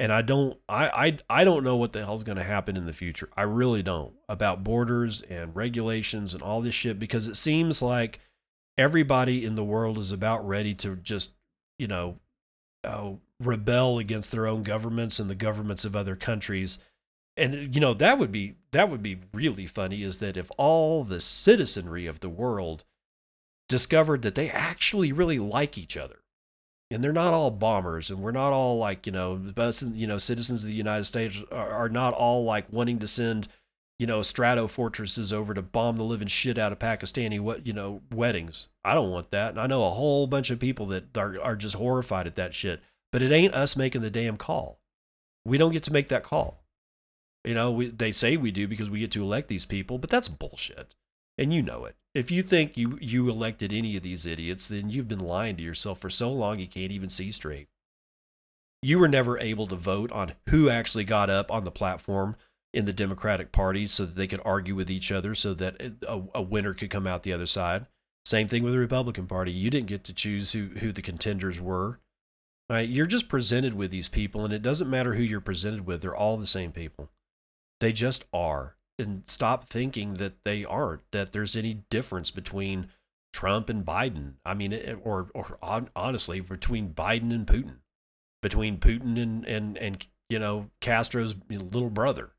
And 0.00 0.12
I 0.12 0.22
don't 0.22 0.58
I 0.68 0.88
I, 0.88 1.40
I 1.40 1.44
don't 1.44 1.64
know 1.64 1.76
what 1.76 1.92
the 1.92 2.04
hell's 2.04 2.24
going 2.24 2.38
to 2.38 2.44
happen 2.44 2.76
in 2.76 2.86
the 2.86 2.92
future. 2.92 3.28
I 3.36 3.42
really 3.42 3.82
don't 3.82 4.14
about 4.28 4.64
borders 4.64 5.22
and 5.22 5.54
regulations 5.56 6.34
and 6.34 6.42
all 6.42 6.60
this 6.60 6.74
shit 6.74 6.98
because 6.98 7.26
it 7.26 7.36
seems 7.36 7.82
like 7.82 8.20
everybody 8.76 9.44
in 9.44 9.56
the 9.56 9.64
world 9.64 9.98
is 9.98 10.12
about 10.12 10.46
ready 10.46 10.72
to 10.72 10.96
just, 10.96 11.32
you 11.78 11.88
know, 11.88 12.18
oh, 12.84 13.18
rebel 13.40 13.98
against 13.98 14.30
their 14.30 14.46
own 14.46 14.62
governments 14.62 15.18
and 15.18 15.28
the 15.28 15.34
governments 15.34 15.84
of 15.84 15.96
other 15.96 16.16
countries. 16.16 16.78
And 17.36 17.74
you 17.74 17.80
know 17.80 17.94
that 17.94 18.18
would 18.18 18.32
be 18.32 18.56
that 18.72 18.90
would 18.90 19.02
be 19.02 19.20
really 19.32 19.66
funny 19.66 20.02
is 20.02 20.18
that 20.18 20.36
if 20.36 20.50
all 20.56 21.04
the 21.04 21.20
citizenry 21.20 22.06
of 22.06 22.20
the 22.20 22.28
world 22.28 22.84
discovered 23.68 24.22
that 24.22 24.34
they 24.34 24.50
actually 24.50 25.12
really 25.12 25.38
like 25.38 25.78
each 25.78 25.96
other 25.96 26.20
and 26.90 27.02
they're 27.02 27.12
not 27.12 27.34
all 27.34 27.50
bombers 27.50 28.10
and 28.10 28.20
we're 28.20 28.30
not 28.30 28.52
all 28.52 28.78
like 28.78 29.06
you 29.06 29.12
know 29.12 29.40
us 29.56 29.82
you 29.82 30.06
know 30.06 30.18
citizens 30.18 30.64
of 30.64 30.70
the 30.70 30.76
united 30.76 31.04
states 31.04 31.42
are, 31.52 31.70
are, 31.70 31.88
not 31.88 32.14
all 32.14 32.44
like 32.44 32.72
wanting 32.72 32.98
to 32.98 33.06
send 33.06 33.48
you 33.98 34.06
know 34.06 34.22
strato 34.22 34.66
fortresses 34.66 35.32
over 35.32 35.52
to 35.54 35.62
bomb 35.62 35.96
the 35.96 36.04
living 36.04 36.28
shit 36.28 36.58
out 36.58 36.72
of 36.72 36.78
pakistani 36.78 37.38
what 37.38 37.66
you 37.66 37.72
know 37.72 38.00
weddings 38.14 38.68
i 38.84 38.94
don't 38.94 39.10
want 39.10 39.30
that 39.30 39.50
and 39.50 39.60
i 39.60 39.66
know 39.66 39.84
a 39.84 39.90
whole 39.90 40.26
bunch 40.26 40.50
of 40.50 40.58
people 40.58 40.86
that 40.86 41.16
are, 41.16 41.40
are 41.42 41.56
just 41.56 41.74
horrified 41.74 42.26
at 42.26 42.36
that 42.36 42.54
shit 42.54 42.80
but 43.12 43.22
it 43.22 43.32
ain't 43.32 43.54
us 43.54 43.76
making 43.76 44.02
the 44.02 44.10
damn 44.10 44.36
call. 44.36 44.80
We 45.44 45.58
don't 45.58 45.72
get 45.72 45.84
to 45.84 45.92
make 45.92 46.08
that 46.08 46.22
call. 46.22 46.62
You 47.44 47.54
know, 47.54 47.70
we, 47.70 47.86
they 47.88 48.12
say 48.12 48.36
we 48.36 48.50
do 48.50 48.68
because 48.68 48.90
we 48.90 49.00
get 49.00 49.12
to 49.12 49.22
elect 49.22 49.48
these 49.48 49.64
people, 49.64 49.98
but 49.98 50.10
that's 50.10 50.28
bullshit. 50.28 50.94
And 51.38 51.54
you 51.54 51.62
know 51.62 51.84
it. 51.84 51.94
If 52.14 52.30
you 52.32 52.42
think 52.42 52.76
you, 52.76 52.98
you 53.00 53.28
elected 53.30 53.72
any 53.72 53.96
of 53.96 54.02
these 54.02 54.26
idiots, 54.26 54.68
then 54.68 54.90
you've 54.90 55.08
been 55.08 55.20
lying 55.20 55.56
to 55.56 55.62
yourself 55.62 56.00
for 56.00 56.10
so 56.10 56.32
long 56.32 56.58
you 56.58 56.66
can't 56.66 56.90
even 56.90 57.10
see 57.10 57.30
straight. 57.30 57.68
You 58.82 58.98
were 58.98 59.08
never 59.08 59.38
able 59.38 59.66
to 59.68 59.76
vote 59.76 60.10
on 60.12 60.32
who 60.48 60.68
actually 60.68 61.04
got 61.04 61.30
up 61.30 61.50
on 61.50 61.64
the 61.64 61.70
platform 61.70 62.36
in 62.74 62.84
the 62.84 62.92
Democratic 62.92 63.52
Party 63.52 63.86
so 63.86 64.04
that 64.04 64.16
they 64.16 64.26
could 64.26 64.40
argue 64.44 64.74
with 64.74 64.90
each 64.90 65.12
other 65.12 65.34
so 65.34 65.54
that 65.54 65.80
a, 65.80 66.22
a 66.34 66.42
winner 66.42 66.74
could 66.74 66.90
come 66.90 67.06
out 67.06 67.22
the 67.22 67.32
other 67.32 67.46
side. 67.46 67.86
Same 68.26 68.48
thing 68.48 68.62
with 68.62 68.72
the 68.72 68.78
Republican 68.78 69.26
Party. 69.26 69.52
You 69.52 69.70
didn't 69.70 69.86
get 69.86 70.04
to 70.04 70.12
choose 70.12 70.52
who, 70.52 70.66
who 70.80 70.92
the 70.92 71.02
contenders 71.02 71.60
were. 71.60 72.00
Right? 72.68 72.88
You're 72.88 73.06
just 73.06 73.28
presented 73.28 73.74
with 73.74 73.90
these 73.90 74.10
people, 74.10 74.44
and 74.44 74.52
it 74.52 74.62
doesn't 74.62 74.90
matter 74.90 75.14
who 75.14 75.22
you're 75.22 75.40
presented 75.40 75.86
with, 75.86 76.02
they're 76.02 76.14
all 76.14 76.36
the 76.36 76.46
same 76.46 76.70
people. 76.70 77.10
They 77.80 77.92
just 77.92 78.26
are. 78.32 78.76
And 78.98 79.22
stop 79.28 79.64
thinking 79.64 80.14
that 80.14 80.44
they 80.44 80.64
aren't, 80.64 81.08
that 81.12 81.32
there's 81.32 81.54
any 81.54 81.84
difference 81.88 82.30
between 82.30 82.88
Trump 83.32 83.68
and 83.68 83.84
Biden. 83.84 84.34
I 84.44 84.54
mean, 84.54 84.74
or, 85.04 85.28
or 85.34 85.58
honestly, 85.94 86.40
between 86.40 86.94
Biden 86.94 87.32
and 87.32 87.46
Putin, 87.46 87.76
between 88.42 88.78
Putin 88.78 89.20
and, 89.22 89.44
and, 89.44 89.78
and 89.78 90.06
you 90.28 90.38
know, 90.38 90.70
Castro's 90.80 91.36
little 91.48 91.90
brother, 91.90 92.30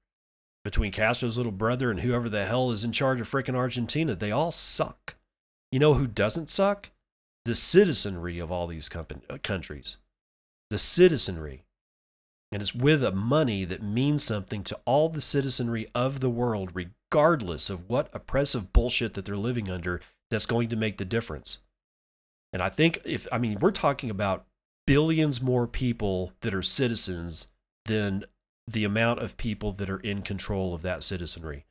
between 0.65 0.91
Castro's 0.91 1.37
little 1.37 1.51
brother 1.53 1.91
and 1.91 2.01
whoever 2.01 2.27
the 2.27 2.45
hell 2.45 2.71
is 2.71 2.83
in 2.83 2.91
charge 2.91 3.21
of 3.21 3.29
freaking 3.29 3.55
Argentina. 3.55 4.13
They 4.15 4.31
all 4.31 4.51
suck. 4.51 5.15
You 5.71 5.79
know 5.79 5.93
who 5.93 6.07
doesn't 6.07 6.49
suck? 6.49 6.89
The 7.45 7.55
citizenry 7.55 8.37
of 8.39 8.51
all 8.51 8.67
these 8.67 8.89
company, 8.89 9.21
uh, 9.29 9.37
countries 9.41 9.97
the 10.69 10.77
citizenry. 10.77 11.63
And 12.51 12.61
it's 12.61 12.73
with 12.73 13.03
a 13.03 13.11
money 13.11 13.63
that 13.65 13.83
means 13.83 14.23
something 14.23 14.63
to 14.63 14.79
all 14.85 15.09
the 15.09 15.21
citizenry 15.21 15.87
of 15.93 16.19
the 16.19 16.29
world, 16.29 16.71
regardless 16.73 17.69
of 17.69 17.87
what 17.89 18.09
oppressive 18.13 18.73
bullshit 18.73 19.13
that 19.13 19.25
they're 19.25 19.37
living 19.37 19.69
under, 19.69 20.01
that's 20.31 20.45
going 20.45 20.69
to 20.69 20.75
make 20.75 20.97
the 20.97 21.05
difference. 21.05 21.59
And 22.51 22.61
I 22.61 22.69
think 22.69 22.99
if, 23.05 23.27
I 23.31 23.37
mean, 23.37 23.59
we're 23.59 23.71
talking 23.71 24.09
about 24.09 24.45
billions 24.87 25.41
more 25.41 25.67
people 25.67 26.33
that 26.41 26.53
are 26.53 26.63
citizens 26.63 27.45
than 27.85 28.23
the 28.67 28.83
amount 28.83 29.19
of 29.19 29.37
people 29.37 29.71
that 29.73 29.89
are 29.89 29.99
in 29.99 30.21
control 30.21 30.73
of 30.73 30.81
that 30.81 31.03
citizenry. 31.03 31.65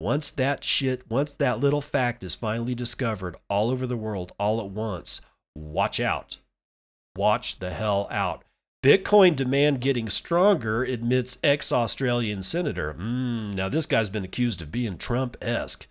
Once 0.00 0.30
that 0.32 0.64
shit, 0.64 1.08
once 1.10 1.32
that 1.34 1.60
little 1.60 1.80
fact 1.80 2.24
is 2.24 2.34
finally 2.34 2.74
discovered 2.74 3.36
all 3.48 3.70
over 3.70 3.86
the 3.86 3.96
world 3.96 4.32
all 4.38 4.60
at 4.60 4.68
once, 4.68 5.20
watch 5.54 6.00
out. 6.00 6.38
Watch 7.16 7.58
the 7.58 7.70
hell 7.70 8.08
out. 8.10 8.44
Bitcoin 8.82 9.36
demand 9.36 9.80
getting 9.80 10.08
stronger, 10.08 10.82
admits 10.82 11.38
ex 11.44 11.70
Australian 11.70 12.42
senator. 12.42 12.94
Mm, 12.94 13.54
now, 13.54 13.68
this 13.68 13.86
guy's 13.86 14.10
been 14.10 14.24
accused 14.24 14.60
of 14.60 14.72
being 14.72 14.98
Trump 14.98 15.36
esque. 15.40 15.86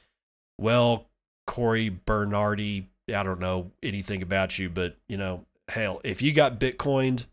Well, 0.59 1.07
Corey 1.47 1.89
Bernardi, 1.89 2.89
I 3.13 3.23
don't 3.23 3.39
know 3.39 3.71
anything 3.81 4.21
about 4.21 4.59
you, 4.59 4.69
but, 4.69 4.97
you 5.07 5.15
know, 5.15 5.45
hell, 5.69 6.01
if 6.03 6.21
you 6.21 6.33
got 6.33 6.59
Bitcoined, 6.59 7.27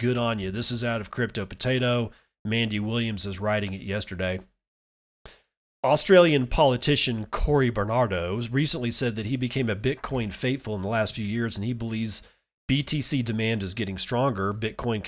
good 0.00 0.16
on 0.16 0.38
you. 0.38 0.50
This 0.50 0.70
is 0.70 0.82
out 0.82 1.02
of 1.02 1.10
Crypto 1.10 1.44
Potato. 1.44 2.10
Mandy 2.44 2.80
Williams 2.80 3.26
is 3.26 3.40
writing 3.40 3.74
it 3.74 3.82
yesterday. 3.82 4.40
Australian 5.84 6.46
politician 6.46 7.26
Corey 7.26 7.68
Bernardi 7.68 8.48
recently 8.50 8.90
said 8.90 9.16
that 9.16 9.26
he 9.26 9.36
became 9.36 9.68
a 9.68 9.76
Bitcoin 9.76 10.32
faithful 10.32 10.74
in 10.74 10.80
the 10.80 10.88
last 10.88 11.14
few 11.14 11.26
years 11.26 11.56
and 11.56 11.64
he 11.64 11.74
believes 11.74 12.22
BTC 12.68 13.24
demand 13.24 13.62
is 13.62 13.74
getting 13.74 13.98
stronger. 13.98 14.54
Bitcoin 14.54 15.02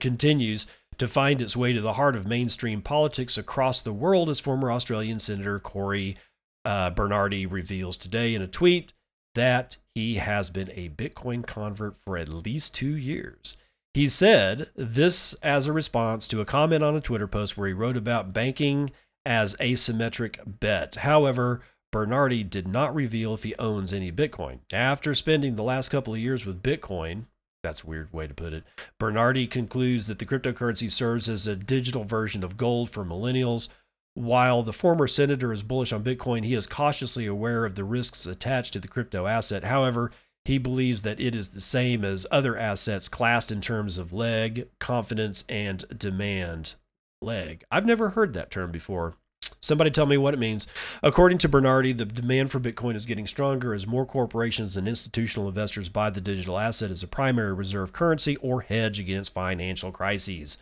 continues 0.00 0.66
to 0.98 1.08
find 1.08 1.40
its 1.40 1.56
way 1.56 1.72
to 1.72 1.80
the 1.80 1.94
heart 1.94 2.16
of 2.16 2.26
mainstream 2.26 2.82
politics 2.82 3.38
across 3.38 3.82
the 3.82 3.92
world, 3.92 4.28
as 4.28 4.40
former 4.40 4.72
Australian 4.72 5.20
Senator 5.20 5.58
Corey 5.58 6.16
uh, 6.64 6.90
Bernardi 6.90 7.46
reveals 7.46 7.96
today 7.96 8.34
in 8.34 8.42
a 8.42 8.48
tweet 8.48 8.92
that 9.34 9.76
he 9.94 10.16
has 10.16 10.50
been 10.50 10.70
a 10.74 10.90
Bitcoin 10.90 11.46
convert 11.46 11.96
for 11.96 12.16
at 12.16 12.28
least 12.28 12.74
two 12.74 12.96
years. 12.96 13.56
He 13.94 14.08
said 14.08 14.70
this 14.74 15.34
as 15.42 15.66
a 15.66 15.72
response 15.72 16.26
to 16.28 16.40
a 16.40 16.46
comment 16.46 16.82
on 16.82 16.96
a 16.96 17.00
Twitter 17.00 17.26
post 17.26 17.56
where 17.56 17.68
he 17.68 17.74
wrote 17.74 17.96
about 17.96 18.32
banking 18.32 18.90
as 19.24 19.54
asymmetric 19.56 20.38
bet. 20.60 20.96
However, 20.96 21.62
Bernardi 21.92 22.42
did 22.42 22.66
not 22.66 22.94
reveal 22.94 23.34
if 23.34 23.42
he 23.42 23.54
owns 23.58 23.92
any 23.92 24.10
Bitcoin. 24.10 24.60
After 24.72 25.14
spending 25.14 25.54
the 25.54 25.62
last 25.62 25.90
couple 25.90 26.14
of 26.14 26.20
years 26.20 26.46
with 26.46 26.62
Bitcoin, 26.62 27.26
that's 27.62 27.84
a 27.84 27.86
weird 27.86 28.12
way 28.12 28.26
to 28.26 28.34
put 28.34 28.54
it. 28.54 28.64
Bernardi 28.98 29.46
concludes 29.46 30.06
that 30.06 30.18
the 30.18 30.26
cryptocurrency 30.26 30.90
serves 30.90 31.28
as 31.28 31.46
a 31.46 31.54
digital 31.54 32.04
version 32.04 32.42
of 32.42 32.56
gold 32.56 32.90
for 32.90 33.04
millennials. 33.04 33.68
While 34.14 34.62
the 34.62 34.72
former 34.72 35.06
senator 35.06 35.52
is 35.52 35.62
bullish 35.62 35.92
on 35.92 36.02
Bitcoin, 36.02 36.44
he 36.44 36.54
is 36.54 36.66
cautiously 36.66 37.26
aware 37.26 37.64
of 37.64 37.74
the 37.74 37.84
risks 37.84 38.26
attached 38.26 38.72
to 38.72 38.80
the 38.80 38.88
crypto 38.88 39.26
asset. 39.26 39.64
However, 39.64 40.10
he 40.44 40.58
believes 40.58 41.02
that 41.02 41.20
it 41.20 41.34
is 41.34 41.50
the 41.50 41.60
same 41.60 42.04
as 42.04 42.26
other 42.30 42.56
assets 42.56 43.08
classed 43.08 43.52
in 43.52 43.60
terms 43.60 43.96
of 43.98 44.12
leg, 44.12 44.68
confidence, 44.80 45.44
and 45.48 45.84
demand. 45.96 46.74
Leg. 47.20 47.64
I've 47.70 47.86
never 47.86 48.10
heard 48.10 48.32
that 48.34 48.50
term 48.50 48.72
before. 48.72 49.14
Somebody 49.62 49.92
tell 49.92 50.06
me 50.06 50.16
what 50.16 50.34
it 50.34 50.40
means. 50.40 50.66
According 51.04 51.38
to 51.38 51.48
Bernardi, 51.48 51.92
the 51.92 52.04
demand 52.04 52.50
for 52.50 52.58
Bitcoin 52.58 52.96
is 52.96 53.06
getting 53.06 53.28
stronger 53.28 53.72
as 53.72 53.86
more 53.86 54.04
corporations 54.04 54.76
and 54.76 54.88
institutional 54.88 55.48
investors 55.48 55.88
buy 55.88 56.10
the 56.10 56.20
digital 56.20 56.58
asset 56.58 56.90
as 56.90 57.04
a 57.04 57.08
primary 57.08 57.52
reserve 57.52 57.92
currency 57.92 58.36
or 58.38 58.62
hedge 58.62 58.98
against 58.98 59.32
financial 59.32 59.92
crises. 59.92 60.58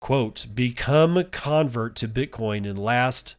Quote, 0.00 0.46
become 0.54 1.16
a 1.18 1.24
convert 1.24 1.94
to 1.96 2.08
Bitcoin 2.08 2.66
in 2.66 2.76
last 2.76 3.36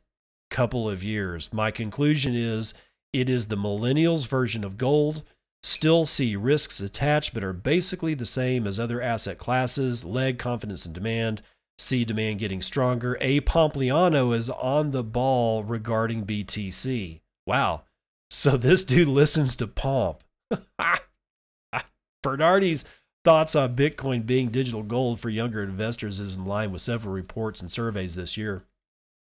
couple 0.51 0.87
of 0.87 1.03
years. 1.03 1.51
My 1.51 1.71
conclusion 1.71 2.35
is 2.35 2.75
it 3.11 3.27
is 3.29 3.47
the 3.47 3.57
millennials 3.57 4.27
version 4.27 4.63
of 4.63 4.77
gold 4.77 5.23
still 5.63 6.05
see 6.05 6.35
risks 6.35 6.79
attached, 6.79 7.33
but 7.33 7.43
are 7.43 7.53
basically 7.53 8.13
the 8.13 8.25
same 8.25 8.67
as 8.67 8.79
other 8.79 9.01
asset 9.01 9.37
classes 9.37 10.05
leg, 10.05 10.37
confidence, 10.37 10.85
and 10.85 10.93
demand. 10.93 11.41
See 11.79 12.05
demand 12.05 12.39
getting 12.39 12.61
stronger. 12.61 13.17
A. 13.19 13.41
Pompliano 13.41 14.35
is 14.35 14.49
on 14.49 14.91
the 14.91 15.03
ball 15.03 15.63
regarding 15.63 16.25
BTC. 16.25 17.21
Wow. 17.45 17.83
So 18.29 18.57
this 18.57 18.83
dude 18.83 19.07
listens 19.07 19.55
to 19.57 19.67
Pomp. 19.67 20.23
Bernardi's 22.23 22.85
thoughts 23.25 23.55
on 23.55 23.75
Bitcoin 23.75 24.25
being 24.25 24.49
digital 24.49 24.83
gold 24.83 25.19
for 25.19 25.29
younger 25.29 25.63
investors 25.63 26.19
is 26.19 26.35
in 26.35 26.45
line 26.45 26.71
with 26.71 26.81
several 26.81 27.13
reports 27.13 27.61
and 27.61 27.71
surveys 27.71 28.15
this 28.15 28.37
year. 28.37 28.63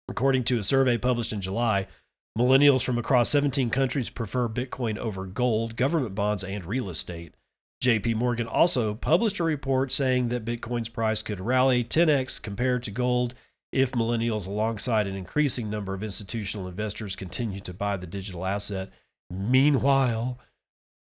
According 0.08 0.44
to 0.44 0.58
a 0.58 0.64
survey 0.64 0.98
published 0.98 1.32
in 1.32 1.40
July, 1.40 1.86
Millennials 2.38 2.84
from 2.84 2.96
across 2.96 3.28
17 3.30 3.70
countries 3.70 4.08
prefer 4.08 4.48
Bitcoin 4.48 4.98
over 4.98 5.26
gold, 5.26 5.74
government 5.76 6.14
bonds, 6.14 6.44
and 6.44 6.64
real 6.64 6.88
estate. 6.88 7.34
JP 7.82 8.16
Morgan 8.16 8.46
also 8.46 8.94
published 8.94 9.38
a 9.38 9.44
report 9.44 9.90
saying 9.90 10.28
that 10.28 10.44
Bitcoin's 10.44 10.90
price 10.90 11.22
could 11.22 11.40
rally 11.40 11.82
10x 11.82 12.40
compared 12.42 12.82
to 12.82 12.90
gold 12.90 13.34
if 13.72 13.92
millennials, 13.92 14.46
alongside 14.46 15.06
an 15.06 15.14
increasing 15.14 15.70
number 15.70 15.94
of 15.94 16.02
institutional 16.02 16.68
investors, 16.68 17.16
continue 17.16 17.60
to 17.60 17.72
buy 17.72 17.96
the 17.96 18.06
digital 18.06 18.44
asset. 18.44 18.90
Meanwhile, 19.30 20.38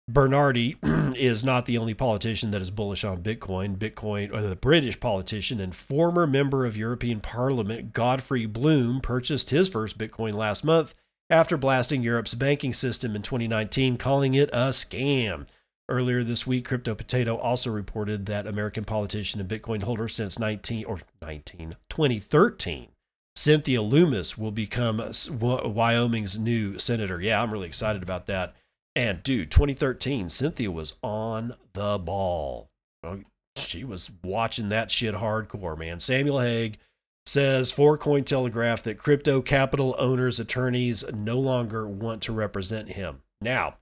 Bernardi 0.08 0.78
is 0.84 1.44
not 1.44 1.66
the 1.66 1.78
only 1.78 1.96
politician 1.96 2.52
that 2.52 2.62
is 2.62 2.72
bullish 2.72 3.04
on 3.04 3.24
Bitcoin. 3.24 3.78
Bitcoin, 3.78 4.34
or 4.34 4.42
the 4.42 4.56
British 4.56 5.00
politician 5.00 5.60
and 5.60 5.76
former 5.76 6.28
member 6.28 6.66
of 6.66 6.78
European 6.78 7.20
Parliament 7.22 7.92
Godfrey 7.92 8.46
Bloom, 8.46 9.02
purchased 9.02 9.50
his 9.50 9.68
first 9.68 9.98
Bitcoin 9.98 10.34
last 10.34 10.64
month 10.64 10.94
after 11.30 11.58
blasting 11.58 12.04
Europe's 12.04 12.36
banking 12.36 12.74
system 12.74 13.16
in 13.16 13.22
2019, 13.22 13.98
calling 13.98 14.36
it 14.36 14.50
a 14.54 14.70
scam. 14.70 15.46
Earlier 15.90 16.24
this 16.24 16.46
week, 16.46 16.66
Crypto 16.66 16.94
Potato 16.94 17.36
also 17.36 17.72
reported 17.72 18.28
that 18.28 18.46
American 18.46 18.86
politician 18.86 19.42
and 19.42 19.50
Bitcoin 19.50 19.82
holder 19.82 20.08
since 20.08 20.38
19 20.38 20.86
or 20.86 21.00
19 21.20 21.76
2013, 21.90 22.90
Cynthia 23.36 23.82
Lummis 23.82 24.38
will 24.38 24.52
become 24.52 25.02
Wyoming's 25.32 26.38
new 26.38 26.78
senator. 26.78 27.20
Yeah, 27.20 27.42
I'm 27.42 27.52
really 27.52 27.68
excited 27.68 28.04
about 28.04 28.28
that. 28.28 28.54
And 28.96 29.24
dude, 29.24 29.50
2013, 29.50 30.30
Cynthia 30.30 30.70
was 30.70 30.94
on 31.02 31.56
the 31.74 31.98
ball. 31.98 32.70
Oh, 33.04 33.22
she 33.56 33.84
was 33.84 34.12
watching 34.24 34.70
that 34.70 34.92
shit 34.92 35.16
hardcore, 35.16 35.78
man. 35.78 36.00
Samuel 36.00 36.40
Haig 36.40 36.78
says 37.26 37.72
for 37.72 37.98
Cointelegraph 37.98 38.84
that 38.84 39.00
crypto 39.00 39.42
capital 39.42 39.96
owners' 39.98 40.40
attorneys 40.40 41.04
no 41.12 41.40
longer 41.40 41.88
want 41.88 42.22
to 42.24 42.32
represent 42.32 42.90
him. 42.90 43.24
Now, 43.42 43.78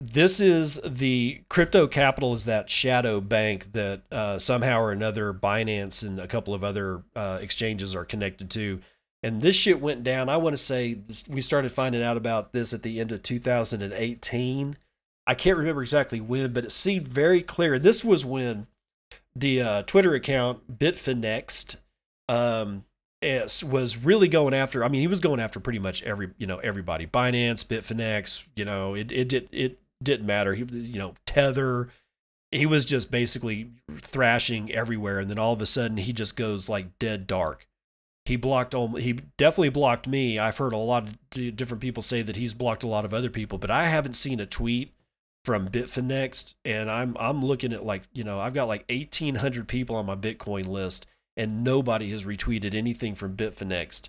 this 0.00 0.40
is 0.40 0.78
the 0.84 1.40
crypto 1.48 1.86
capital 1.86 2.34
is 2.34 2.44
that 2.44 2.68
shadow 2.68 3.20
bank 3.20 3.72
that 3.72 4.02
uh, 4.12 4.38
somehow 4.38 4.80
or 4.80 4.92
another 4.92 5.32
Binance 5.32 6.06
and 6.06 6.20
a 6.20 6.26
couple 6.26 6.52
of 6.52 6.62
other 6.62 7.02
uh, 7.14 7.38
exchanges 7.40 7.94
are 7.94 8.04
connected 8.04 8.50
to. 8.50 8.80
And 9.22 9.40
this 9.40 9.56
shit 9.56 9.80
went 9.80 10.04
down. 10.04 10.28
I 10.28 10.36
want 10.36 10.52
to 10.52 10.62
say 10.62 10.94
this, 10.94 11.26
we 11.26 11.40
started 11.40 11.72
finding 11.72 12.02
out 12.02 12.18
about 12.18 12.52
this 12.52 12.74
at 12.74 12.82
the 12.82 13.00
end 13.00 13.10
of 13.10 13.22
2018. 13.22 14.76
I 15.26 15.34
can't 15.34 15.56
remember 15.56 15.82
exactly 15.82 16.20
when, 16.20 16.52
but 16.52 16.64
it 16.64 16.72
seemed 16.72 17.08
very 17.08 17.42
clear. 17.42 17.78
This 17.78 18.04
was 18.04 18.24
when 18.24 18.66
the 19.34 19.62
uh, 19.62 19.82
Twitter 19.82 20.14
account 20.14 20.78
Bitfinex 20.78 21.76
um, 22.28 22.84
was 23.22 23.96
really 23.96 24.28
going 24.28 24.54
after. 24.54 24.84
I 24.84 24.88
mean, 24.88 25.00
he 25.00 25.08
was 25.08 25.20
going 25.20 25.40
after 25.40 25.58
pretty 25.58 25.78
much 25.78 26.02
every 26.02 26.30
you 26.38 26.46
know 26.46 26.58
everybody. 26.58 27.06
Binance, 27.06 27.64
Bitfinex. 27.64 28.46
You 28.54 28.64
know, 28.64 28.94
it 28.94 29.10
it 29.10 29.28
did 29.28 29.48
it 29.50 29.78
didn't 30.02 30.26
matter. 30.26 30.54
He 30.54 30.64
you 30.64 30.98
know 30.98 31.14
Tether. 31.26 31.88
He 32.52 32.64
was 32.64 32.84
just 32.84 33.10
basically 33.10 33.72
thrashing 33.98 34.72
everywhere, 34.72 35.18
and 35.18 35.28
then 35.28 35.38
all 35.38 35.52
of 35.52 35.60
a 35.60 35.66
sudden 35.66 35.96
he 35.96 36.12
just 36.12 36.36
goes 36.36 36.68
like 36.68 36.98
dead 36.98 37.26
dark. 37.26 37.66
He 38.24 38.36
blocked. 38.36 38.74
He 38.98 39.12
definitely 39.36 39.70
blocked 39.70 40.08
me. 40.08 40.38
I've 40.38 40.58
heard 40.58 40.72
a 40.72 40.78
lot 40.78 41.08
of 41.08 41.56
different 41.56 41.80
people 41.80 42.02
say 42.02 42.22
that 42.22 42.36
he's 42.36 42.54
blocked 42.54 42.82
a 42.82 42.88
lot 42.88 43.04
of 43.04 43.14
other 43.14 43.30
people, 43.30 43.58
but 43.58 43.70
I 43.70 43.86
haven't 43.86 44.14
seen 44.14 44.40
a 44.40 44.46
tweet 44.46 44.92
from 45.44 45.68
Bitfinex, 45.68 46.54
and 46.64 46.90
I'm 46.90 47.16
I'm 47.20 47.44
looking 47.44 47.72
at 47.72 47.86
like 47.86 48.02
you 48.12 48.24
know 48.24 48.40
I've 48.40 48.54
got 48.54 48.66
like 48.66 48.84
1,800 48.90 49.68
people 49.68 49.94
on 49.94 50.06
my 50.06 50.16
Bitcoin 50.16 50.66
list, 50.66 51.06
and 51.36 51.62
nobody 51.62 52.10
has 52.10 52.26
retweeted 52.26 52.74
anything 52.74 53.14
from 53.14 53.36
Bitfinex 53.36 54.08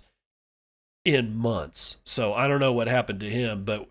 in 1.04 1.36
months. 1.36 1.98
So 2.04 2.34
I 2.34 2.48
don't 2.48 2.60
know 2.60 2.72
what 2.72 2.88
happened 2.88 3.20
to 3.20 3.30
him, 3.30 3.64
but 3.64 3.88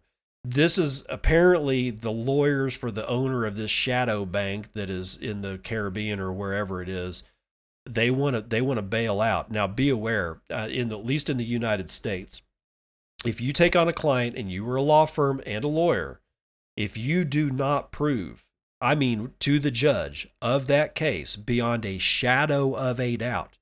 this 0.49 0.77
is 0.77 1.05
apparently 1.09 1.89
the 1.89 2.11
lawyers 2.11 2.73
for 2.73 2.91
the 2.91 3.07
owner 3.07 3.45
of 3.45 3.55
this 3.55 3.71
shadow 3.71 4.25
bank 4.25 4.73
that 4.73 4.89
is 4.89 5.17
in 5.17 5.41
the 5.41 5.57
Caribbean 5.57 6.19
or 6.19 6.31
wherever 6.31 6.81
it 6.81 6.89
is. 6.89 7.23
They 7.85 8.11
want 8.11 8.35
to 8.35 8.41
they 8.41 8.61
want 8.61 8.77
to 8.77 8.83
bail 8.83 9.21
out. 9.21 9.49
Now 9.49 9.67
be 9.67 9.89
aware, 9.89 10.41
uh, 10.51 10.67
in 10.69 10.89
the, 10.89 10.99
at 10.99 11.05
least 11.05 11.29
in 11.29 11.37
the 11.37 11.45
United 11.45 11.89
States, 11.89 12.41
if 13.25 13.41
you 13.41 13.53
take 13.53 13.75
on 13.75 13.87
a 13.87 13.93
client 13.93 14.35
and 14.35 14.51
you 14.51 14.67
are 14.69 14.75
a 14.75 14.81
law 14.81 15.05
firm 15.05 15.41
and 15.45 15.63
a 15.63 15.69
lawyer 15.69 16.19
if 16.77 16.95
you 16.95 17.25
do 17.25 17.49
not 17.49 17.91
prove 17.91 18.45
I 18.79 18.93
mean 18.93 19.33
to 19.39 19.57
the 19.57 19.71
judge 19.71 20.29
of 20.41 20.67
that 20.67 20.93
case 20.93 21.35
beyond 21.35 21.83
a 21.83 21.97
shadow 21.97 22.75
of 22.75 22.99
a 22.99 23.17
doubt 23.17 23.57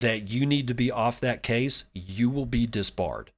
that 0.00 0.30
you 0.30 0.44
need 0.44 0.68
to 0.68 0.74
be 0.74 0.90
off 0.90 1.20
that 1.20 1.42
case, 1.42 1.84
you 1.94 2.30
will 2.30 2.46
be 2.46 2.66
disbarred. 2.66 3.32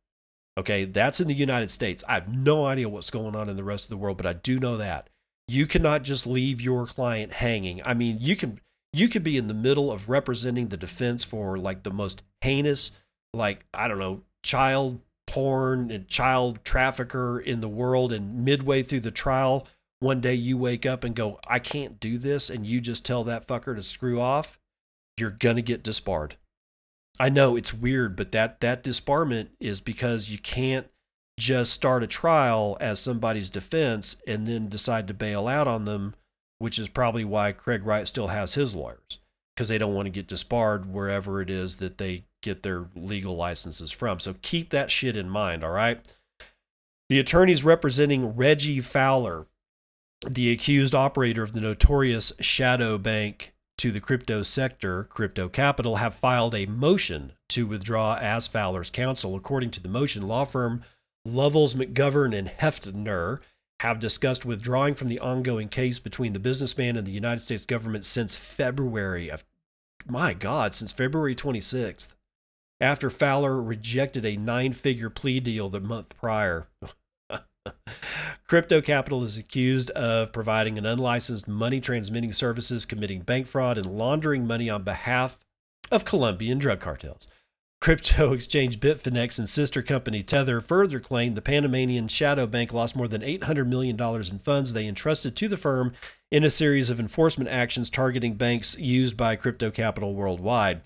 Okay, 0.59 0.85
that's 0.85 1.21
in 1.21 1.29
the 1.29 1.35
United 1.35 1.71
States. 1.71 2.05
I 2.09 2.15
have 2.15 2.35
no 2.35 2.65
idea 2.65 2.89
what's 2.89 3.11
going 3.11 3.35
on 3.35 3.49
in 3.49 3.57
the 3.57 3.65
rest 3.65 3.85
of 3.85 3.91
the 3.91 3.97
world, 3.97 4.19
but 4.19 4.27
I 4.27 4.35
do 4.35 4.59
know 4.59 4.77
that. 4.77 5.09
You 5.49 5.67
cannot 5.67 6.03
just 6.03 6.27
leave 6.27 6.61
your 6.61 6.87
client 6.87 7.33
hanging. 7.33 7.81
I 7.85 7.95
mean, 7.95 8.19
you 8.21 8.37
can 8.37 8.61
you 8.93 9.09
could 9.09 9.23
be 9.23 9.39
in 9.39 9.49
the 9.49 9.55
middle 9.55 9.91
of 9.91 10.09
representing 10.09 10.69
the 10.69 10.77
defense 10.77 11.25
for 11.25 11.57
like 11.59 11.83
the 11.83 11.91
most 11.91 12.23
heinous 12.43 12.91
like 13.35 13.65
I 13.73 13.89
don't 13.89 13.99
know, 13.99 14.23
child 14.43 15.01
porn 15.27 15.91
and 15.91 16.07
child 16.09 16.65
trafficker 16.65 17.41
in 17.41 17.61
the 17.61 17.69
world 17.69 18.13
and 18.13 18.45
midway 18.45 18.83
through 18.83 19.01
the 19.01 19.11
trial 19.11 19.67
one 20.03 20.21
day 20.21 20.35
you 20.35 20.59
wake 20.59 20.85
up 20.85 21.05
and 21.05 21.15
go, 21.15 21.39
I 21.47 21.61
can't 21.61 22.01
do 22.01 22.19
this, 22.19 22.51
and 22.51 22.67
you 22.67 22.81
just 22.81 23.07
tell 23.07 23.23
that 23.25 23.47
fucker 23.47 23.77
to 23.77 23.85
screw 23.85 24.21
off, 24.21 24.59
you're 25.17 25.31
gonna 25.31 25.63
get 25.63 25.85
disbarred. 25.85 26.35
I 27.21 27.29
know 27.29 27.57
it's 27.57 27.75
weird, 27.75 28.17
but 28.17 28.33
that 28.33 28.61
that 28.61 28.83
disbarment 28.83 29.49
is 29.61 29.81
because 29.81 30.31
you 30.31 30.39
can't 30.39 30.87
just 31.39 31.73
start 31.73 32.03
a 32.03 32.07
trial 32.07 32.77
as 32.81 33.01
somebody's 33.01 33.51
defense 33.51 34.17
and 34.27 34.47
then 34.47 34.69
decide 34.69 35.09
to 35.09 35.15
bail 35.15 35.49
out 35.49 35.69
on 35.69 35.85
them, 35.85 36.15
which 36.59 36.79
is 36.79 36.89
probably 36.89 37.25
why 37.25 37.53
Craig 37.53 37.85
Wright 37.85 38.07
still 38.09 38.29
has 38.29 38.55
his 38.55 38.75
lawyers 38.75 39.19
because 39.55 39.69
they 39.69 39.79
don't 39.79 39.95
want 39.95 40.07
to 40.07 40.11
get 40.11 40.29
disbarred 40.29 40.91
wherever 40.91 41.43
it 41.43 41.51
is 41.51 41.77
that 41.77 41.99
they 41.99 42.25
get 42.43 42.63
their 42.63 42.87
legal 42.95 43.37
licenses 43.37 43.93
from. 43.93 44.19
So 44.19 44.35
keep 44.43 44.71
that 44.71 44.91
shit 44.91 45.17
in 45.17 45.29
mind, 45.29 45.63
all 45.63 45.71
right? 45.71 46.01
The 47.09 47.19
attorneys 47.19 47.63
representing 47.63 48.37
Reggie 48.37 48.81
Fowler 48.81 49.47
the 50.29 50.53
accused 50.53 50.95
operator 50.95 51.43
of 51.43 51.53
the 51.53 51.61
notorious 51.61 52.33
shadow 52.41 52.99
bank 52.99 53.52
to 53.83 53.91
the 53.91 54.01
crypto 54.01 54.45
sector, 54.45 55.03
Crypto 55.03 55.49
Capital, 55.49 55.97
have 55.97 56.15
filed 56.15 56.55
a 56.55 56.67
motion 56.67 57.33
to 57.49 57.67
withdraw 57.67 58.17
as 58.17 58.47
Fowler's 58.47 58.93
counsel. 58.93 59.35
According 59.35 59.73
to 59.73 59.81
the 59.81 59.89
motion, 59.89 60.29
law 60.29 60.45
firm 60.45 60.85
Lovells, 61.27 61.75
McGovern, 61.75 62.33
and 62.33 62.47
Heftner 62.47 63.41
have 63.81 63.99
discussed 63.99 64.47
withdrawing 64.47 64.95
from 64.95 65.09
the 65.09 65.19
ongoing 65.19 65.69
case 65.69 65.99
between 65.99 66.33
the 66.33 66.39
businessman 66.39 66.97
and 66.97 67.05
the 67.05 67.11
United 67.11 67.41
States 67.41 67.67
government 67.67 68.05
since 68.05 68.37
February 68.37 69.29
of, 69.29 69.45
my 70.07 70.33
God, 70.33 70.77
since 70.77 70.93
February 70.93 71.35
26th, 71.35 72.15
after 72.81 73.11
Fowler 73.11 73.61
rejected 73.61 74.25
a 74.25 74.37
nine 74.37 74.71
figure 74.71 75.11
plea 75.11 75.41
deal 75.41 75.69
the 75.69 75.81
month 75.81 76.17
prior. 76.17 76.69
Crypto 78.47 78.81
Capital 78.83 79.25
is 79.25 79.37
accused 79.37 79.91
of 79.93 80.33
providing 80.33 80.77
an 80.77 80.85
unlicensed 80.85 81.49
money 81.49 81.81
transmitting 81.81 82.33
services, 82.33 82.85
committing 82.85 83.21
bank 83.21 83.47
fraud, 83.47 83.79
and 83.79 83.87
laundering 83.87 84.47
money 84.47 84.69
on 84.69 84.83
behalf 84.83 85.39
of 85.91 86.05
Colombian 86.05 86.59
drug 86.59 86.81
cartels. 86.81 87.29
Crypto 87.81 88.33
exchange 88.35 88.79
Bitfinex 88.79 89.39
and 89.39 89.49
sister 89.49 89.83
company 89.83 90.23
Tether 90.23 90.61
further 90.61 91.01
claimed 91.01 91.37
the 91.37 91.43
Panamanian 91.43 92.09
shadow 92.09 92.47
bank 92.47 92.73
lost 92.73 92.95
more 92.95 93.09
than 93.09 93.23
$800 93.23 93.67
million 93.67 94.01
in 94.01 94.39
funds 94.39 94.73
they 94.73 94.87
entrusted 94.87 95.35
to 95.37 95.49
the 95.49 95.57
firm 95.57 95.93
in 96.31 96.45
a 96.45 96.51
series 96.51 96.91
of 96.91 97.01
enforcement 97.01 97.51
actions 97.51 97.91
targeting 97.91 98.35
banks 98.35 98.79
used 98.79 99.17
by 99.17 99.35
crypto 99.35 99.71
capital 99.71 100.15
worldwide. 100.15 100.83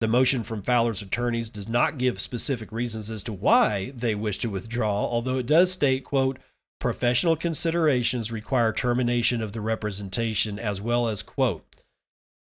The 0.00 0.08
motion 0.08 0.44
from 0.44 0.62
Fowler's 0.62 1.02
attorneys 1.02 1.50
does 1.50 1.68
not 1.68 1.98
give 1.98 2.20
specific 2.20 2.70
reasons 2.70 3.10
as 3.10 3.22
to 3.24 3.32
why 3.32 3.92
they 3.96 4.14
wish 4.14 4.38
to 4.38 4.50
withdraw, 4.50 5.04
although 5.04 5.38
it 5.38 5.46
does 5.46 5.72
state, 5.72 6.04
quote, 6.04 6.38
professional 6.78 7.34
considerations 7.34 8.30
require 8.30 8.72
termination 8.72 9.42
of 9.42 9.52
the 9.52 9.60
representation 9.60 10.58
as 10.58 10.80
well 10.80 11.08
as, 11.08 11.22
quote, 11.22 11.64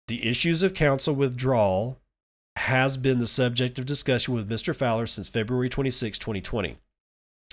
the 0.06 0.24
issues 0.24 0.62
of 0.62 0.74
counsel 0.74 1.14
withdrawal 1.14 1.98
has 2.56 2.96
been 2.96 3.18
the 3.18 3.26
subject 3.26 3.78
of 3.78 3.86
discussion 3.86 4.34
with 4.34 4.48
Mr. 4.48 4.74
Fowler 4.74 5.06
since 5.06 5.28
February 5.28 5.68
26, 5.68 6.18
2020. 6.18 6.76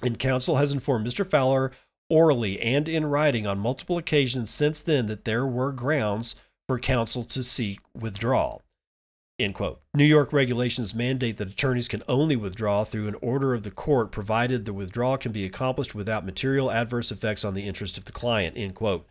And 0.03 0.19
counsel 0.19 0.57
has 0.57 0.71
informed 0.71 1.07
Mr. 1.07 1.27
Fowler 1.27 1.71
orally 2.09 2.59
and 2.59 2.89
in 2.89 3.05
writing 3.05 3.47
on 3.47 3.59
multiple 3.59 3.97
occasions 3.97 4.49
since 4.49 4.81
then 4.81 5.07
that 5.07 5.25
there 5.25 5.45
were 5.45 5.71
grounds 5.71 6.35
for 6.67 6.77
counsel 6.77 7.23
to 7.23 7.43
seek 7.43 7.79
withdrawal. 7.95 8.61
End 9.39 9.55
quote. 9.55 9.81
New 9.93 10.03
York 10.03 10.33
regulations 10.33 10.93
mandate 10.93 11.37
that 11.37 11.49
attorneys 11.49 11.87
can 11.87 12.03
only 12.09 12.35
withdraw 12.35 12.83
through 12.83 13.07
an 13.07 13.15
order 13.21 13.53
of 13.53 13.63
the 13.63 13.71
court, 13.71 14.11
provided 14.11 14.65
the 14.65 14.73
withdrawal 14.73 15.17
can 15.17 15.31
be 15.31 15.45
accomplished 15.45 15.95
without 15.95 16.25
material 16.25 16.69
adverse 16.69 17.09
effects 17.09 17.45
on 17.45 17.53
the 17.53 17.65
interest 17.65 17.97
of 17.97 18.03
the 18.03 18.11
client. 18.11 18.57
End 18.57 18.75
quote. 18.75 19.07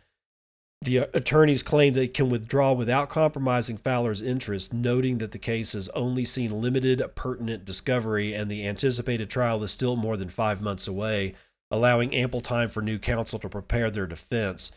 The 0.81 0.99
uh, 0.99 1.05
attorneys 1.13 1.63
claim 1.63 1.93
they 1.93 2.07
can 2.07 2.29
withdraw 2.29 2.71
without 2.71 3.09
compromising 3.09 3.77
Fowler's 3.77 4.21
interest, 4.21 4.71
noting 4.71 5.17
that 5.17 5.31
the 5.31 5.39
case 5.39 5.73
has 5.73 5.89
only 5.89 6.23
seen 6.23 6.61
limited 6.61 7.03
pertinent 7.15 7.65
discovery 7.65 8.33
and 8.33 8.49
the 8.49 8.65
anticipated 8.65 9.29
trial 9.29 9.63
is 9.63 9.71
still 9.71 9.95
more 9.95 10.15
than 10.15 10.29
five 10.29 10.61
months 10.61 10.87
away, 10.87 11.33
allowing 11.71 12.13
ample 12.13 12.39
time 12.39 12.69
for 12.69 12.81
new 12.81 12.97
counsel 12.99 13.39
to 13.39 13.49
prepare 13.49 13.91
their 13.91 14.07
defense. 14.07 14.71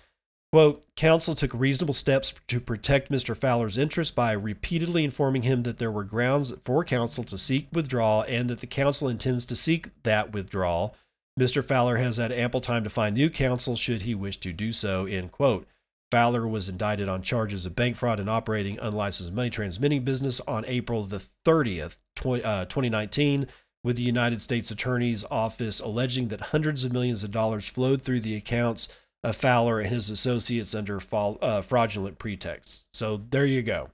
Quote, 0.53 0.84
counsel 0.96 1.34
took 1.34 1.55
reasonable 1.55 1.94
steps 1.94 2.34
to 2.46 2.61
protect 2.61 3.11
Mr. 3.11 3.34
Fowler's 3.34 3.78
interests 3.78 4.14
by 4.14 4.32
repeatedly 4.32 5.03
informing 5.03 5.44
him 5.44 5.62
that 5.62 5.78
there 5.78 5.90
were 5.90 6.05
grounds 6.05 6.53
for 6.62 6.84
counsel 6.84 7.24
to 7.24 7.38
seek 7.38 7.68
withdrawal 7.72 8.22
and 8.28 8.50
that 8.50 8.61
the 8.61 8.66
counsel 8.66 9.09
intends 9.09 9.46
to 9.46 9.57
seek 9.57 9.88
that 10.03 10.32
withdrawal. 10.34 10.94
Mr. 11.40 11.64
Fowler 11.64 11.96
has 11.96 12.18
had 12.18 12.30
ample 12.32 12.61
time 12.61 12.84
to 12.84 12.90
find 12.90 13.16
new 13.16 13.30
counsel 13.30 13.76
should 13.76 14.03
he 14.03 14.14
wish 14.14 14.36
to 14.36 14.53
do 14.53 14.72
so, 14.72 15.07
end 15.07 15.32
quote. 15.32 15.66
Fowler 16.11 16.46
was 16.46 16.68
indicted 16.68 17.09
on 17.09 17.22
charges 17.22 17.64
of 17.64 17.74
bank 17.74 17.96
fraud 17.96 18.20
and 18.20 18.28
operating 18.28 18.78
unlicensed 18.78 19.32
money 19.32 19.48
transmitting 19.48 20.05
business 20.05 20.38
on 20.40 20.66
April 20.66 21.03
the 21.05 21.24
30th, 21.46 21.96
2019, 22.14 23.46
with 23.82 23.96
the 23.96 24.03
United 24.03 24.42
States 24.42 24.70
Attorney's 24.70 25.24
Office 25.30 25.80
alleging 25.80 26.28
that 26.28 26.40
hundreds 26.53 26.84
of 26.84 26.92
millions 26.92 27.24
of 27.24 27.30
dollars 27.30 27.66
flowed 27.66 28.03
through 28.03 28.20
the 28.20 28.36
accounts 28.36 28.90
uh, 28.90 28.92
Fowler 29.30 29.78
and 29.78 29.88
his 29.88 30.10
associates 30.10 30.74
under 30.74 31.00
uh, 31.12 31.62
fraudulent 31.62 32.18
pretexts. 32.18 32.86
So 32.92 33.18
there 33.30 33.46
you 33.46 33.62
go. 33.62 33.90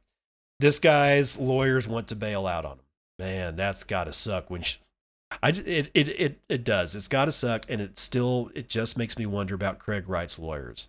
This 0.61 0.79
guy's 0.79 1.37
lawyers 1.37 1.87
want 1.87 2.09
to 2.09 2.17
bail 2.17 2.47
out 2.47 2.65
on 2.65 2.73
him. 2.73 2.85
Man, 3.19 3.57
that's 3.57 3.85
got 3.85 4.05
to 4.05 4.13
suck 4.13 4.49
when 4.49 4.63
you, 4.63 4.69
I 5.43 5.51
it, 5.51 5.91
it 5.93 6.09
it 6.09 6.41
it 6.49 6.65
does. 6.65 6.97
It's 6.97 7.09
got 7.09 7.27
to 7.27 7.33
suck 7.33 7.67
and 7.69 7.81
it 7.81 7.99
still 7.99 8.51
it 8.55 8.69
just 8.69 8.97
makes 8.97 9.19
me 9.19 9.27
wonder 9.27 9.55
about 9.55 9.79
Craig 9.79 10.09
Wright's 10.09 10.39
lawyers. 10.39 10.89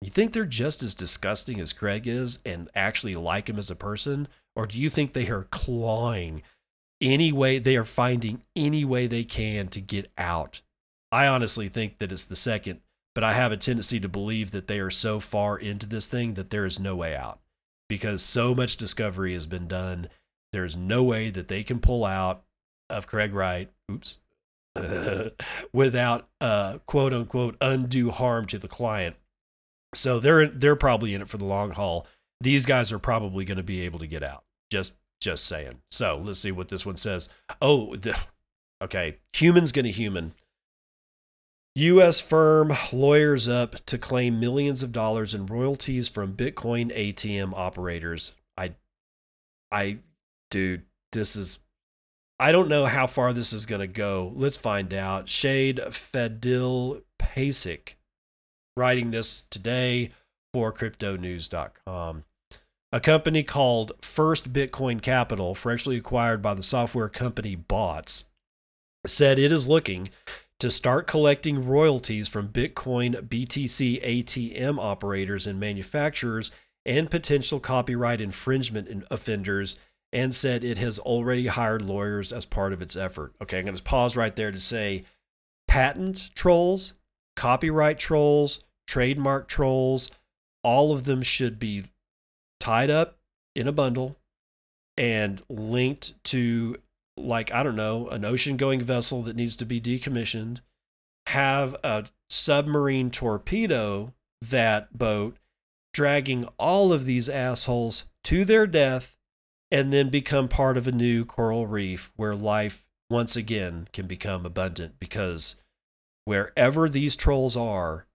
You 0.00 0.10
think 0.10 0.32
they're 0.32 0.44
just 0.44 0.82
as 0.82 0.94
disgusting 0.94 1.60
as 1.60 1.72
Craig 1.72 2.06
is 2.06 2.38
and 2.44 2.70
actually 2.74 3.14
like 3.14 3.48
him 3.48 3.58
as 3.58 3.70
a 3.70 3.76
person 3.76 4.28
or 4.56 4.66
do 4.66 4.78
you 4.78 4.90
think 4.90 5.12
they 5.12 5.28
are 5.28 5.44
clawing 5.50 6.42
any 7.00 7.30
way 7.30 7.58
they 7.58 7.76
are 7.76 7.84
finding 7.84 8.42
any 8.56 8.84
way 8.84 9.06
they 9.06 9.24
can 9.24 9.68
to 9.68 9.80
get 9.80 10.10
out? 10.18 10.62
I 11.12 11.26
honestly 11.26 11.68
think 11.68 11.98
that 11.98 12.12
it's 12.12 12.24
the 12.24 12.36
second 12.36 12.80
but 13.18 13.24
I 13.24 13.32
have 13.32 13.50
a 13.50 13.56
tendency 13.56 13.98
to 13.98 14.08
believe 14.08 14.52
that 14.52 14.68
they 14.68 14.78
are 14.78 14.90
so 14.90 15.18
far 15.18 15.58
into 15.58 15.86
this 15.86 16.06
thing 16.06 16.34
that 16.34 16.50
there 16.50 16.64
is 16.64 16.78
no 16.78 16.94
way 16.94 17.16
out 17.16 17.40
because 17.88 18.22
so 18.22 18.54
much 18.54 18.76
discovery 18.76 19.32
has 19.32 19.44
been 19.44 19.66
done. 19.66 20.08
There's 20.52 20.76
no 20.76 21.02
way 21.02 21.28
that 21.30 21.48
they 21.48 21.64
can 21.64 21.80
pull 21.80 22.04
out 22.04 22.44
of 22.88 23.08
Craig 23.08 23.34
Wright, 23.34 23.72
oops, 23.90 24.20
without 25.72 26.28
uh, 26.40 26.78
quote 26.86 27.12
unquote 27.12 27.56
undue 27.60 28.10
harm 28.10 28.46
to 28.46 28.56
the 28.56 28.68
client. 28.68 29.16
So 29.96 30.20
they're 30.20 30.46
they're 30.46 30.76
probably 30.76 31.12
in 31.12 31.22
it 31.22 31.28
for 31.28 31.38
the 31.38 31.44
long 31.44 31.72
haul. 31.72 32.06
These 32.40 32.66
guys 32.66 32.92
are 32.92 33.00
probably 33.00 33.44
going 33.44 33.56
to 33.56 33.64
be 33.64 33.80
able 33.80 33.98
to 33.98 34.06
get 34.06 34.22
out. 34.22 34.44
Just 34.70 34.92
just 35.20 35.44
saying. 35.46 35.80
So 35.90 36.22
let's 36.24 36.38
see 36.38 36.52
what 36.52 36.68
this 36.68 36.86
one 36.86 36.96
says. 36.96 37.28
Oh, 37.60 37.96
the, 37.96 38.16
okay. 38.80 39.16
Human's 39.32 39.72
going 39.72 39.86
to 39.86 39.90
human. 39.90 40.34
U.S. 41.78 42.20
firm 42.20 42.72
lawyers 42.92 43.48
up 43.48 43.76
to 43.86 43.98
claim 43.98 44.40
millions 44.40 44.82
of 44.82 44.90
dollars 44.90 45.32
in 45.32 45.46
royalties 45.46 46.08
from 46.08 46.34
Bitcoin 46.34 46.90
ATM 46.92 47.52
operators. 47.54 48.34
I, 48.56 48.74
I, 49.70 49.98
dude, 50.50 50.82
this 51.12 51.36
is. 51.36 51.60
I 52.40 52.50
don't 52.50 52.68
know 52.68 52.86
how 52.86 53.06
far 53.06 53.32
this 53.32 53.52
is 53.52 53.66
going 53.66 53.80
to 53.80 53.86
go. 53.86 54.32
Let's 54.34 54.56
find 54.56 54.92
out. 54.92 55.28
Shade 55.28 55.78
Fadil 55.78 57.02
Pasic 57.20 57.94
writing 58.76 59.12
this 59.12 59.44
today 59.50 60.10
for 60.52 60.72
CryptoNews.com. 60.72 62.24
A 62.90 63.00
company 63.00 63.42
called 63.44 63.92
First 64.00 64.52
Bitcoin 64.52 65.00
Capital, 65.00 65.54
freshly 65.54 65.98
acquired 65.98 66.42
by 66.42 66.54
the 66.54 66.62
software 66.62 67.08
company 67.08 67.54
Bots, 67.54 68.24
said 69.06 69.38
it 69.38 69.52
is 69.52 69.68
looking 69.68 70.08
to 70.60 70.70
start 70.70 71.06
collecting 71.06 71.66
royalties 71.66 72.28
from 72.28 72.48
Bitcoin 72.48 73.28
BTC 73.28 74.02
ATM 74.02 74.78
operators 74.78 75.46
and 75.46 75.60
manufacturers 75.60 76.50
and 76.84 77.10
potential 77.10 77.60
copyright 77.60 78.20
infringement 78.20 79.04
offenders 79.10 79.76
and 80.12 80.34
said 80.34 80.64
it 80.64 80.78
has 80.78 80.98
already 80.98 81.46
hired 81.46 81.82
lawyers 81.82 82.32
as 82.32 82.44
part 82.44 82.72
of 82.72 82.82
its 82.82 82.96
effort. 82.96 83.34
Okay, 83.42 83.58
I'm 83.58 83.64
going 83.66 83.76
to 83.76 83.82
pause 83.82 84.16
right 84.16 84.34
there 84.34 84.50
to 84.50 84.60
say 84.60 85.04
patent 85.68 86.30
trolls, 86.34 86.94
copyright 87.36 87.98
trolls, 87.98 88.64
trademark 88.86 89.48
trolls, 89.48 90.10
all 90.64 90.92
of 90.92 91.04
them 91.04 91.22
should 91.22 91.58
be 91.58 91.84
tied 92.58 92.90
up 92.90 93.18
in 93.54 93.68
a 93.68 93.72
bundle 93.72 94.16
and 94.96 95.40
linked 95.48 96.22
to 96.24 96.76
like 97.20 97.52
I 97.52 97.62
don't 97.62 97.76
know, 97.76 98.08
an 98.08 98.24
ocean 98.24 98.56
going 98.56 98.80
vessel 98.80 99.22
that 99.22 99.36
needs 99.36 99.56
to 99.56 99.66
be 99.66 99.80
decommissioned, 99.80 100.60
have 101.26 101.76
a 101.84 102.06
submarine 102.30 103.10
torpedo 103.10 104.14
that 104.42 104.96
boat 104.96 105.36
dragging 105.92 106.46
all 106.58 106.92
of 106.92 107.04
these 107.04 107.28
assholes 107.28 108.04
to 108.24 108.44
their 108.44 108.66
death 108.66 109.16
and 109.70 109.92
then 109.92 110.08
become 110.08 110.48
part 110.48 110.76
of 110.76 110.86
a 110.86 110.92
new 110.92 111.24
coral 111.24 111.66
reef 111.66 112.12
where 112.16 112.34
life 112.34 112.88
once 113.10 113.36
again 113.36 113.88
can 113.92 114.06
become 114.06 114.46
abundant 114.46 114.98
because 115.00 115.56
wherever 116.24 116.88
these 116.88 117.16
trolls 117.16 117.56
are 117.56 118.06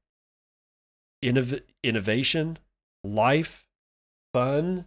innov- 1.23 1.63
innovation 1.83 2.57
life 3.03 3.65
fun 4.33 4.85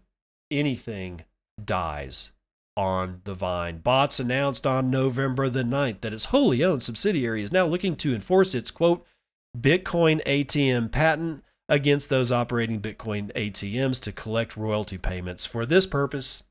anything 0.50 1.24
dies 1.62 2.32
on 2.76 3.22
the 3.24 3.34
vine. 3.34 3.78
Bots 3.78 4.20
announced 4.20 4.66
on 4.66 4.90
November 4.90 5.48
the 5.48 5.62
9th 5.62 6.02
that 6.02 6.12
its 6.12 6.26
wholly 6.26 6.62
owned 6.62 6.82
subsidiary 6.82 7.42
is 7.42 7.52
now 7.52 7.66
looking 7.66 7.96
to 7.96 8.14
enforce 8.14 8.54
its 8.54 8.70
quote 8.70 9.04
Bitcoin 9.58 10.22
ATM 10.24 10.92
patent 10.92 11.42
against 11.68 12.08
those 12.08 12.30
operating 12.30 12.80
Bitcoin 12.80 13.32
ATMs 13.32 14.00
to 14.02 14.12
collect 14.12 14.56
royalty 14.56 14.98
payments. 14.98 15.46
For 15.46 15.64
this 15.64 15.86
purpose, 15.86 16.44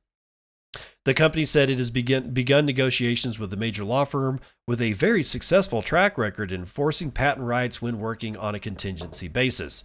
the 1.05 1.13
company 1.13 1.45
said 1.45 1.69
it 1.69 1.77
has 1.77 1.91
begun, 1.91 2.31
begun 2.31 2.65
negotiations 2.65 3.39
with 3.39 3.53
a 3.53 3.57
major 3.57 3.83
law 3.83 4.03
firm 4.03 4.39
with 4.67 4.81
a 4.81 4.93
very 4.93 5.23
successful 5.23 5.81
track 5.81 6.17
record 6.17 6.51
enforcing 6.51 7.11
patent 7.11 7.45
rights 7.45 7.81
when 7.81 7.99
working 7.99 8.35
on 8.35 8.55
a 8.55 8.59
contingency 8.59 9.27
basis. 9.27 9.83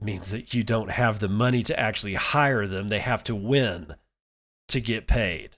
Means 0.00 0.32
that 0.32 0.52
you 0.52 0.64
don't 0.64 0.90
have 0.90 1.20
the 1.20 1.28
money 1.28 1.62
to 1.62 1.78
actually 1.78 2.14
hire 2.14 2.66
them, 2.66 2.88
they 2.88 2.98
have 2.98 3.22
to 3.24 3.34
win 3.34 3.94
to 4.68 4.80
get 4.80 5.06
paid. 5.06 5.56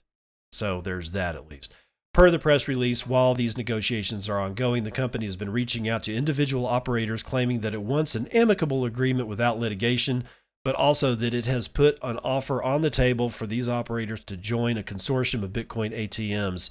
So 0.53 0.81
there's 0.81 1.13
that 1.13 1.37
at 1.37 1.49
least. 1.49 1.73
Per 2.13 2.31
the 2.31 2.41
press 2.41 2.67
release, 2.67 3.07
while 3.07 3.35
these 3.35 3.57
negotiations 3.57 4.29
are 4.29 4.41
ongoing, 4.41 4.83
the 4.83 4.91
company 4.91 5.27
has 5.27 5.37
been 5.37 5.53
reaching 5.53 5.89
out 5.89 6.03
to 6.05 6.15
individual 6.15 6.67
operators 6.67 7.23
claiming 7.23 7.61
that 7.61 7.75
it 7.75 7.83
wants 7.83 8.17
an 8.17 8.27
amicable 8.29 8.85
agreement 8.85 9.29
without 9.29 9.61
litigation, 9.61 10.25
but 10.65 10.75
also 10.75 11.15
that 11.15 11.35
it 11.35 11.47
has 11.47 11.69
put 11.69 11.99
an 12.03 12.19
offer 12.19 12.61
on 12.63 12.83
the 12.83 12.91
table 12.91 13.31
for 13.31 13.47
these 13.47 13.69
operators 13.69 14.25
to 14.25 14.37
join 14.37 14.77
a 14.77 14.83
consortium 14.83 15.45
of 15.45 15.53
Bitcoin 15.53 15.97
ATMs. 15.97 16.71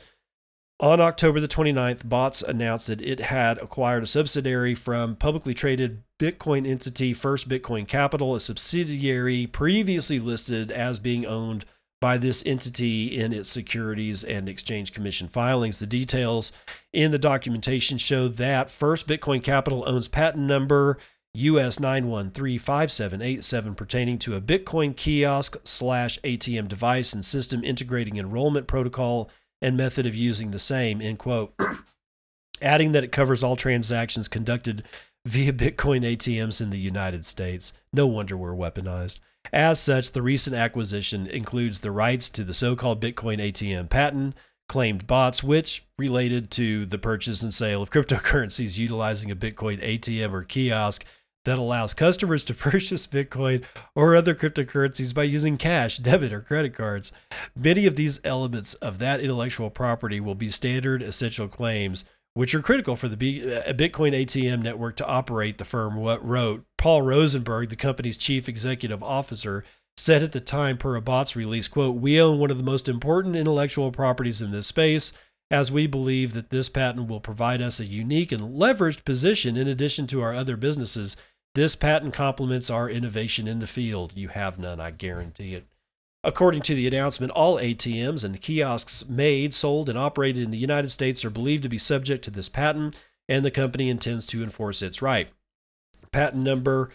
On 0.82 1.00
October 1.00 1.40
the 1.40 1.48
29th, 1.48 2.08
Bots 2.08 2.42
announced 2.42 2.88
that 2.88 3.02
it 3.02 3.20
had 3.20 3.58
acquired 3.60 4.04
a 4.04 4.08
subsidiary 4.08 4.76
from 4.76 5.16
publicly 5.16 5.54
traded 5.54 6.04
Bitcoin 6.20 6.68
entity 6.68 7.14
First 7.14 7.48
Bitcoin 7.48 7.88
Capital, 7.88 8.36
a 8.36 8.40
subsidiary 8.40 9.48
previously 9.48 10.20
listed 10.20 10.70
as 10.70 11.00
being 11.00 11.26
owned 11.26 11.66
by 12.02 12.18
this 12.18 12.43
entity 12.45 13.20
in 13.20 13.34
its 13.34 13.50
Securities 13.50 14.24
and 14.24 14.47
Exchange 14.47 14.93
Commission 14.93 15.28
filings. 15.28 15.80
The 15.80 15.88
details 15.88 16.52
in 16.93 17.12
the 17.12 17.20
documentation 17.20 17.97
show 17.97 18.28
that 18.28 18.72
First 18.72 19.08
Bitcoin 19.08 19.43
Capital 19.43 19.84
owns 19.88 20.08
patent 20.08 20.45
number 20.45 20.97
US 21.34 21.78
9135787 21.78 23.78
pertaining 23.78 24.18
to 24.20 24.36
a 24.36 24.41
Bitcoin 24.41 24.95
kiosk 24.95 25.58
slash 25.64 26.20
ATM 26.24 26.68
device 26.68 27.14
and 27.14 27.24
system 27.24 27.64
integrating 27.64 28.18
enrollment 28.18 28.68
protocol 28.68 29.30
and 29.62 29.78
method 29.78 30.08
of 30.08 30.16
using 30.16 30.52
the 30.52 30.60
same, 30.60 31.02
end 31.02 31.20
quote. 31.20 31.54
Adding 32.62 32.93
that 32.93 33.04
it 33.04 33.12
covers 33.12 33.43
all 33.43 33.56
transactions 33.56 34.28
conducted 34.28 34.84
via 35.26 35.54
Bitcoin 35.54 36.02
ATMs 36.02 36.62
in 36.62 36.72
the 36.72 36.80
United 36.80 37.26
States. 37.26 37.74
No 37.93 38.08
wonder 38.08 38.36
we're 38.36 38.54
weaponized. 38.54 39.20
As 39.52 39.80
such, 39.80 40.12
the 40.12 40.22
recent 40.22 40.56
acquisition 40.56 41.26
includes 41.28 41.80
the 41.80 41.92
rights 41.92 42.30
to 42.30 42.44
the 42.44 42.54
so 42.54 42.76
called 42.76 43.02
Bitcoin 43.02 43.40
ATM 43.40 43.90
patent, 43.90 44.36
claimed 44.68 45.08
bots, 45.08 45.44
which 45.44 45.84
related 45.98 46.52
to 46.52 46.86
the 46.86 47.00
purchase 47.00 47.42
and 47.42 47.54
sale 47.54 47.82
of 47.82 47.90
cryptocurrencies 47.92 48.78
utilizing 48.78 49.32
a 49.32 49.36
Bitcoin 49.36 49.82
ATM 49.82 50.32
or 50.32 50.44
kiosk 50.44 51.04
that 51.46 51.58
allows 51.58 51.94
customers 51.94 52.44
to 52.44 52.54
purchase 52.70 53.08
Bitcoin 53.08 53.66
or 53.96 54.16
other 54.16 54.36
cryptocurrencies 54.36 55.14
by 55.14 55.24
using 55.24 55.58
cash, 55.58 55.98
debit, 55.98 56.32
or 56.32 56.42
credit 56.42 56.74
cards. 56.74 57.12
Many 57.56 57.86
of 57.88 57.96
these 57.96 58.20
elements 58.24 58.76
of 58.76 59.00
that 59.00 59.22
intellectual 59.22 59.70
property 59.70 60.20
will 60.20 60.36
be 60.36 60.50
standard 60.50 61.02
essential 61.02 61.48
claims 61.48 62.06
which 62.40 62.56
are 62.56 62.62
critical 62.62 62.96
for 62.96 63.10
the 63.10 63.54
uh, 63.54 63.74
Bitcoin 63.74 64.14
ATM 64.14 64.62
network 64.62 64.96
to 64.96 65.06
operate, 65.06 65.58
the 65.58 65.66
firm 65.66 66.00
wrote. 66.00 66.64
Paul 66.78 67.02
Rosenberg, 67.02 67.68
the 67.68 67.76
company's 67.76 68.16
chief 68.16 68.48
executive 68.48 69.04
officer, 69.04 69.66
said 69.98 70.24
at 70.24 70.32
the 70.32 70.40
time 70.40 70.78
per 70.78 70.96
a 70.96 71.02
bots 71.02 71.36
release, 71.36 71.68
quote, 71.68 71.98
we 71.98 72.22
own 72.22 72.40
one 72.40 72.50
of 72.50 72.58
the 72.58 72.64
most 72.64 72.88
important 72.88 73.36
intellectual 73.36 73.92
properties 73.92 74.42
in 74.42 74.52
this 74.52 74.68
space, 74.68 75.12
as 75.52 75.70
we 75.70 75.86
believe 75.86 76.32
that 76.34 76.50
this 76.50 76.70
patent 76.70 77.10
will 77.10 77.20
provide 77.20 77.62
us 77.62 77.82
a 77.82 77.86
unique 77.86 78.32
and 78.32 78.56
leveraged 78.58 79.04
position 79.04 79.58
in 79.58 79.68
addition 79.68 80.08
to 80.08 80.22
our 80.22 80.34
other 80.34 80.56
businesses. 80.56 81.18
This 81.56 81.76
patent 81.76 82.14
complements 82.14 82.70
our 82.70 82.90
innovation 82.90 83.50
in 83.50 83.60
the 83.60 83.68
field. 83.68 84.14
You 84.16 84.30
have 84.30 84.58
none, 84.58 84.80
I 84.80 84.92
guarantee 84.92 85.56
it. 85.56 85.68
According 86.24 86.62
to 86.64 86.76
the 86.76 86.88
announcement, 86.88 87.32
all 87.32 87.58
ATMs 87.58 88.26
and 88.26 88.42
kiosks 88.42 89.08
made, 89.08 89.54
sold, 89.54 89.88
and 89.88 89.98
operated 89.98 90.44
in 90.44 90.52
the 90.52 90.58
United 90.58 90.90
States 90.90 91.24
are 91.24 91.30
believed 91.30 91.64
to 91.64 91.70
be 91.70 91.78
subject 91.78 92.26
to 92.26 92.32
this 92.32 92.50
patent, 92.50 93.00
and 93.30 93.46
the 93.46 93.52
company 93.52 93.90
intends 93.90 94.26
to 94.28 94.44
enforce 94.44 94.82
its 94.82 95.02
right. 95.02 95.32
Patent 96.12 96.44
number 96.44 96.90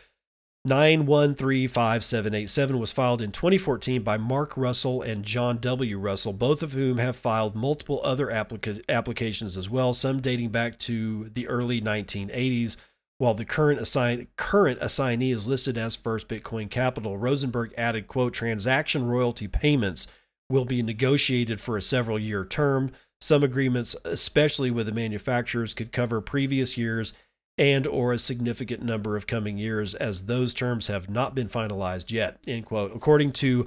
9135787 0.69 2.79
was 2.79 2.93
filed 2.93 3.23
in 3.23 3.33
2014 3.33 4.03
by 4.03 4.17
Mark 4.17 4.57
Russell 4.57 5.03
and 5.03 5.25
John 5.25 5.59
W. 5.59 5.99
Russell, 5.99 6.33
both 6.33 6.63
of 6.63 6.73
whom 6.73 6.99
have 6.99 7.17
filed 7.17 7.55
multiple 7.55 8.01
other 8.03 8.29
applica- 8.29 8.83
applications 8.89 9.57
as 9.57 9.71
well, 9.71 9.95
some 9.95 10.21
dating 10.21 10.51
back 10.51 10.79
to 10.81 11.31
the 11.31 11.49
early 11.49 11.81
1980s 11.81 12.77
while 13.19 13.35
the 13.35 13.45
current 13.45 13.81
assign 13.81 14.27
current 14.37 14.79
assignee 14.81 15.31
is 15.31 15.47
listed 15.47 15.79
as 15.79 15.95
First 15.97 16.29
Bitcoin 16.29 16.71
Capital. 16.71 17.17
Rosenberg 17.17 17.73
added, 17.79 18.07
quote, 18.07 18.35
transaction 18.35 19.07
royalty 19.07 19.49
payments 19.49 20.07
will 20.51 20.65
be 20.65 20.83
negotiated 20.83 21.61
for 21.61 21.77
a 21.77 21.83
several 21.83 22.19
year 22.19 22.45
term. 22.45 22.91
Some 23.21 23.43
agreements, 23.43 23.97
especially 24.05 24.71
with 24.71 24.87
the 24.87 24.93
manufacturers, 24.93 25.75
could 25.75 25.93
cover 25.93 26.21
previous 26.21 26.77
years 26.77 27.13
and 27.57 27.87
or 27.87 28.13
a 28.13 28.19
significant 28.19 28.83
number 28.83 29.17
of 29.17 29.29
coming 29.29 29.57
years 29.57 29.95
as 29.95 30.27
those 30.27 30.53
terms 30.53 30.89
have 30.89 31.09
not 31.09 31.35
been 31.35 31.49
finalized 31.49 32.11
yet, 32.11 32.39
end 32.47 32.67
quote. 32.67 32.95
According 32.95 33.33
to 33.33 33.67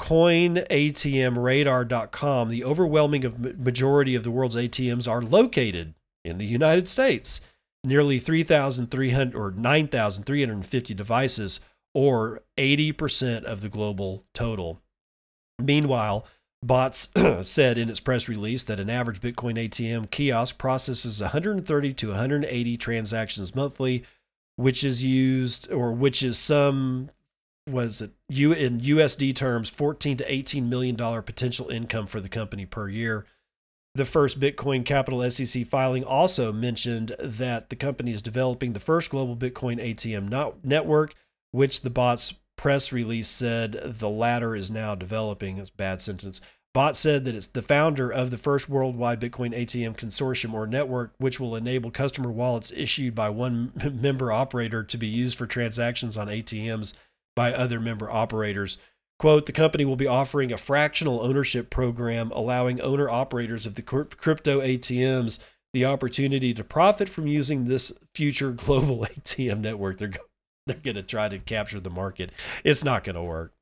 coinatmradar.com, 0.00 2.48
the 2.48 2.64
overwhelming 2.64 3.54
majority 3.58 4.14
of 4.14 4.24
the 4.24 4.30
world's 4.30 4.56
ATMs 4.56 5.10
are 5.10 5.20
located 5.20 5.92
in 6.24 6.38
the 6.38 6.46
United 6.46 6.88
States 6.88 7.42
nearly 7.84 8.18
3,300 8.18 9.36
or 9.36 9.50
9,350 9.50 10.94
devices, 10.94 11.60
or 11.94 12.42
80% 12.56 13.44
of 13.44 13.60
the 13.60 13.68
global 13.68 14.24
total. 14.32 14.80
Meanwhile, 15.60 16.26
Bots 16.64 17.08
said 17.42 17.76
in 17.76 17.90
its 17.90 18.00
press 18.00 18.28
release 18.28 18.64
that 18.64 18.80
an 18.80 18.88
average 18.88 19.20
Bitcoin 19.20 19.56
ATM 19.68 20.10
kiosk 20.10 20.56
processes 20.56 21.20
130 21.20 21.92
to 21.94 22.08
180 22.08 22.76
transactions 22.78 23.54
monthly, 23.54 24.02
which 24.56 24.82
is 24.82 25.04
used 25.04 25.70
or 25.70 25.92
which 25.92 26.22
is 26.22 26.38
some 26.38 27.10
was 27.68 28.02
it 28.02 28.12
you 28.28 28.52
in 28.52 28.80
USD 28.80 29.34
terms 29.34 29.70
14 29.70 30.18
to 30.18 30.32
18 30.32 30.68
million 30.68 30.96
dollar 30.96 31.22
potential 31.22 31.68
income 31.68 32.06
for 32.06 32.20
the 32.20 32.28
company 32.28 32.66
per 32.66 32.88
year. 32.88 33.26
The 33.96 34.04
first 34.04 34.40
Bitcoin 34.40 34.84
Capital 34.84 35.28
SEC 35.30 35.64
filing 35.66 36.02
also 36.02 36.52
mentioned 36.52 37.14
that 37.18 37.70
the 37.70 37.76
company 37.76 38.12
is 38.12 38.22
developing 38.22 38.72
the 38.72 38.80
first 38.80 39.10
global 39.10 39.36
Bitcoin 39.36 39.80
ATM 39.80 40.64
network, 40.64 41.14
which 41.52 41.82
the 41.82 41.90
bot's 41.90 42.34
press 42.56 42.92
release 42.92 43.28
said 43.28 43.80
the 43.84 44.08
latter 44.08 44.56
is 44.56 44.68
now 44.68 44.96
developing. 44.96 45.58
It's 45.58 45.70
a 45.70 45.74
bad 45.74 46.02
sentence. 46.02 46.40
Bot 46.72 46.96
said 46.96 47.24
that 47.24 47.36
it's 47.36 47.46
the 47.46 47.62
founder 47.62 48.10
of 48.10 48.32
the 48.32 48.38
first 48.38 48.68
worldwide 48.68 49.20
Bitcoin 49.20 49.56
ATM 49.56 49.96
consortium 49.96 50.54
or 50.54 50.66
network, 50.66 51.14
which 51.18 51.38
will 51.38 51.54
enable 51.54 51.92
customer 51.92 52.32
wallets 52.32 52.72
issued 52.74 53.14
by 53.14 53.28
one 53.28 53.70
member 53.92 54.32
operator 54.32 54.82
to 54.82 54.98
be 54.98 55.06
used 55.06 55.38
for 55.38 55.46
transactions 55.46 56.16
on 56.16 56.26
ATMs 56.26 56.94
by 57.36 57.54
other 57.54 57.78
member 57.78 58.10
operators. 58.10 58.76
Quote, 59.24 59.46
the 59.46 59.52
company 59.52 59.86
will 59.86 59.96
be 59.96 60.06
offering 60.06 60.52
a 60.52 60.58
fractional 60.58 61.22
ownership 61.22 61.70
program 61.70 62.30
allowing 62.32 62.78
owner 62.82 63.08
operators 63.08 63.64
of 63.64 63.74
the 63.74 63.80
crypto 63.80 64.60
ATMs 64.60 65.38
the 65.72 65.86
opportunity 65.86 66.52
to 66.52 66.62
profit 66.62 67.08
from 67.08 67.26
using 67.26 67.64
this 67.64 67.90
future 68.12 68.50
global 68.52 69.06
ATM 69.06 69.60
network. 69.60 69.96
They're, 69.96 70.12
they're 70.66 70.76
going 70.76 70.96
to 70.96 71.02
try 71.02 71.30
to 71.30 71.38
capture 71.38 71.80
the 71.80 71.88
market. 71.88 72.32
It's 72.64 72.84
not 72.84 73.02
going 73.02 73.16
to 73.16 73.22
work. 73.22 73.54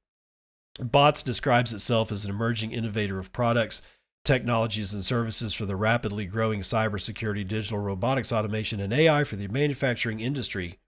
Bots 0.80 1.22
describes 1.22 1.72
itself 1.72 2.10
as 2.10 2.24
an 2.24 2.32
emerging 2.32 2.72
innovator 2.72 3.20
of 3.20 3.32
products, 3.32 3.82
technologies, 4.24 4.92
and 4.92 5.04
services 5.04 5.54
for 5.54 5.64
the 5.64 5.76
rapidly 5.76 6.24
growing 6.24 6.62
cybersecurity, 6.62 7.46
digital 7.46 7.78
robotics, 7.78 8.32
automation, 8.32 8.80
and 8.80 8.92
AI 8.92 9.22
for 9.22 9.36
the 9.36 9.46
manufacturing 9.46 10.18
industry. 10.18 10.80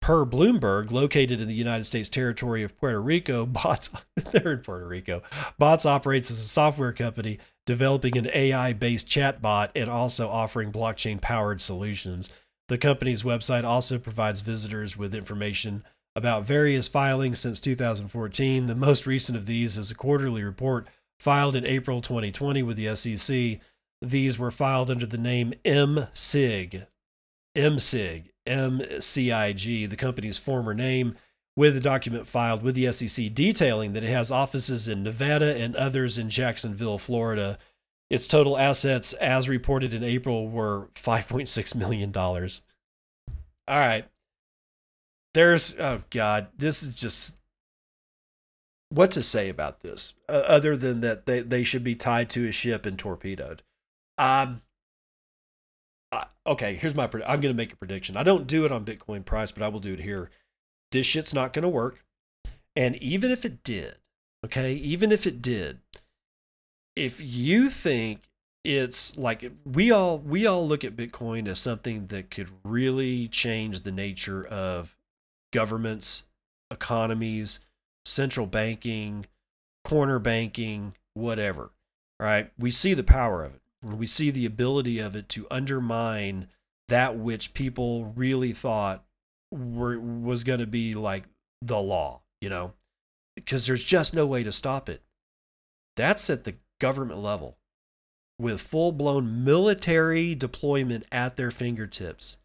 Per 0.00 0.24
Bloomberg, 0.24 0.90
located 0.90 1.40
in 1.40 1.48
the 1.48 1.54
United 1.54 1.84
States 1.84 2.08
territory 2.08 2.62
of 2.62 2.78
Puerto 2.78 3.00
Rico, 3.00 3.44
Bots, 3.46 3.90
they're 4.32 4.52
in 4.52 4.60
Puerto 4.60 4.86
Rico. 4.86 5.22
Bots 5.58 5.84
operates 5.84 6.30
as 6.30 6.40
a 6.40 6.48
software 6.48 6.92
company 6.92 7.38
developing 7.66 8.16
an 8.16 8.30
AI 8.32 8.72
based 8.72 9.06
chatbot 9.06 9.70
and 9.74 9.90
also 9.90 10.28
offering 10.28 10.72
blockchain 10.72 11.20
powered 11.20 11.60
solutions. 11.60 12.30
The 12.68 12.78
company's 12.78 13.22
website 13.22 13.64
also 13.64 13.98
provides 13.98 14.40
visitors 14.40 14.96
with 14.96 15.14
information 15.14 15.84
about 16.16 16.44
various 16.44 16.88
filings 16.88 17.38
since 17.38 17.60
2014. 17.60 18.66
The 18.66 18.74
most 18.74 19.06
recent 19.06 19.36
of 19.36 19.46
these 19.46 19.78
is 19.78 19.90
a 19.90 19.94
quarterly 19.94 20.42
report 20.42 20.88
filed 21.20 21.56
in 21.56 21.64
April 21.64 22.00
2020 22.00 22.62
with 22.62 22.76
the 22.76 22.94
SEC. 22.94 23.60
These 24.00 24.38
were 24.38 24.50
filed 24.50 24.90
under 24.90 25.06
the 25.06 25.18
name 25.18 25.54
MSIG, 25.64 26.86
MSIG, 27.56 28.24
MCIG, 28.48 29.88
the 29.88 29.96
company's 29.96 30.38
former 30.38 30.74
name, 30.74 31.16
with 31.56 31.76
a 31.76 31.80
document 31.80 32.26
filed 32.26 32.62
with 32.62 32.74
the 32.74 32.90
SEC 32.92 33.34
detailing 33.34 33.92
that 33.92 34.04
it 34.04 34.10
has 34.10 34.30
offices 34.30 34.88
in 34.88 35.02
Nevada 35.02 35.56
and 35.56 35.74
others 35.76 36.16
in 36.16 36.30
Jacksonville, 36.30 36.98
Florida. 36.98 37.58
Its 38.10 38.26
total 38.26 38.56
assets, 38.56 39.12
as 39.14 39.48
reported 39.48 39.92
in 39.92 40.02
April, 40.02 40.48
were 40.48 40.88
$5.6 40.94 41.74
million. 41.74 42.16
All 42.16 42.48
right. 43.68 44.04
There's, 45.34 45.76
oh 45.78 46.02
God, 46.10 46.48
this 46.56 46.82
is 46.82 46.94
just 46.94 47.38
what 48.90 49.10
to 49.10 49.22
say 49.22 49.48
about 49.48 49.80
this 49.80 50.14
uh, 50.28 50.42
other 50.46 50.76
than 50.76 51.00
that 51.02 51.26
they, 51.26 51.40
they 51.40 51.62
should 51.62 51.84
be 51.84 51.94
tied 51.94 52.30
to 52.30 52.48
a 52.48 52.52
ship 52.52 52.86
and 52.86 52.98
torpedoed. 52.98 53.62
Um, 54.16 54.62
okay, 56.46 56.74
here's 56.74 56.94
my. 56.94 57.04
I'm 57.04 57.40
going 57.40 57.42
to 57.42 57.54
make 57.54 57.72
a 57.72 57.76
prediction. 57.76 58.16
I 58.16 58.22
don't 58.22 58.46
do 58.46 58.64
it 58.64 58.72
on 58.72 58.84
Bitcoin 58.84 59.24
price, 59.24 59.52
but 59.52 59.62
I 59.62 59.68
will 59.68 59.80
do 59.80 59.92
it 59.92 60.00
here. 60.00 60.30
This 60.90 61.06
shit's 61.06 61.34
not 61.34 61.52
going 61.52 61.62
to 61.62 61.68
work. 61.68 62.02
And 62.74 62.96
even 62.96 63.30
if 63.30 63.44
it 63.44 63.62
did, 63.62 63.96
okay, 64.44 64.72
even 64.74 65.12
if 65.12 65.26
it 65.26 65.42
did, 65.42 65.80
if 66.96 67.20
you 67.20 67.68
think 67.70 68.22
it's 68.64 69.16
like 69.16 69.50
we 69.64 69.90
all 69.90 70.18
we 70.18 70.46
all 70.46 70.66
look 70.66 70.84
at 70.84 70.96
Bitcoin 70.96 71.46
as 71.48 71.58
something 71.58 72.06
that 72.08 72.30
could 72.30 72.50
really 72.64 73.28
change 73.28 73.80
the 73.80 73.92
nature 73.92 74.46
of 74.46 74.96
governments, 75.52 76.24
economies, 76.70 77.60
central 78.04 78.46
banking, 78.46 79.26
corner 79.84 80.18
banking, 80.18 80.94
whatever. 81.14 81.70
Right? 82.20 82.50
We 82.58 82.70
see 82.70 82.94
the 82.94 83.04
power 83.04 83.44
of 83.44 83.54
it. 83.54 83.62
We 83.82 84.06
see 84.06 84.30
the 84.30 84.46
ability 84.46 84.98
of 84.98 85.14
it 85.14 85.28
to 85.30 85.46
undermine 85.50 86.48
that 86.88 87.16
which 87.16 87.54
people 87.54 88.12
really 88.16 88.52
thought 88.52 89.04
were 89.50 89.98
was 89.98 90.44
going 90.44 90.60
to 90.60 90.66
be 90.66 90.94
like 90.94 91.24
the 91.62 91.80
law, 91.80 92.22
you 92.40 92.48
know, 92.48 92.72
because 93.36 93.66
there's 93.66 93.84
just 93.84 94.14
no 94.14 94.26
way 94.26 94.42
to 94.42 94.52
stop 94.52 94.88
it. 94.88 95.02
That's 95.96 96.28
at 96.30 96.44
the 96.44 96.56
government 96.80 97.20
level 97.20 97.58
with 98.38 98.60
full 98.60 98.92
blown 98.92 99.44
military 99.44 100.34
deployment 100.34 101.04
at 101.10 101.36
their 101.36 101.50
fingertips. 101.50 102.38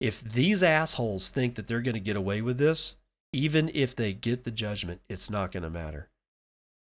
If 0.00 0.22
these 0.22 0.62
assholes 0.62 1.28
think 1.28 1.56
that 1.56 1.68
they're 1.68 1.82
going 1.82 1.94
to 1.94 2.00
get 2.00 2.16
away 2.16 2.40
with 2.40 2.58
this, 2.58 2.96
even 3.32 3.70
if 3.74 3.94
they 3.94 4.12
get 4.12 4.44
the 4.44 4.50
judgment, 4.50 5.02
it's 5.08 5.28
not 5.28 5.52
going 5.52 5.62
to 5.62 5.70
matter. 5.70 6.08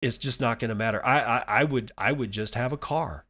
It's 0.03 0.19
just 0.19 0.41
not 0.41 0.59
going 0.59 0.71
to 0.71 0.75
matter. 0.75 1.05
I, 1.05 1.21
I, 1.21 1.45
I 1.47 1.65
would 1.65 1.93
I 1.97 2.13
would 2.13 2.33
just 2.33 2.55
have 2.55 2.73
a 2.73 2.77
car 2.77 3.25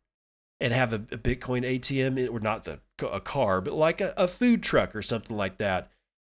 and 0.61 0.73
have 0.73 0.93
a, 0.93 0.97
a 0.97 1.19
Bitcoin 1.19 1.63
ATM, 1.65 2.31
or 2.33 2.41
not 2.41 2.65
the 2.65 2.81
a 3.11 3.21
car, 3.21 3.61
but 3.61 3.75
like 3.75 4.01
a, 4.01 4.15
a 4.17 4.29
food 4.29 4.63
truck 4.63 4.95
or 4.95 5.03
something 5.03 5.37
like 5.37 5.59
that. 5.59 5.91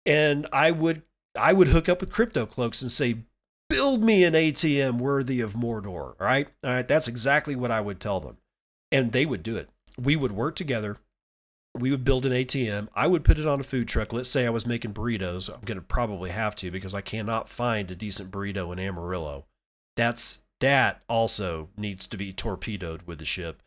And 0.07 0.47
I 0.53 0.71
would 0.71 1.03
I 1.37 1.53
would 1.53 1.69
hook 1.69 1.89
up 1.89 2.01
with 2.01 2.11
crypto 2.11 2.47
cloaks 2.47 2.83
and 2.83 2.91
say, 2.91 3.19
build 3.69 4.03
me 4.03 4.25
an 4.25 4.35
ATM 4.35 4.99
worthy 4.99 5.41
of 5.41 5.53
Mordor. 5.53 5.89
All 5.89 6.15
right. 6.19 6.49
All 6.65 6.71
right. 6.71 6.89
That's 6.89 7.09
exactly 7.09 7.55
what 7.55 7.71
I 7.71 7.81
would 7.81 8.01
tell 8.01 8.21
them. 8.21 8.39
And 8.91 9.13
they 9.13 9.27
would 9.27 9.43
do 9.43 9.57
it. 9.57 9.69
We 9.99 10.17
would 10.17 10.33
work 10.33 10.57
together 10.57 10.99
we 11.75 11.91
would 11.91 12.05
build 12.05 12.27
an 12.27 12.33
ATM. 12.33 12.89
I 12.95 13.07
would 13.07 13.25
put 13.25 13.39
it 13.39 13.47
on 13.47 13.61
a 13.61 13.65
food 13.65 13.89
truck. 13.89 14.13
Let's 14.13 14.29
say 14.29 14.47
I 14.47 14.51
was 14.51 14.67
making 14.67 14.95
burritos. 14.95 15.53
I'm 15.53 15.61
going 15.61 15.79
to 15.79 15.83
probably 15.83 16.31
have 16.31 16.57
to 16.57 16.71
because 16.71 16.95
I 16.95 17.01
cannot 17.01 17.49
find 17.49 17.91
a 17.91 17.95
decent 17.95 18.31
burrito 18.31 18.73
in 18.73 18.79
Amarillo. 18.79 19.47
That's 19.97 20.43
that 20.61 21.03
also 21.09 21.69
needs 21.77 22.07
to 22.07 22.17
be 22.17 22.33
torpedoed 22.33 23.03
with 23.03 23.19
the 23.19 23.25
ship. 23.25 23.63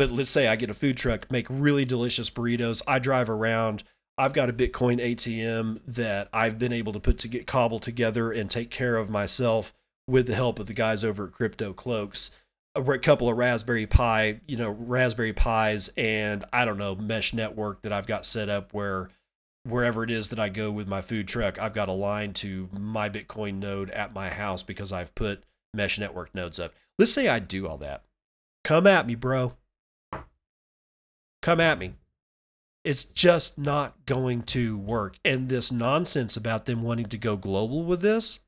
But 0.00 0.08
let's 0.10 0.30
say 0.30 0.48
I 0.48 0.56
get 0.56 0.70
a 0.70 0.74
food 0.74 0.96
truck, 0.96 1.30
make 1.30 1.46
really 1.50 1.84
delicious 1.84 2.30
burritos. 2.30 2.80
I 2.86 3.00
drive 3.00 3.28
around. 3.28 3.82
I've 4.16 4.32
got 4.32 4.48
a 4.48 4.52
Bitcoin 4.54 4.98
ATM 4.98 5.82
that 5.88 6.30
I've 6.32 6.58
been 6.58 6.72
able 6.72 6.94
to 6.94 7.00
put 7.00 7.18
to 7.18 7.28
get 7.28 7.46
cobble 7.46 7.78
together 7.78 8.32
and 8.32 8.50
take 8.50 8.70
care 8.70 8.96
of 8.96 9.10
myself 9.10 9.74
with 10.08 10.26
the 10.26 10.34
help 10.34 10.58
of 10.58 10.68
the 10.68 10.72
guys 10.72 11.04
over 11.04 11.26
at 11.26 11.32
Crypto 11.32 11.74
Cloaks 11.74 12.30
a 12.74 12.98
couple 12.98 13.28
of 13.28 13.36
Raspberry 13.36 13.86
Pi, 13.86 14.40
you 14.46 14.56
know, 14.56 14.70
Raspberry 14.70 15.34
Pis, 15.34 15.90
and 15.98 16.46
I 16.50 16.64
don't 16.64 16.78
know, 16.78 16.94
mesh 16.94 17.34
network 17.34 17.82
that 17.82 17.92
I've 17.92 18.06
got 18.06 18.24
set 18.24 18.48
up 18.48 18.72
where 18.72 19.10
wherever 19.64 20.02
it 20.02 20.10
is 20.10 20.30
that 20.30 20.40
I 20.40 20.48
go 20.48 20.70
with 20.70 20.88
my 20.88 21.02
food 21.02 21.28
truck, 21.28 21.58
I've 21.58 21.74
got 21.74 21.90
a 21.90 21.92
line 21.92 22.32
to 22.34 22.70
my 22.72 23.10
Bitcoin 23.10 23.58
node 23.58 23.90
at 23.90 24.14
my 24.14 24.30
house 24.30 24.62
because 24.62 24.92
I've 24.92 25.14
put 25.14 25.44
mesh 25.74 25.98
network 25.98 26.34
nodes 26.34 26.58
up. 26.58 26.72
Let's 26.98 27.12
say 27.12 27.28
I 27.28 27.38
do 27.38 27.68
all 27.68 27.76
that. 27.76 28.04
Come 28.64 28.86
at 28.86 29.06
me, 29.06 29.14
bro. 29.14 29.56
Come 31.42 31.60
at 31.60 31.78
me. 31.78 31.94
It's 32.84 33.04
just 33.04 33.58
not 33.58 34.06
going 34.06 34.42
to 34.44 34.78
work. 34.78 35.18
And 35.24 35.48
this 35.48 35.70
nonsense 35.70 36.36
about 36.36 36.66
them 36.66 36.82
wanting 36.82 37.06
to 37.06 37.18
go 37.18 37.36
global 37.36 37.82
with 37.84 38.00
this, 38.00 38.40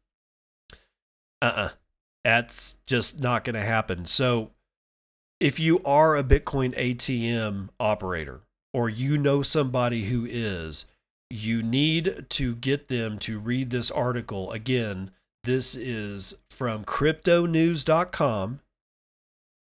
uh 1.40 1.47
uh-uh. 1.47 1.61
uh 1.61 1.68
that's 2.24 2.76
just 2.86 3.20
not 3.20 3.45
going 3.45 3.55
to 3.55 3.62
happen. 3.62 4.07
So, 4.07 4.53
if 5.40 5.59
you 5.59 5.80
are 5.84 6.16
a 6.16 6.22
Bitcoin 6.22 6.72
ATM 6.76 7.70
operator 7.80 8.43
or 8.72 8.88
you 8.88 9.18
know 9.18 9.43
somebody 9.43 10.05
who 10.05 10.24
is, 10.24 10.86
you 11.30 11.62
need 11.62 12.26
to 12.28 12.55
get 12.55 12.86
them 12.88 13.18
to 13.18 13.40
read 13.40 13.70
this 13.70 13.90
article. 13.90 14.53
Again, 14.53 15.11
this 15.43 15.74
is 15.74 16.34
from 16.51 16.84
cryptonews.com. 16.84 18.61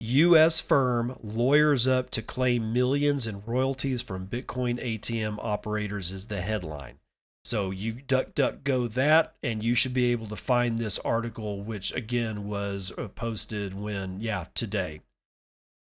U.S. 0.04 0.60
firm 0.60 1.16
lawyers 1.22 1.86
up 1.86 2.10
to 2.10 2.22
claim 2.22 2.72
millions 2.72 3.28
in 3.28 3.44
royalties 3.46 4.02
from 4.02 4.26
Bitcoin 4.26 4.82
ATM 4.82 5.38
operators 5.40 6.10
is 6.10 6.26
the 6.26 6.40
headline. 6.40 6.98
So 7.44 7.70
you 7.70 7.92
duck 7.92 8.34
duck 8.34 8.64
go 8.64 8.88
that, 8.88 9.34
and 9.44 9.62
you 9.62 9.76
should 9.76 9.94
be 9.94 10.10
able 10.10 10.26
to 10.26 10.34
find 10.34 10.76
this 10.76 10.98
article, 10.98 11.62
which 11.62 11.92
again 11.92 12.48
was 12.48 12.92
uh, 12.98 13.08
posted 13.08 13.74
when, 13.80 14.20
yeah, 14.20 14.46
today. 14.54 15.02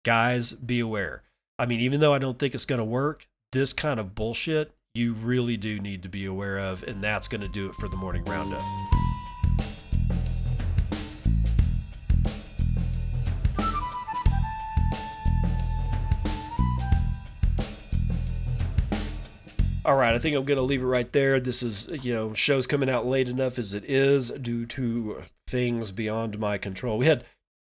Guys, 0.04 0.52
be 0.52 0.82
aware. 0.82 1.24
I 1.58 1.66
mean, 1.66 1.80
even 1.80 2.02
though 2.02 2.14
I 2.14 2.20
don't 2.20 2.38
think 2.38 2.54
it's 2.54 2.66
going 2.66 2.80
to 2.80 2.86
work, 2.86 3.26
this 3.54 3.72
kind 3.72 4.02
of 4.02 4.16
bullshit 4.16 4.74
you 4.94 5.14
really 5.14 5.56
do 5.56 5.80
need 5.80 6.04
to 6.04 6.10
be 6.10 6.26
aware 6.26 6.60
of, 6.60 6.84
and 6.84 7.02
that's 7.02 7.30
going 7.30 7.42
to 7.42 7.48
do 7.48 7.70
it 7.70 7.76
for 7.76 7.88
the 7.88 7.96
morning 7.96 8.26
roundup. 8.26 8.62
All 19.86 19.96
right, 19.96 20.14
I 20.14 20.20
think 20.20 20.36
I'm 20.36 20.46
going 20.46 20.58
to 20.58 20.64
leave 20.64 20.82
it 20.82 20.86
right 20.88 21.12
there. 21.12 21.40
This 21.40 21.64
is, 21.64 21.88
you 22.04 22.14
know, 22.14 22.34
show's 22.34 22.68
coming 22.68 22.90
out 22.90 23.06
late 23.06 23.30
enough 23.30 23.58
as 23.58 23.74
it 23.74 23.86
is 23.86 24.30
due 24.30 24.66
to 24.68 25.24
things 25.48 25.92
beyond 25.92 26.38
my 26.40 26.58
control. 26.58 26.98
We 26.98 27.06
had, 27.06 27.24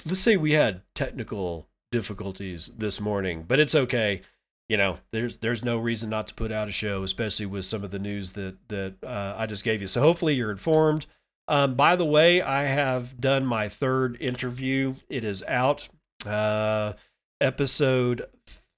let's 0.07 0.21
say 0.21 0.37
we 0.37 0.53
had 0.53 0.83
technical 0.95 1.69
difficulties 1.93 2.73
this 2.77 3.01
morning, 3.01 3.45
but 3.47 3.61
it's 3.61 3.75
okay. 3.75 4.23
You 4.69 4.77
know, 4.77 4.97
there's 5.13 5.39
there's 5.39 5.65
no 5.65 5.79
reason 5.79 6.11
not 6.11 6.29
to 6.29 6.35
put 6.35 6.53
out 6.53 6.69
a 6.69 6.73
show, 6.73 7.03
especially 7.03 7.47
with 7.47 7.65
some 7.65 7.85
of 7.85 7.91
the 7.91 7.99
news 7.99 8.33
that 8.33 8.57
that 8.69 8.95
uh, 9.03 9.35
I 9.37 9.47
just 9.47 9.65
gave 9.65 9.81
you. 9.81 9.87
So 9.87 10.03
hopefully 10.03 10.35
you're 10.35 10.51
informed. 10.51 11.07
Um, 11.47 11.75
by 11.75 11.97
the 11.97 12.05
way, 12.05 12.43
I 12.43 12.65
have 12.65 13.19
done 13.19 13.47
my 13.47 13.71
third 13.71 14.21
interview. 14.21 14.95
It 15.09 15.25
is 15.25 15.43
out. 15.45 15.89
Uh, 16.27 16.93
episode 17.41 18.27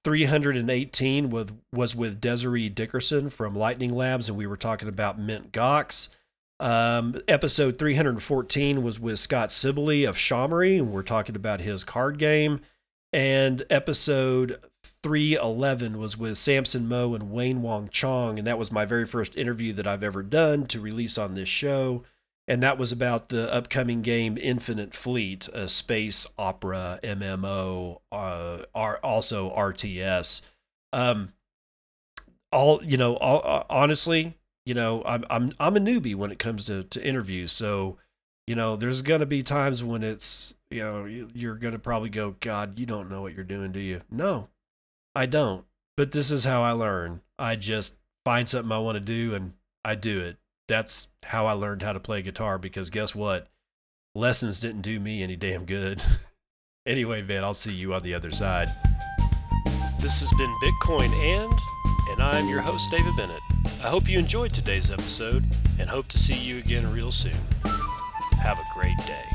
318 0.05 1.31
with, 1.31 1.53
was 1.73 1.95
with 1.95 2.21
Desiree 2.21 2.69
Dickerson 2.69 3.31
from 3.31 3.55
Lightning 3.55 3.93
Labs, 3.93 4.29
and 4.29 4.39
we 4.39 4.47
were 4.47 4.57
talking 4.57 4.89
about 4.89 5.19
Mint 5.19 5.53
Gox. 5.53 6.09
Um, 6.59 7.21
episode 7.27 7.79
314 7.79 8.83
was 8.83 9.01
with 9.01 9.19
Scott 9.19 9.51
Sibley 9.51 10.05
of 10.05 10.17
Shamory, 10.17 10.79
and 10.79 10.93
we're 10.93 11.03
talking 11.03 11.37
about 11.37 11.61
his 11.61 11.85
card 11.85 12.19
game. 12.19 12.61
And 13.13 13.65
episode 13.71 14.59
311 15.03 15.99
was 15.99 16.17
with 16.17 16.39
Samson 16.39 16.87
Mow 16.87 17.15
and 17.15 17.31
Wayne 17.31 17.63
Wong 17.63 17.89
Chong, 17.89 18.39
and 18.39 18.47
that 18.47 18.59
was 18.59 18.71
my 18.71 18.85
very 18.85 19.07
first 19.07 19.37
interview 19.37 19.73
that 19.73 19.87
I've 19.87 20.03
ever 20.03 20.23
done 20.23 20.67
to 20.67 20.81
release 20.81 21.19
on 21.19 21.35
this 21.35 21.49
show 21.49 22.05
and 22.51 22.65
that 22.65 22.79
was 22.79 22.91
about 22.91 23.29
the 23.29 23.53
upcoming 23.55 24.03
game 24.03 24.37
Infinite 24.37 24.93
Fleet, 24.93 25.47
a 25.53 25.69
space 25.69 26.27
opera 26.37 26.99
MMO, 27.05 28.01
uh, 28.11 28.63
also 28.75 29.55
RTS. 29.55 30.41
Um, 30.93 31.33
all 32.51 32.83
you 32.83 32.97
know, 32.97 33.15
all, 33.19 33.41
uh, 33.45 33.63
honestly, 33.71 34.37
you 34.67 34.75
know, 34.75 35.05
I'm 35.07 35.25
I'm 35.31 35.53
I'm 35.61 35.77
a 35.77 35.81
newbie 35.81 36.17
when 36.17 36.33
it 36.33 36.41
comes 36.41 36.65
to 36.65 36.83
to 36.83 37.01
interviews, 37.01 37.53
so 37.53 37.99
you 38.49 38.57
know, 38.57 38.75
there's 38.75 39.03
gonna 39.03 39.27
be 39.27 39.45
times 39.45 39.85
when 39.85 40.03
it's 40.03 40.57
you 40.73 40.81
know 40.81 41.05
you're 41.05 41.55
gonna 41.55 41.79
probably 41.79 42.11
go, 42.11 42.35
God, 42.41 42.81
you 42.81 42.85
don't 42.85 43.09
know 43.09 43.23
what 43.23 43.33
you're 43.33 43.45
doing, 43.45 43.71
do 43.71 43.79
you? 43.79 44.01
No, 44.11 44.49
I 45.15 45.27
don't. 45.27 45.65
But 45.97 46.11
this 46.11 46.33
is 46.33 46.43
how 46.43 46.63
I 46.63 46.73
learn. 46.73 47.21
I 47.39 47.55
just 47.55 47.97
find 48.25 48.49
something 48.49 48.73
I 48.73 48.79
want 48.79 48.97
to 48.97 49.01
do 49.01 49.37
and 49.37 49.53
I 49.85 49.95
do 49.95 50.19
it. 50.19 50.37
That's 50.71 51.09
how 51.25 51.47
I 51.47 51.53
learned 51.55 51.83
how 51.83 51.93
to 51.93 51.99
play 51.99 52.23
guitar 52.23 52.57
because 52.57 52.91
guess 52.91 53.13
what? 53.13 53.49
Lessons 54.15 54.61
didn't 54.61 54.83
do 54.83 55.01
me 55.01 55.21
any 55.21 55.35
damn 55.35 55.65
good. 55.65 56.01
anyway, 56.87 57.23
man, 57.23 57.43
I'll 57.43 57.55
see 57.55 57.73
you 57.73 57.93
on 57.93 58.05
the 58.05 58.15
other 58.15 58.31
side. 58.31 58.69
This 59.99 60.21
has 60.21 60.33
been 60.39 60.57
Bitcoin 60.63 61.13
and, 61.13 61.53
and 62.11 62.23
I'm 62.23 62.49
your 62.49 62.61
host, 62.61 62.89
David 62.89 63.17
Bennett. 63.17 63.41
I 63.83 63.89
hope 63.89 64.09
you 64.09 64.17
enjoyed 64.17 64.55
today's 64.55 64.93
episode 64.93 65.45
and 65.81 65.91
hope 65.91 66.07
to 66.07 66.19
see 66.19 66.39
you 66.39 66.59
again 66.59 66.93
real 66.93 67.11
soon. 67.11 67.39
Have 68.41 68.61
a 68.61 68.65
great 68.73 68.97
day. 68.99 69.30